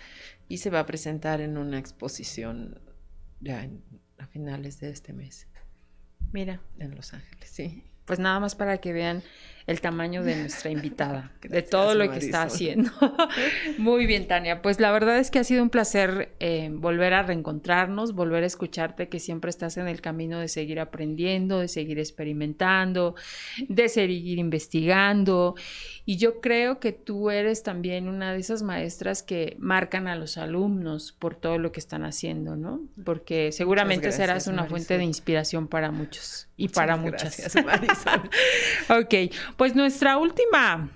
Y 0.49 0.57
se 0.57 0.71
va 0.71 0.81
a 0.81 0.87
presentar 0.87 1.43
en 1.43 1.59
una 1.59 1.79
exposición 1.79 2.81
ya 3.41 3.69
a 4.17 4.27
finales 4.29 4.81
de 4.81 4.89
este 4.89 5.13
mes. 5.13 5.47
Mira. 6.33 6.63
En 6.79 6.95
Los 6.95 7.13
Ángeles, 7.13 7.51
sí. 7.51 7.85
Pues 8.07 8.19
nada 8.19 8.41
más 8.41 8.55
para 8.55 8.79
que 8.79 8.95
vean 8.95 9.23
el 9.67 9.81
tamaño 9.81 10.23
de 10.23 10.37
nuestra 10.37 10.71
invitada, 10.71 11.33
de 11.43 11.63
todo 11.63 11.95
lo 11.95 12.09
que 12.11 12.19
está 12.19 12.43
haciendo. 12.43 12.91
Muy 13.79 14.07
bien, 14.07 14.29
Tania. 14.29 14.63
Pues 14.63 14.79
la 14.79 14.93
verdad 14.93 15.19
es 15.19 15.33
que 15.33 15.41
ha 15.41 15.45
sido 15.45 15.63
un 15.63 15.71
placer 15.71 16.37
eh, 16.39 16.71
volver 16.73 17.15
a 17.15 17.25
reencontrarnos, 17.25 18.15
volver 18.15 18.45
a 18.45 18.47
escucharte, 18.47 19.09
que 19.09 19.19
siempre 19.19 19.51
estás 19.51 19.77
en 19.77 19.89
el 19.89 20.01
camino 20.01 20.39
de 20.39 20.47
seguir 20.47 20.79
aprendiendo, 20.79 21.59
de 21.59 21.67
seguir 21.67 21.99
experimentando, 21.99 23.17
de 23.69 23.89
seguir 23.89 24.39
investigando. 24.39 25.57
Y 26.05 26.17
yo 26.17 26.41
creo 26.41 26.79
que 26.79 26.93
tú 26.93 27.31
eres 27.31 27.65
también 27.65 28.07
una 28.09 28.33
de 28.33 28.39
esas 28.39 28.63
maestras 28.63 29.25
que 29.25 29.57
marcan 29.59 30.07
a 30.07 30.15
los 30.15 30.39
alumnos 30.39 31.11
por 31.11 31.35
todo 31.35 31.59
lo 31.59 31.73
que 31.73 31.81
están 31.81 32.05
haciendo, 32.05 32.55
¿no? 32.55 32.83
Porque 33.05 33.51
seguramente 33.51 34.13
serás 34.13 34.47
una 34.47 34.67
fuente 34.67 34.97
de 34.97 35.03
inspiración 35.03 35.67
para 35.67 35.91
muchos 35.91 36.47
y 36.57 36.69
para 36.69 36.97
muchas. 36.97 37.37
Gracias, 37.37 37.65
Marisol. 37.65 38.31
ok, 39.01 39.35
pues 39.57 39.75
nuestra 39.75 40.19
última, 40.19 40.91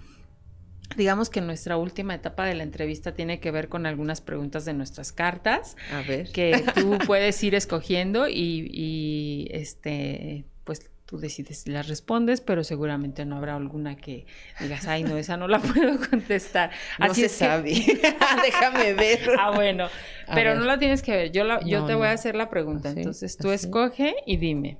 digamos 0.97 1.31
que 1.31 1.41
nuestra 1.41 1.77
última 1.77 2.15
etapa 2.15 2.45
de 2.45 2.55
la 2.55 2.63
entrevista 2.63 3.13
tiene 3.13 3.41
que 3.41 3.51
ver 3.51 3.69
con 3.69 3.87
algunas 3.87 4.21
preguntas 4.21 4.65
de 4.65 4.75
nuestras 4.75 5.13
cartas. 5.13 5.77
A 5.93 6.03
ver. 6.03 6.31
Que 6.33 6.65
tú 6.75 6.99
puedes 7.07 7.43
ir 7.43 7.55
escogiendo 7.55 8.29
y, 8.29 9.49
este, 9.51 10.45
pues 10.65 10.91
tú 11.07 11.19
decides 11.19 11.63
si 11.63 11.71
las 11.71 11.89
respondes, 11.89 12.41
pero 12.41 12.63
seguramente 12.63 13.25
no 13.25 13.37
habrá 13.37 13.57
alguna 13.57 13.97
que 13.97 14.27
digas, 14.61 14.87
ay, 14.87 15.03
no, 15.03 15.17
esa 15.17 15.37
no 15.37 15.49
la 15.49 15.59
puedo 15.61 15.99
contestar. 16.09 16.71
Así 16.99 17.23
no 17.23 17.29
se 17.29 17.35
sabe. 17.35 17.73
Déjame 18.45 18.95
ver. 18.95 19.31
Ah, 19.39 19.51
bueno, 19.51 19.89
pero 20.35 20.55
no 20.55 20.65
la 20.65 20.79
tienes 20.79 21.03
que 21.03 21.13
ver. 21.13 21.33
Yo, 21.33 21.45
yo 21.67 21.87
te 21.87 21.95
voy 21.95 22.09
a 22.09 22.13
hacer 22.13 22.35
la 22.35 22.49
pregunta. 22.49 22.91
Entonces 22.91 23.37
tú 23.37 23.51
escoge 23.51 24.15
y 24.27 24.37
dime. 24.37 24.79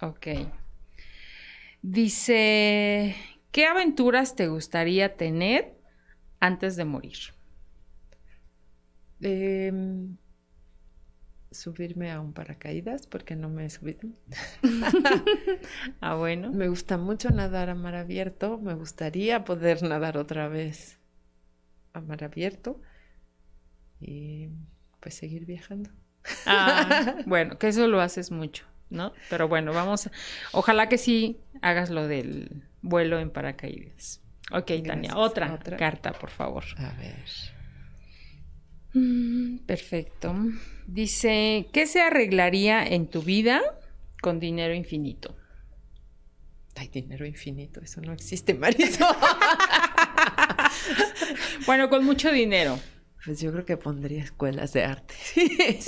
Ok. 0.00 0.26
Dice, 1.88 3.14
¿qué 3.52 3.66
aventuras 3.66 4.34
te 4.34 4.48
gustaría 4.48 5.16
tener 5.16 5.76
antes 6.40 6.74
de 6.74 6.84
morir? 6.84 7.16
Em, 9.20 10.16
subirme 11.52 12.10
a 12.10 12.20
un 12.20 12.32
paracaídas 12.32 13.06
porque 13.06 13.36
no 13.36 13.50
me 13.50 13.66
he 13.66 13.70
subido. 13.70 14.08
ah, 16.00 16.16
bueno. 16.16 16.50
Me 16.50 16.66
gusta 16.66 16.98
mucho 16.98 17.30
nadar 17.30 17.70
a 17.70 17.76
mar 17.76 17.94
abierto. 17.94 18.58
Me 18.58 18.74
gustaría 18.74 19.44
poder 19.44 19.84
nadar 19.84 20.18
otra 20.18 20.48
vez 20.48 20.98
a 21.92 22.00
mar 22.00 22.24
abierto 22.24 22.80
y 24.00 24.48
pues 24.98 25.14
seguir 25.14 25.46
viajando. 25.46 25.90
Ah, 26.46 27.18
bueno, 27.26 27.60
que 27.60 27.68
eso 27.68 27.86
lo 27.86 28.00
haces 28.00 28.32
mucho. 28.32 28.66
¿No? 28.90 29.12
Pero 29.30 29.48
bueno, 29.48 29.72
vamos, 29.72 30.10
ojalá 30.52 30.88
que 30.88 30.98
sí 30.98 31.40
hagas 31.62 31.90
lo 31.90 32.06
del 32.06 32.62
vuelo 32.82 33.18
en 33.18 33.30
paracaídas. 33.30 34.20
Ok, 34.52 34.70
Tania, 34.86 35.16
otra, 35.16 35.58
carta, 35.76 36.12
por 36.12 36.30
favor. 36.30 36.64
A 36.78 36.92
ver. 36.92 37.24
Mm, 38.94 39.58
perfecto. 39.66 40.34
Dice, 40.86 41.68
¿qué 41.72 41.86
se 41.86 42.00
arreglaría 42.00 42.86
en 42.86 43.08
tu 43.08 43.22
vida 43.22 43.60
con 44.22 44.38
dinero 44.38 44.72
infinito? 44.72 45.36
Hay 46.76 46.88
dinero 46.88 47.26
infinito, 47.26 47.80
eso 47.80 48.00
no 48.02 48.12
existe, 48.12 48.54
Marisol. 48.54 49.16
bueno, 51.66 51.88
con 51.88 52.04
mucho 52.04 52.30
dinero. 52.30 52.78
Pues 53.26 53.40
yo 53.40 53.50
creo 53.50 53.64
que 53.64 53.76
pondría 53.76 54.22
escuelas 54.22 54.72
de 54.72 54.84
arte. 54.84 55.14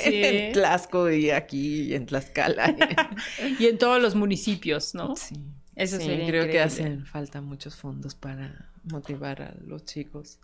en 0.05 0.53
Tlaxco 0.53 1.09
y 1.09 1.30
aquí 1.30 1.95
en 1.95 2.05
Tlaxcala. 2.07 2.74
y 3.61 3.66
en 3.66 3.78
todos 3.78 4.03
los 4.03 4.16
municipios, 4.16 4.95
¿no? 4.97 5.14
Sí. 5.14 5.36
Eso 5.76 5.99
sí, 5.99 6.24
creo 6.26 6.51
que 6.51 6.61
hacen 6.61 7.07
falta 7.07 7.41
muchos 7.41 7.76
fondos 7.76 8.16
para 8.16 8.72
motivar 8.82 9.43
a 9.43 9.55
los 9.64 9.84
chicos, 9.84 10.41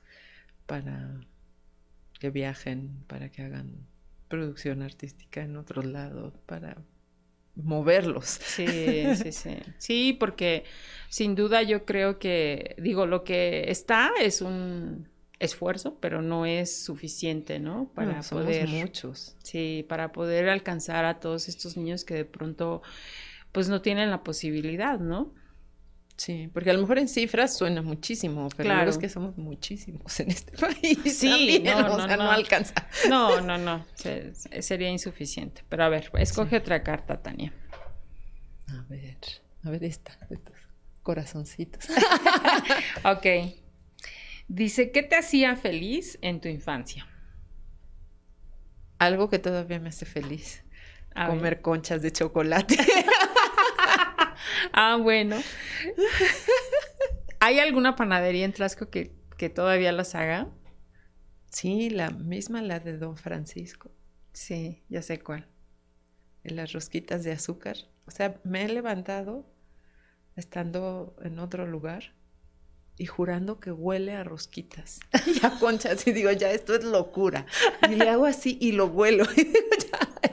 para 0.66 1.20
que 2.20 2.30
viajen, 2.30 3.02
para 3.08 3.28
que 3.28 3.42
hagan 3.42 3.88
producción 4.28 4.80
artística 4.82 5.42
en 5.42 5.56
otro 5.56 5.82
lado, 5.82 6.32
para 6.46 6.76
moverlos. 7.56 8.26
Sí, 8.26 8.66
sí, 9.16 9.32
sí. 9.32 9.56
Sí, 9.78 10.16
porque 10.18 10.62
sin 11.08 11.34
duda 11.34 11.62
yo 11.62 11.84
creo 11.84 12.20
que, 12.20 12.76
digo, 12.78 13.06
lo 13.06 13.24
que 13.24 13.64
está 13.72 14.12
es 14.20 14.40
un 14.40 15.08
esfuerzo, 15.38 15.98
pero 16.00 16.22
no 16.22 16.46
es 16.46 16.84
suficiente, 16.84 17.58
¿no? 17.58 17.90
Para 17.94 18.20
poder 18.20 18.68
muchos. 18.68 19.36
Sí, 19.42 19.84
para 19.88 20.12
poder 20.12 20.48
alcanzar 20.48 21.04
a 21.04 21.20
todos 21.20 21.48
estos 21.48 21.76
niños 21.76 22.04
que 22.04 22.14
de 22.14 22.24
pronto 22.24 22.82
pues 23.52 23.68
no 23.68 23.82
tienen 23.82 24.10
la 24.10 24.22
posibilidad, 24.22 24.98
¿no? 24.98 25.32
Sí, 26.16 26.48
porque 26.52 26.70
a 26.70 26.72
lo 26.74 26.80
mejor 26.80 26.98
en 26.98 27.08
cifras 27.08 27.56
suena 27.56 27.82
muchísimo, 27.82 28.48
pero 28.56 28.68
claro. 28.68 28.88
es 28.88 28.98
que 28.98 29.08
somos 29.08 29.36
muchísimos 29.36 30.20
en 30.20 30.30
este 30.30 30.56
país. 30.58 30.98
Sí, 31.18 31.60
no, 31.64 31.96
no, 32.06 32.16
no, 32.16 32.30
alcanza. 32.30 32.74
No, 33.08 33.40
no, 33.42 33.58
no, 33.58 33.84
sería 34.60 34.90
insuficiente. 34.90 35.64
Pero 35.68 35.84
a 35.84 35.88
ver, 35.88 36.10
escoge 36.18 36.58
otra 36.58 36.82
carta, 36.84 37.20
Tania. 37.20 37.52
A 38.68 38.82
ver, 38.88 39.18
a 39.64 39.70
ver 39.70 39.84
esta, 39.84 40.16
estos 40.30 40.54
corazoncitos. 41.02 41.84
ok. 43.04 43.26
Dice, 44.48 44.90
¿qué 44.90 45.02
te 45.02 45.16
hacía 45.16 45.56
feliz 45.56 46.18
en 46.20 46.40
tu 46.40 46.48
infancia? 46.48 47.06
Algo 48.98 49.30
que 49.30 49.38
todavía 49.38 49.80
me 49.80 49.88
hace 49.88 50.04
feliz. 50.06 50.64
comer 51.14 51.62
conchas 51.62 52.02
de 52.02 52.12
chocolate. 52.12 52.76
ah, 54.72 54.98
bueno. 55.00 55.36
¿Hay 57.40 57.58
alguna 57.58 57.96
panadería 57.96 58.44
en 58.44 58.52
Trasco 58.52 58.90
que, 58.90 59.14
que 59.36 59.48
todavía 59.48 59.92
las 59.92 60.14
haga? 60.14 60.48
Sí, 61.50 61.90
la 61.90 62.10
misma, 62.10 62.62
la 62.62 62.80
de 62.80 62.98
Don 62.98 63.16
Francisco. 63.16 63.90
Sí, 64.32 64.84
ya 64.88 65.02
sé 65.02 65.20
cuál. 65.20 65.48
las 66.42 66.72
rosquitas 66.72 67.24
de 67.24 67.32
azúcar. 67.32 67.76
O 68.06 68.10
sea, 68.10 68.40
me 68.44 68.64
he 68.64 68.68
levantado 68.68 69.50
estando 70.36 71.16
en 71.22 71.38
otro 71.38 71.66
lugar 71.66 72.14
y 72.96 73.06
jurando 73.06 73.58
que 73.58 73.72
huele 73.72 74.14
a 74.14 74.24
rosquitas 74.24 75.00
y 75.26 75.44
a 75.44 75.50
conchas. 75.58 76.06
Y 76.06 76.12
digo, 76.12 76.30
ya, 76.32 76.50
esto 76.50 76.74
es 76.74 76.84
locura. 76.84 77.46
Y 77.90 77.96
le 77.96 78.08
hago 78.08 78.26
así 78.26 78.58
y 78.60 78.72
lo 78.72 78.88
vuelo. 78.88 79.24
Y 79.36 79.44
digo, 79.44 79.68
ya, 79.92 80.30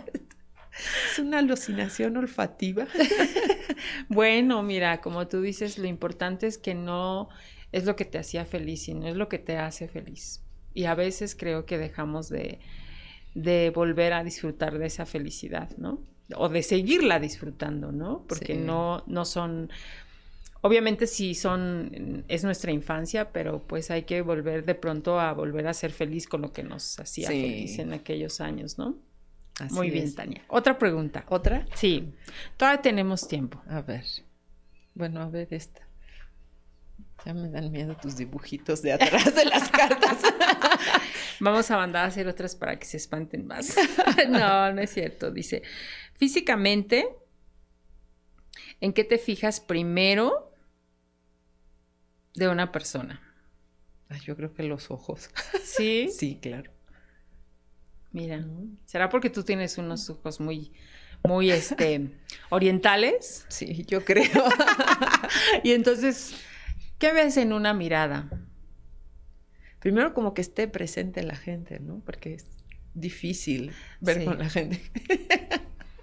es 1.12 1.20
una 1.20 1.40
alucinación 1.40 2.18
olfativa. 2.18 2.88
bueno, 4.10 4.64
mira, 4.64 5.02
como 5.02 5.28
tú 5.28 5.42
dices, 5.42 5.78
lo 5.78 5.88
importante 5.88 6.48
es 6.48 6.58
que 6.58 6.74
no 6.74 7.30
es 7.72 7.86
lo 7.86 7.96
que 7.96 8.06
te 8.06 8.18
hacía 8.18 8.46
feliz, 8.46 8.84
sino 8.84 9.08
es 9.08 9.16
lo 9.16 9.30
que 9.30 9.40
te 9.40 9.58
hace 9.58 9.88
feliz. 9.88 10.42
Y 10.74 10.86
a 10.86 10.96
veces 10.96 11.36
creo 11.36 11.66
que 11.66 11.78
dejamos 11.78 12.30
de, 12.30 12.60
de 13.36 13.70
volver 13.70 14.14
a 14.14 14.24
disfrutar 14.24 14.78
de 14.78 14.88
esa 14.88 15.06
felicidad, 15.06 15.70
¿no? 15.78 16.02
O 16.36 16.50
de 16.50 16.64
seguirla 16.64 17.20
disfrutando, 17.20 17.92
¿no? 17.92 18.26
Porque 18.28 18.56
no, 18.56 19.04
no 19.08 19.26
son 19.26 19.70
Obviamente 20.64 21.08
sí 21.08 21.34
son, 21.34 22.24
es 22.28 22.44
nuestra 22.44 22.72
infancia, 22.72 23.32
pero 23.32 23.64
pues 23.66 23.90
hay 23.90 24.04
que 24.04 24.22
volver 24.22 24.64
de 24.64 24.76
pronto 24.76 25.20
a 25.20 25.34
volver 25.34 25.68
a 25.68 25.74
ser 25.74 25.92
feliz 25.92 26.28
con 26.28 26.42
lo 26.42 26.54
que 26.54 26.62
nos 26.62 27.00
hacía 27.00 27.30
feliz 27.30 27.80
en 27.80 27.94
aquellos 27.94 28.42
años, 28.42 28.78
¿no? 28.78 28.96
Muy 29.72 29.90
bien, 29.90 30.14
Tania. 30.14 30.44
Otra 30.48 30.78
pregunta. 30.78 31.26
¿Otra? 31.30 31.66
Sí. 31.76 32.14
Todavía 32.58 32.82
tenemos 32.82 33.28
tiempo. 33.28 33.62
A 33.68 33.82
ver. 33.82 34.06
Bueno, 34.94 35.22
a 35.22 35.30
ver 35.30 35.48
esta. 35.52 35.82
Ya 37.26 37.34
me 37.34 37.50
dan 37.50 37.72
miedo 37.72 37.96
tus 37.96 38.18
dibujitos 38.18 38.82
de 38.82 38.94
atrás 38.94 39.36
de 39.36 39.46
las 39.46 39.70
cartas. 39.70 40.18
Vamos 41.40 41.70
a 41.70 41.78
mandar 41.78 42.06
a 42.06 42.08
hacer 42.08 42.28
otras 42.28 42.56
para 42.56 42.78
que 42.80 42.86
se 42.86 42.98
espanten 42.98 43.46
más. 43.46 43.76
no, 44.30 44.74
no 44.74 44.82
es 44.82 44.90
cierto. 44.92 45.32
Dice, 45.32 45.62
físicamente, 46.16 47.08
¿en 48.80 48.94
qué 48.94 49.04
te 49.04 49.20
fijas 49.20 49.60
primero 49.60 50.51
de 52.36 52.48
una 52.48 52.72
persona? 52.72 53.22
yo 54.26 54.36
creo 54.36 54.54
que 54.54 54.64
los 54.64 54.92
ojos. 54.92 55.30
¿Sí? 55.64 56.10
sí, 56.18 56.38
claro. 56.42 56.72
Mira, 58.12 58.46
¿será 58.86 59.08
porque 59.10 59.30
tú 59.30 59.44
tienes 59.44 59.78
unos 59.78 60.10
ojos 60.10 60.42
muy, 60.42 60.74
muy, 61.24 61.50
este, 61.50 62.10
orientales? 62.50 63.46
Sí, 63.48 63.86
yo 63.88 64.04
creo. 64.04 64.44
y 65.64 65.72
entonces, 65.72 66.36
¿qué 66.98 67.14
ves 67.14 67.38
en 67.38 67.54
una 67.54 67.74
mirada? 67.74 68.30
Primero 69.80 70.14
como 70.14 70.34
que 70.34 70.42
esté 70.42 70.68
presente 70.68 71.24
la 71.24 71.36
gente, 71.36 71.80
¿no? 71.80 72.02
Porque 72.06 72.34
es 72.34 72.46
difícil 72.94 73.72
ver 74.02 74.26
con 74.26 74.40
la 74.40 74.50
gente. 74.50 74.82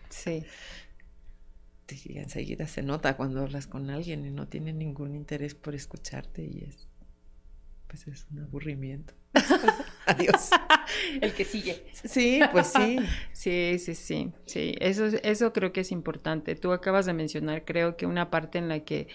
sí 0.08 0.44
y 1.90 2.18
enseguida 2.18 2.66
se 2.66 2.82
nota 2.82 3.16
cuando 3.16 3.42
hablas 3.42 3.66
con 3.66 3.90
alguien 3.90 4.26
y 4.26 4.30
no 4.30 4.48
tiene 4.48 4.72
ningún 4.72 5.14
interés 5.14 5.54
por 5.54 5.74
escucharte 5.74 6.44
y 6.44 6.64
es 6.68 6.88
pues 7.88 8.06
es 8.06 8.26
un 8.30 8.40
aburrimiento. 8.40 9.14
Adiós. 10.06 10.50
El 11.20 11.32
que 11.32 11.44
sigue. 11.44 11.84
Sí, 11.92 12.40
pues 12.52 12.68
sí. 12.68 12.98
sí, 13.32 13.78
sí, 13.78 13.94
sí, 13.94 14.32
sí. 14.46 14.74
Eso, 14.78 15.06
eso 15.06 15.52
creo 15.52 15.72
que 15.72 15.80
es 15.80 15.90
importante. 15.90 16.54
Tú 16.54 16.72
acabas 16.72 17.06
de 17.06 17.14
mencionar, 17.14 17.64
creo 17.64 17.96
que 17.96 18.06
una 18.06 18.30
parte 18.30 18.58
en 18.58 18.68
la 18.68 18.80
que 18.80 19.08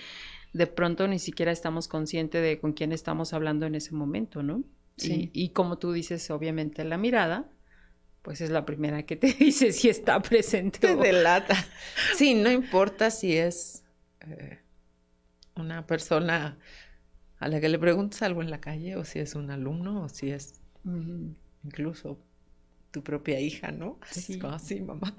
de 0.53 0.67
pronto 0.67 1.07
ni 1.07 1.19
siquiera 1.19 1.51
estamos 1.51 1.87
conscientes 1.87 2.41
de 2.41 2.59
con 2.59 2.73
quién 2.73 2.91
estamos 2.91 3.33
hablando 3.33 3.65
en 3.65 3.75
ese 3.75 3.93
momento, 3.93 4.43
¿no? 4.43 4.63
Sí. 4.97 5.31
Y, 5.33 5.45
y 5.45 5.49
como 5.49 5.77
tú 5.77 5.91
dices, 5.91 6.29
obviamente 6.29 6.83
la 6.83 6.97
mirada, 6.97 7.49
pues 8.23 8.41
es 8.41 8.49
la 8.49 8.65
primera 8.65 9.03
que 9.03 9.15
te 9.15 9.31
dice 9.39 9.71
si 9.71 9.89
está 9.89 10.19
presente. 10.21 10.79
Te 10.79 10.95
delata. 10.95 11.55
Sí, 12.15 12.33
no 12.33 12.49
importa 12.51 13.11
si 13.11 13.37
es 13.37 13.83
eh, 14.21 14.59
una 15.55 15.85
persona 15.85 16.57
a 17.37 17.47
la 17.47 17.59
que 17.59 17.69
le 17.69 17.77
preguntas 17.77 18.21
algo 18.23 18.41
en 18.41 18.49
la 18.49 18.59
calle 18.59 18.95
o 18.95 19.05
si 19.05 19.19
es 19.19 19.35
un 19.35 19.51
alumno 19.51 20.03
o 20.03 20.09
si 20.09 20.31
es 20.31 20.61
incluso 21.63 22.17
tu 22.93 23.03
propia 23.03 23.39
hija, 23.39 23.71
¿no? 23.71 23.99
Sí. 24.11 24.37
como 24.37 24.53
así, 24.53 24.79
mamá. 24.79 25.15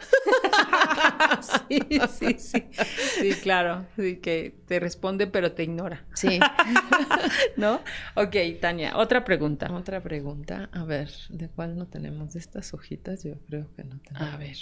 sí, 1.68 1.81
sí, 2.09 2.39
sí. 2.39 2.64
Sí, 3.20 3.33
claro. 3.43 3.85
Sí, 3.97 4.18
que 4.18 4.55
te 4.66 4.79
responde 4.79 5.27
pero 5.27 5.53
te 5.53 5.64
ignora. 5.64 6.07
Sí. 6.14 6.39
¿No? 7.57 7.81
Ok, 8.14 8.37
Tania, 8.61 8.97
otra 8.97 9.25
pregunta. 9.25 9.75
Otra 9.75 10.01
pregunta. 10.01 10.70
A 10.72 10.85
ver, 10.85 11.11
¿de 11.31 11.49
cuál 11.49 11.77
no 11.77 11.89
tenemos 11.89 12.35
de 12.35 12.39
estas 12.39 12.72
hojitas? 12.75 13.25
Yo 13.25 13.41
creo 13.49 13.66
que 13.75 13.83
no 13.83 13.99
tenemos. 13.99 14.33
A 14.33 14.37
ver. 14.37 14.57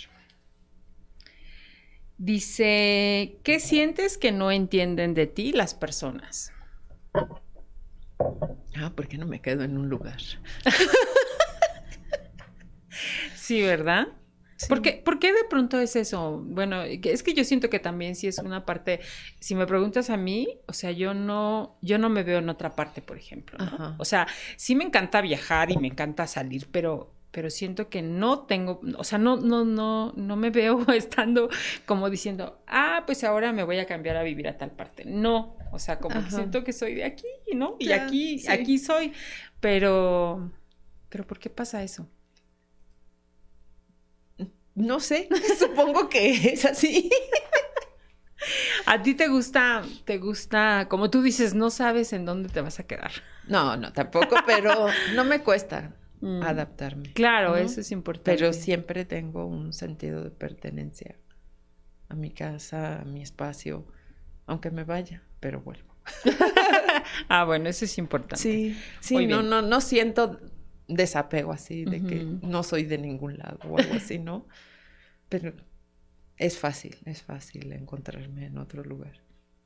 Dice, 2.17 3.37
¿qué 3.43 3.61
sientes 3.61 4.17
que 4.17 4.33
no 4.33 4.51
entienden 4.51 5.13
de 5.13 5.27
ti 5.27 5.53
las 5.53 5.75
personas? 5.75 6.51
Ah, 8.75 8.91
¿por 8.97 9.07
qué 9.07 9.19
no 9.19 9.27
me 9.27 9.43
quedo 9.43 9.65
en 9.65 9.77
un 9.77 9.91
lugar? 9.91 10.21
Sí, 13.35 13.63
¿verdad? 13.63 14.09
¿Por, 14.69 14.83
qué, 14.83 15.33
de 15.33 15.45
pronto 15.49 15.79
es 15.81 15.97
eso? 15.97 16.43
Bueno, 16.45 16.83
es 16.83 17.23
que 17.23 17.35
yo 17.35 17.45
siento 17.45 17.71
que 17.71 17.79
también 17.79 18.15
sí 18.15 18.27
es 18.27 18.39
una 18.39 18.65
parte, 18.65 19.01
si 19.41 19.55
me 19.55 19.67
preguntas 19.67 20.11
a 20.11 20.17
mí, 20.17 20.61
o 20.67 20.73
sea, 20.73 20.91
yo 20.91 21.15
no, 21.15 21.79
yo 21.83 21.99
no 21.99 22.09
me 22.09 22.23
veo 22.23 22.39
en 22.39 22.49
otra 22.49 22.75
parte, 22.75 23.03
por 23.03 23.17
ejemplo. 23.17 23.59
O 23.99 24.05
sea, 24.05 24.27
sí 24.57 24.75
me 24.75 24.85
encanta 24.85 25.21
viajar 25.21 25.71
y 25.71 25.79
me 25.79 25.89
encanta 25.89 26.27
salir, 26.27 26.69
pero, 26.71 27.13
pero 27.31 27.51
siento 27.51 27.89
que 27.89 28.03
no 28.03 28.41
tengo, 28.41 28.81
o 28.97 29.05
sea, 29.05 29.19
no, 29.19 29.37
no, 29.37 29.65
no, 29.65 30.13
no 30.17 30.37
me 30.37 30.51
veo 30.51 30.87
estando 30.93 31.49
como 31.87 32.11
diciendo, 32.11 32.63
ah, 32.67 33.05
pues 33.07 33.25
ahora 33.25 33.53
me 33.53 33.65
voy 33.65 33.79
a 33.79 33.87
cambiar 33.87 34.17
a 34.17 34.23
vivir 34.23 34.49
a 34.49 34.59
tal 34.59 34.71
parte. 34.71 35.05
No, 35.05 35.57
o 35.73 35.79
sea, 35.79 35.99
como 35.99 36.23
que 36.23 36.31
siento 36.31 36.65
que 36.65 36.73
soy 36.73 36.95
de 36.95 37.05
aquí, 37.05 37.27
¿no? 37.55 37.77
Y 37.79 37.93
aquí, 37.93 38.43
aquí 38.49 38.79
soy. 38.79 39.13
Pero, 39.61 40.51
pero 41.09 41.27
¿por 41.27 41.39
qué 41.39 41.49
pasa 41.51 41.83
eso? 41.83 42.09
No 44.75 45.01
sé, 45.01 45.29
supongo 45.59 46.09
que 46.09 46.53
es 46.53 46.65
así. 46.65 47.11
¿A 48.87 49.03
ti 49.03 49.15
te 49.15 49.29
gusta, 49.29 49.83
te 50.05 50.19
gusta, 50.19 50.89
como 50.89 51.11
tú 51.11 51.23
dices, 51.23 51.55
no 51.55 51.71
sabes 51.71 52.13
en 52.13 52.25
dónde 52.25 52.49
te 52.49 52.61
vas 52.61 52.81
a 52.81 52.87
quedar? 52.87 53.13
No, 53.47 53.77
no, 53.77 53.93
tampoco, 53.93 54.37
pero 54.47 54.87
no 55.15 55.25
me 55.25 55.43
cuesta 55.43 55.95
mm. 56.21 56.43
adaptarme. 56.43 57.13
Claro, 57.13 57.57
eso 57.57 57.81
es 57.81 57.93
importante. 57.93 58.33
Pero 58.33 58.53
siempre 58.53 59.05
tengo 59.05 59.47
un 59.47 59.73
sentido 59.73 60.25
de 60.25 60.31
pertenencia 60.31 61.17
a 62.09 62.15
mi 62.15 62.31
casa, 62.31 63.01
a 63.01 63.05
mi 63.05 63.23
espacio, 63.23 63.87
aunque 64.47 64.71
me 64.71 64.85
vaya, 64.85 65.23
pero 65.41 65.61
vuelvo. 65.61 65.95
ah, 67.29 67.45
bueno, 67.45 67.69
eso 67.69 67.85
es 67.85 67.97
importante. 67.97 68.43
Sí, 68.43 68.77
sí, 69.01 69.27
no, 69.27 69.43
no, 69.43 69.63
no 69.63 69.81
siento 69.81 70.41
desapego 70.89 71.53
así, 71.53 71.85
de 71.85 72.03
que 72.03 72.25
no 72.43 72.63
soy 72.63 72.85
de 72.85 72.99
ningún 72.99 73.39
lado 73.39 73.59
o 73.69 73.79
algo 73.79 73.95
así, 73.95 74.19
¿no? 74.19 74.47
Pero 75.29 75.55
es 76.37 76.59
fácil, 76.59 76.97
es 77.05 77.23
fácil 77.23 77.73
encontrarme 77.73 78.47
en 78.47 78.59
otro 78.59 78.85
lugar. 78.85 79.21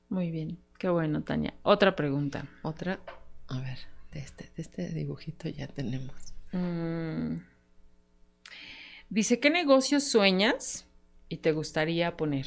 Muy 0.08 0.30
bien, 0.30 0.58
qué 0.78 0.88
bueno, 0.88 1.22
Tania. 1.22 1.54
Otra 1.62 1.96
pregunta. 1.96 2.48
Otra, 2.62 3.00
a 3.48 3.60
ver, 3.60 3.78
de 4.12 4.20
este, 4.20 4.44
de 4.56 4.62
este 4.62 4.88
dibujito 4.90 5.48
ya 5.48 5.66
tenemos. 5.66 6.34
Mm. 6.52 7.38
Dice, 9.08 9.40
¿qué 9.40 9.50
negocio 9.50 10.00
sueñas 10.00 10.86
y 11.28 11.38
te 11.38 11.52
gustaría 11.52 12.16
poner? 12.16 12.46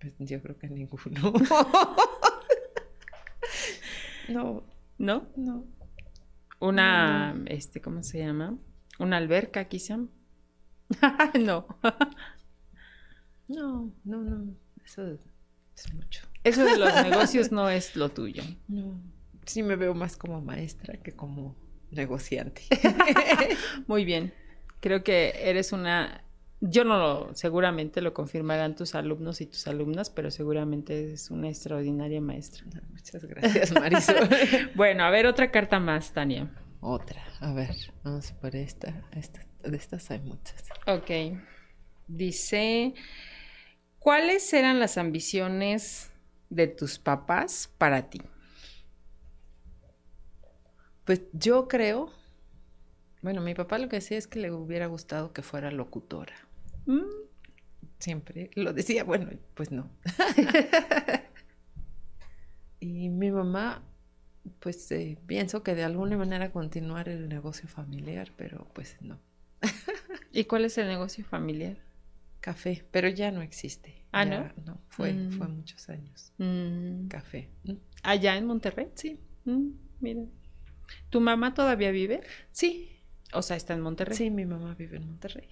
Pues 0.00 0.14
yo 0.18 0.42
creo 0.42 0.58
que 0.58 0.68
ninguno. 0.68 1.32
no. 4.28 4.64
¿No? 4.98 5.26
No. 5.36 5.64
Una, 6.62 7.34
este, 7.46 7.80
¿cómo 7.80 8.04
se 8.04 8.20
llama? 8.20 8.56
Una 9.00 9.16
alberca, 9.16 9.64
quizá. 9.64 9.96
no. 11.40 11.66
no, 13.48 13.92
no, 14.04 14.22
no. 14.22 14.54
Eso 14.84 15.04
es 15.08 15.92
mucho. 15.92 16.22
Eso 16.44 16.64
de 16.64 16.78
los 16.78 16.94
negocios 17.02 17.50
no 17.50 17.68
es 17.68 17.96
lo 17.96 18.10
tuyo. 18.10 18.44
No. 18.68 18.94
Sí 19.44 19.64
me 19.64 19.74
veo 19.74 19.92
más 19.92 20.16
como 20.16 20.40
maestra 20.40 20.98
que 20.98 21.10
como 21.10 21.56
negociante. 21.90 22.62
Muy 23.88 24.04
bien. 24.04 24.32
Creo 24.78 25.02
que 25.02 25.32
eres 25.38 25.72
una 25.72 26.22
yo 26.64 26.84
no 26.84 26.96
lo, 26.96 27.34
seguramente 27.34 28.00
lo 28.00 28.14
confirmarán 28.14 28.76
tus 28.76 28.94
alumnos 28.94 29.40
y 29.40 29.46
tus 29.46 29.66
alumnas, 29.66 30.10
pero 30.10 30.30
seguramente 30.30 31.12
es 31.12 31.30
una 31.30 31.48
extraordinaria 31.48 32.20
maestra. 32.20 32.64
Muchas 32.90 33.24
gracias, 33.24 33.72
Marisol. 33.72 34.28
bueno, 34.76 35.02
a 35.02 35.10
ver, 35.10 35.26
otra 35.26 35.50
carta 35.50 35.80
más, 35.80 36.12
Tania. 36.12 36.50
Otra, 36.80 37.20
a 37.40 37.52
ver, 37.52 37.74
vamos 38.04 38.32
por 38.32 38.54
esta. 38.54 39.02
esta 39.12 39.44
de 39.64 39.76
estas 39.76 40.10
hay 40.10 40.20
muchas. 40.20 40.68
Ok. 40.86 41.38
Dice, 42.06 42.94
¿cuáles 43.98 44.52
eran 44.52 44.78
las 44.78 44.98
ambiciones 44.98 46.10
de 46.48 46.68
tus 46.68 46.98
papás 46.98 47.70
para 47.78 48.08
ti? 48.08 48.22
Pues 51.04 51.22
yo 51.32 51.66
creo, 51.66 52.12
bueno, 53.22 53.40
mi 53.40 53.54
papá 53.54 53.78
lo 53.78 53.88
que 53.88 53.96
decía 53.96 54.18
es 54.18 54.26
que 54.26 54.38
le 54.38 54.52
hubiera 54.52 54.86
gustado 54.86 55.32
que 55.32 55.42
fuera 55.42 55.70
locutora. 55.70 56.34
Mm. 56.86 57.00
Siempre 57.98 58.50
lo 58.54 58.72
decía, 58.72 59.04
bueno, 59.04 59.30
pues 59.54 59.70
no. 59.70 59.88
y 62.80 63.08
mi 63.08 63.30
mamá, 63.30 63.82
pues 64.58 64.90
eh, 64.90 65.18
pienso 65.26 65.62
que 65.62 65.74
de 65.74 65.84
alguna 65.84 66.16
manera 66.16 66.50
continuar 66.50 67.08
el 67.08 67.28
negocio 67.28 67.68
familiar, 67.68 68.32
pero 68.36 68.66
pues 68.74 68.96
no. 69.00 69.20
¿Y 70.32 70.44
cuál 70.44 70.64
es 70.64 70.78
el 70.78 70.88
negocio 70.88 71.24
familiar? 71.24 71.78
Café, 72.40 72.84
pero 72.90 73.08
ya 73.08 73.30
no 73.30 73.40
existe. 73.40 74.04
Ah, 74.10 74.24
¿no? 74.24 74.52
No, 74.66 74.80
fue, 74.88 75.12
fue 75.30 75.46
mm. 75.46 75.56
muchos 75.56 75.88
años. 75.88 76.32
Mm. 76.38 77.06
Café. 77.06 77.50
¿Allá 78.02 78.36
en 78.36 78.46
Monterrey? 78.46 78.88
Sí. 78.94 79.20
mira. 80.00 80.24
¿Tu 81.08 81.20
mamá 81.20 81.54
todavía 81.54 81.92
vive? 81.92 82.20
Sí. 82.50 82.90
O 83.32 83.42
sea, 83.42 83.56
está 83.56 83.74
en 83.74 83.80
Monterrey. 83.80 84.16
Sí, 84.16 84.30
mi 84.30 84.44
mamá 84.44 84.74
vive 84.74 84.96
en 84.96 85.06
Monterrey. 85.06 85.48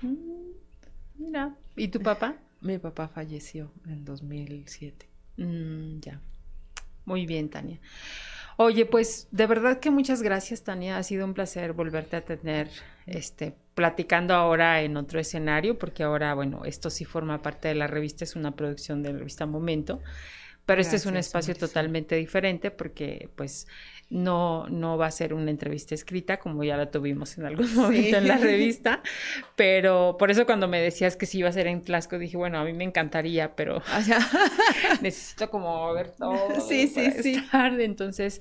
Mira. 1.21 1.55
¿Y 1.77 1.89
tu 1.89 2.01
papá? 2.01 2.37
Mi 2.62 2.79
papá 2.79 3.09
falleció 3.09 3.71
en 3.87 4.05
2007. 4.05 5.07
ya. 6.01 6.21
Muy 7.05 7.27
bien, 7.27 7.51
Tania. 7.51 7.79
Oye, 8.57 8.85
pues 8.85 9.29
de 9.31 9.47
verdad 9.47 9.81
que 9.81 9.91
muchas 9.91 10.23
gracias, 10.23 10.64
Tania. 10.64 10.97
Ha 10.97 11.03
sido 11.03 11.25
un 11.25 11.35
placer 11.35 11.73
volverte 11.73 12.16
a 12.16 12.25
tener, 12.25 12.68
este, 13.07 13.55
platicando 13.75 14.35
ahora 14.35 14.83
en 14.83 14.97
otro 14.97 15.21
escenario, 15.21 15.79
porque 15.79 16.03
ahora, 16.03 16.35
bueno, 16.35 16.64
esto 16.64 16.91
sí 16.91 17.05
forma 17.05 17.43
parte 17.43 17.68
de 17.68 17.75
la 17.75 17.87
revista, 17.87 18.25
es 18.25 18.37
una 18.37 18.57
producción 18.57 19.03
de 19.03 19.12
la 19.12 19.18
revista 19.18 19.47
Momento, 19.47 20.01
pero 20.66 20.81
este 20.81 20.97
es 20.97 21.07
un 21.07 21.16
espacio 21.16 21.55
totalmente 21.55 22.16
diferente 22.16 22.71
porque, 22.71 23.31
pues, 23.35 23.66
no, 24.11 24.69
no 24.69 24.99
va 24.99 25.07
a 25.07 25.11
ser 25.11 25.33
una 25.33 25.51
entrevista 25.51 25.95
escrita, 25.95 26.39
como 26.39 26.65
ya 26.65 26.77
la 26.77 26.91
tuvimos 26.91 27.39
en 27.39 27.47
algún 27.47 27.73
momento 27.75 28.17
en 28.17 28.27
la 28.27 28.37
revista, 28.39 29.03
pero 29.55 30.17
por 30.19 30.33
eso 30.33 30.47
cuando 30.47 30.67
me 30.67 30.81
decías 30.81 31.17
que 31.17 31.27
sí 31.27 31.39
iba 31.39 31.49
a 31.49 31.53
ser 31.53 31.69
en 31.69 31.83
Tlaxco, 31.83 32.19
dije, 32.19 32.37
bueno, 32.37 32.59
a 32.59 32.65
mí 32.65 32.73
me 32.73 32.85
encantaría, 32.85 33.55
pero 33.55 33.81
necesito 35.01 35.49
como 35.49 35.93
ver 35.95 36.11
todo. 36.11 36.61
Sí, 36.61 36.89
sí, 36.89 37.13
sí. 37.23 37.43
Entonces, 37.53 38.41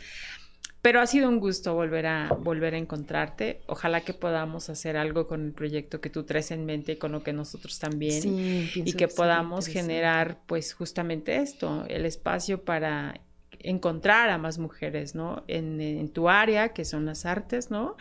pero 0.81 1.01
ha 1.01 1.07
sido 1.07 1.29
un 1.29 1.39
gusto 1.39 1.75
volver 1.75 2.07
a, 2.07 2.29
volver 2.29 2.73
a 2.73 2.77
encontrarte. 2.77 3.61
Ojalá 3.67 4.01
que 4.01 4.13
podamos 4.13 4.69
hacer 4.69 4.97
algo 4.97 5.27
con 5.27 5.45
el 5.45 5.51
proyecto 5.51 6.01
que 6.01 6.09
tú 6.09 6.23
traes 6.23 6.51
en 6.51 6.65
mente 6.65 6.93
y 6.93 6.95
con 6.95 7.11
lo 7.11 7.21
que 7.21 7.33
nosotros 7.33 7.77
también. 7.77 8.23
y 8.25 8.93
que 8.93 9.07
podamos 9.07 9.67
generar, 9.67 10.39
pues, 10.47 10.73
justamente 10.73 11.35
esto, 11.35 11.85
el 11.89 12.05
espacio 12.05 12.63
para 12.63 13.21
encontrar 13.59 14.29
a 14.29 14.37
más 14.37 14.57
mujeres, 14.57 15.15
¿no? 15.15 15.43
En, 15.47 16.09
tu 16.09 16.29
área, 16.29 16.69
que 16.69 16.85
son 16.85 17.05
las 17.05 17.25
artes, 17.25 17.69
¿no? 17.71 17.97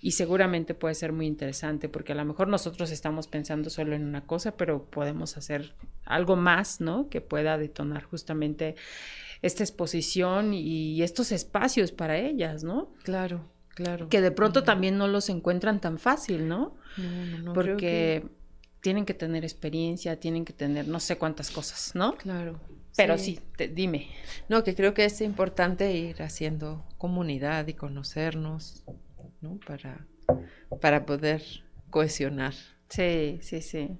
Y 0.00 0.12
seguramente 0.12 0.74
puede 0.74 0.94
ser 0.94 1.12
muy 1.12 1.26
interesante, 1.26 1.88
porque 1.88 2.12
a 2.12 2.16
lo 2.16 2.24
mejor 2.24 2.48
nosotros 2.48 2.90
estamos 2.90 3.28
pensando 3.28 3.70
solo 3.70 3.94
en 3.94 4.04
una 4.04 4.26
cosa, 4.26 4.56
pero 4.56 4.84
podemos 4.84 5.36
hacer 5.36 5.74
algo 6.04 6.36
más, 6.36 6.80
¿no? 6.80 7.08
Que 7.08 7.20
pueda 7.20 7.58
detonar 7.58 8.04
justamente 8.04 8.76
esta 9.42 9.62
exposición 9.62 10.54
y 10.54 11.02
estos 11.02 11.32
espacios 11.32 11.92
para 11.92 12.18
ellas, 12.18 12.64
¿no? 12.64 12.92
Claro, 13.02 13.44
claro. 13.70 14.08
Que 14.08 14.20
de 14.20 14.30
pronto 14.30 14.62
también 14.62 14.98
no 14.98 15.08
los 15.08 15.28
encuentran 15.28 15.80
tan 15.80 15.98
fácil, 15.98 16.48
¿no? 16.48 16.76
No, 16.96 17.26
no, 17.26 17.38
no. 17.38 17.52
Porque 17.52 18.24
tienen 18.82 19.04
que 19.06 19.14
tener 19.14 19.44
experiencia, 19.44 20.18
tienen 20.18 20.44
que 20.44 20.52
tener 20.52 20.88
no 20.88 21.00
sé 21.00 21.16
cuántas 21.16 21.50
cosas, 21.50 21.92
¿no? 21.94 22.14
Claro. 22.16 22.60
Pero 22.96 23.18
sí, 23.18 23.40
dime. 23.74 24.08
No, 24.48 24.64
que 24.64 24.74
creo 24.74 24.94
que 24.94 25.04
es 25.04 25.20
importante 25.20 25.92
ir 25.92 26.22
haciendo 26.22 26.84
comunidad 26.98 27.66
y 27.66 27.74
conocernos, 27.74 28.84
¿no? 29.40 29.58
Para, 29.66 30.06
para 30.80 31.06
poder 31.06 31.42
cohesionar. 31.90 32.54
Sí, 32.88 33.38
sí, 33.40 33.62
sí, 33.62 33.98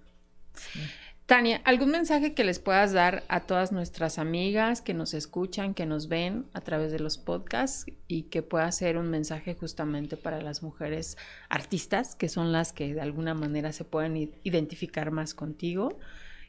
Tania, 1.25 1.63
¿algún 1.65 1.91
mensaje 1.93 2.35
que 2.35 2.45
les 2.45 2.59
puedas 2.59 2.93
dar 2.93 3.25
a 3.29 3.41
todas 3.41 3.73
nuestras 3.73 4.19
amigas 4.19 4.83
que 4.83 4.93
nos 4.93 5.15
escuchan, 5.15 5.73
que 5.73 5.87
nos 5.87 6.09
ven 6.09 6.45
a 6.53 6.61
través 6.61 6.93
de 6.93 6.99
los 6.99 7.17
podcasts 7.17 7.87
y 8.07 8.25
que 8.25 8.43
pueda 8.43 8.71
ser 8.71 8.99
un 8.99 9.09
mensaje 9.09 9.55
justamente 9.55 10.19
para 10.19 10.43
las 10.43 10.63
mujeres 10.63 11.17
artistas, 11.49 12.17
que 12.17 12.29
son 12.29 12.53
las 12.53 12.75
que 12.75 12.93
de 12.93 13.01
alguna 13.01 13.33
manera 13.33 13.73
se 13.73 13.85
pueden 13.85 14.35
identificar 14.43 15.11
más 15.11 15.33
contigo? 15.33 15.99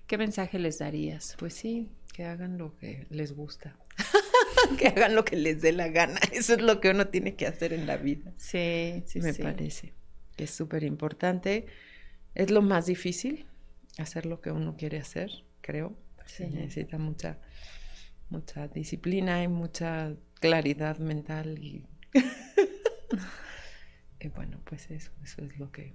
¿Qué 0.06 0.18
mensaje 0.18 0.60
les 0.60 0.80
darías? 0.80 1.38
Pues 1.40 1.54
sí, 1.54 1.88
que 2.14 2.24
hagan 2.24 2.58
lo 2.58 2.78
que 2.78 3.06
les 3.10 3.34
gusta. 3.34 3.76
que 4.78 4.88
hagan 4.88 5.16
lo 5.16 5.26
que 5.26 5.36
les 5.36 5.62
dé 5.62 5.74
la 5.74 5.90
gana. 5.90 6.20
Eso 6.32 6.54
es 6.54 6.62
lo 6.62 6.80
que 6.80 6.90
uno 6.92 7.08
tiene 7.08 7.36
que 7.36 7.48
hacer 7.48 7.74
en 7.74 7.86
la 7.86 7.98
vida. 7.98 8.32
Sí, 8.38 9.04
sí, 9.06 9.20
Me 9.20 9.34
parece 9.34 9.94
que 10.38 10.46
es 10.46 10.52
súper 10.52 10.84
importante. 10.84 11.66
Es 12.36 12.50
lo 12.50 12.62
más 12.62 12.86
difícil, 12.86 13.46
hacer 13.98 14.26
lo 14.26 14.40
que 14.42 14.52
uno 14.52 14.78
quiere 14.78 15.00
hacer, 15.00 15.30
creo. 15.62 15.98
Se 16.26 16.48
necesita 16.48 16.98
mucha, 16.98 17.38
mucha 18.30 18.68
disciplina 18.70 19.44
y 19.44 19.48
mucha 19.48 20.16
claridad 20.40 20.98
mental 21.00 21.60
y, 21.62 21.86
y 24.20 24.28
bueno, 24.36 24.62
pues 24.64 24.90
eso, 24.90 25.12
eso 25.22 25.44
es 25.44 25.60
lo 25.60 25.72
que 25.72 25.94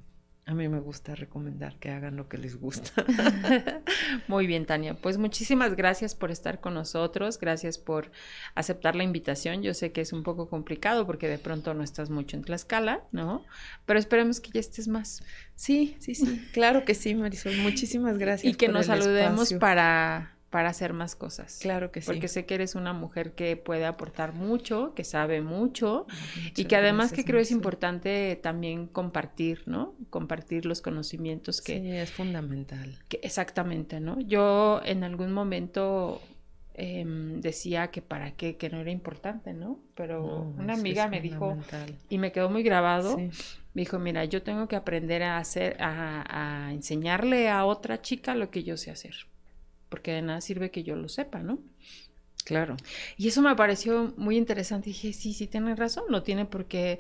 a 0.49 0.55
mí 0.55 0.67
me 0.67 0.81
gusta 0.81 1.15
recomendar 1.15 1.77
que 1.79 1.91
hagan 1.91 2.17
lo 2.17 2.27
que 2.27 2.39
les 2.39 2.59
gusta. 2.59 3.05
Muy 4.29 4.47
bien, 4.47 4.65
Tania. 4.65 4.95
Pues 4.95 5.19
muchísimas 5.19 5.77
gracias 5.77 6.15
por 6.15 6.31
estar 6.31 6.59
con 6.59 6.73
nosotros. 6.73 7.39
Gracias 7.39 7.77
por 7.77 8.11
aceptar 8.55 8.97
la 8.97 9.05
invitación. 9.05 9.63
Yo 9.63 9.75
sé 9.75 9.93
que 9.93 10.01
es 10.01 10.15
un 10.15 10.23
poco 10.23 10.49
complicado 10.49 11.05
porque 11.05 11.29
de 11.29 11.37
pronto 11.37 11.75
no 11.75 11.85
estás 11.85 12.09
mucho 12.09 12.39
en 12.39 12.45
Tlaxcala, 12.45 13.05
¿no? 13.13 13.45
Pero 13.85 13.99
esperemos 13.99 14.41
que 14.41 14.51
ya 14.51 14.61
estés 14.61 14.89
más. 14.89 15.23
Sí, 15.55 15.97
sí, 15.99 16.15
sí. 16.15 16.43
Claro 16.55 16.87
que 16.87 16.95
sí, 16.95 17.15
Marisol. 17.15 17.55
Muchísimas 17.59 18.17
gracias. 18.19 18.51
Y 18.51 18.57
que 18.57 18.69
nos 18.69 18.87
saludemos 18.87 19.53
para 19.53 20.38
para 20.51 20.71
hacer 20.71 20.95
más 20.95 21.15
cosas. 21.15 21.59
Claro 21.61 21.93
que 21.93 22.01
sí. 22.01 22.07
Porque 22.07 22.29
sé 22.29 22.47
que 22.47 22.55
eres 22.55 22.75
una 22.75 22.93
mujer 22.93 23.33
que 23.33 23.57
puede 23.57 23.85
aportar 23.85 24.33
mucho, 24.33 24.95
que 24.95 25.05
sabe 25.05 25.43
mucho 25.43 26.07
y 26.57 26.65
que 26.65 26.77
además 26.77 27.13
que 27.13 27.25
creo 27.25 27.41
es 27.41 27.51
importante 27.51 28.39
también 28.43 28.87
compartir, 28.87 29.63
¿no? 29.67 29.95
Compartir 30.09 30.65
los 30.65 30.81
conocimientos 30.81 31.61
que... 31.61 31.81
Sí, 31.81 31.91
es 31.91 32.11
fundamental. 32.11 32.99
Que, 33.09 33.21
exactamente, 33.23 34.01
¿no? 34.01 34.19
Yo 34.21 34.81
en 34.85 35.05
algún 35.05 35.33
momento 35.33 36.23
em, 36.73 37.43
decía 37.43 37.89
que 37.89 38.01
para 38.01 38.31
qué, 38.31 38.57
que 38.57 38.71
no 38.71 38.79
era 38.79 38.91
importante, 38.91 39.53
¿no? 39.53 39.79
Pero 39.95 40.55
una 40.57 40.75
amiga 40.75 41.09
me 41.09 41.21
dijo, 41.21 41.59
y 42.09 42.17
me 42.17 42.33
quedó 42.33 42.49
muy 42.49 42.63
grabado, 42.63 43.19
me 43.19 43.83
dijo, 43.83 43.99
mira, 43.99 44.25
yo 44.25 44.43
tengo 44.43 44.67
que 44.67 44.77
aprender 44.77 45.23
a 45.25 45.37
hacer, 45.37 45.77
a 45.79 46.71
enseñarle 46.73 47.51
a 47.51 47.67
otra 47.67 48.01
chica 48.01 48.35
lo 48.35 48.51
que 48.51 48.65
yo 48.65 48.79
sé 48.79 48.91
hacer 48.91 49.15
porque 49.89 50.13
de 50.13 50.23
nada 50.23 50.41
sirve 50.41 50.71
que 50.71 50.83
yo 50.83 50.97
lo 50.97 51.09
sepa, 51.09 51.41
¿no? 51.41 51.59
Claro. 52.45 52.77
Y 53.17 53.29
eso 53.29 53.43
me 53.43 53.55
pareció 53.57 54.15
muy 54.17 54.37
interesante. 54.37 54.91
dije, 54.91 55.13
sí, 55.13 55.33
sí, 55.35 55.47
tiene 55.47 55.75
razón, 55.75 56.05
no 56.09 56.23
tiene 56.23 56.47
por 56.47 56.65
qué, 56.65 56.99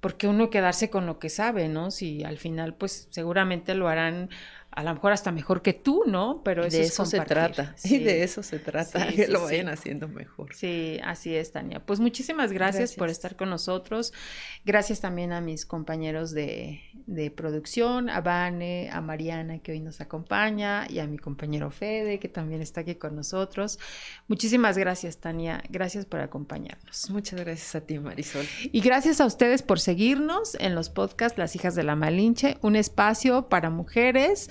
por 0.00 0.16
qué 0.16 0.28
uno 0.28 0.50
quedarse 0.50 0.90
con 0.90 1.06
lo 1.06 1.18
que 1.18 1.28
sabe, 1.28 1.68
¿no? 1.68 1.90
Si 1.90 2.22
al 2.22 2.38
final, 2.38 2.74
pues 2.74 3.08
seguramente 3.10 3.74
lo 3.74 3.88
harán 3.88 4.30
a 4.76 4.82
lo 4.82 4.92
mejor 4.92 5.12
hasta 5.12 5.32
mejor 5.32 5.62
que 5.62 5.72
tú, 5.72 6.04
¿no? 6.06 6.42
Pero 6.44 6.62
eso 6.62 6.76
de 6.76 6.82
eso 6.82 7.06
se 7.06 7.20
trata. 7.20 7.72
Sí. 7.78 7.98
de 7.98 8.22
eso 8.22 8.42
se 8.42 8.58
trata, 8.58 9.08
que 9.08 9.26
lo 9.26 9.42
vayan 9.42 9.70
haciendo 9.70 10.06
mejor. 10.06 10.54
Sí, 10.54 11.00
así 11.02 11.34
es, 11.34 11.50
Tania. 11.50 11.80
Pues 11.80 11.98
muchísimas 11.98 12.52
gracias, 12.52 12.94
por 12.94 13.08
estar 13.08 13.36
con 13.36 13.48
nosotros. 13.48 14.12
Gracias 14.66 15.00
también 15.00 15.32
a 15.32 15.40
mis 15.40 15.64
compañeros 15.64 16.32
de, 16.32 16.82
de, 17.06 17.30
producción, 17.30 18.10
a 18.10 18.20
Vane, 18.20 18.90
a 18.92 19.00
Mariana, 19.00 19.60
que 19.60 19.72
hoy 19.72 19.80
nos 19.80 20.02
acompaña, 20.02 20.86
y 20.90 20.98
a 20.98 21.06
mi 21.06 21.16
compañero 21.16 21.70
Fede, 21.70 22.18
que 22.18 22.28
también 22.28 22.60
está 22.60 22.82
aquí 22.82 22.96
con 22.96 23.16
nosotros. 23.16 23.78
Muchísimas 24.28 24.76
gracias, 24.76 25.16
Tania. 25.16 25.62
Gracias 25.70 26.04
por 26.04 26.20
acompañarnos. 26.20 27.08
Muchas 27.08 27.40
gracias 27.40 27.74
a 27.76 27.80
ti, 27.80 27.98
Marisol. 27.98 28.44
Y 28.72 28.82
gracias 28.82 29.22
a 29.22 29.24
ustedes 29.24 29.62
por 29.62 29.80
seguirnos 29.80 30.54
en 30.60 30.74
los 30.74 30.90
podcasts 30.90 31.38
Las 31.38 31.56
Hijas 31.56 31.74
de 31.74 31.82
la 31.82 31.96
Malinche, 31.96 32.58
un 32.60 32.76
espacio 32.76 33.48
para 33.48 33.70
mujeres 33.70 34.50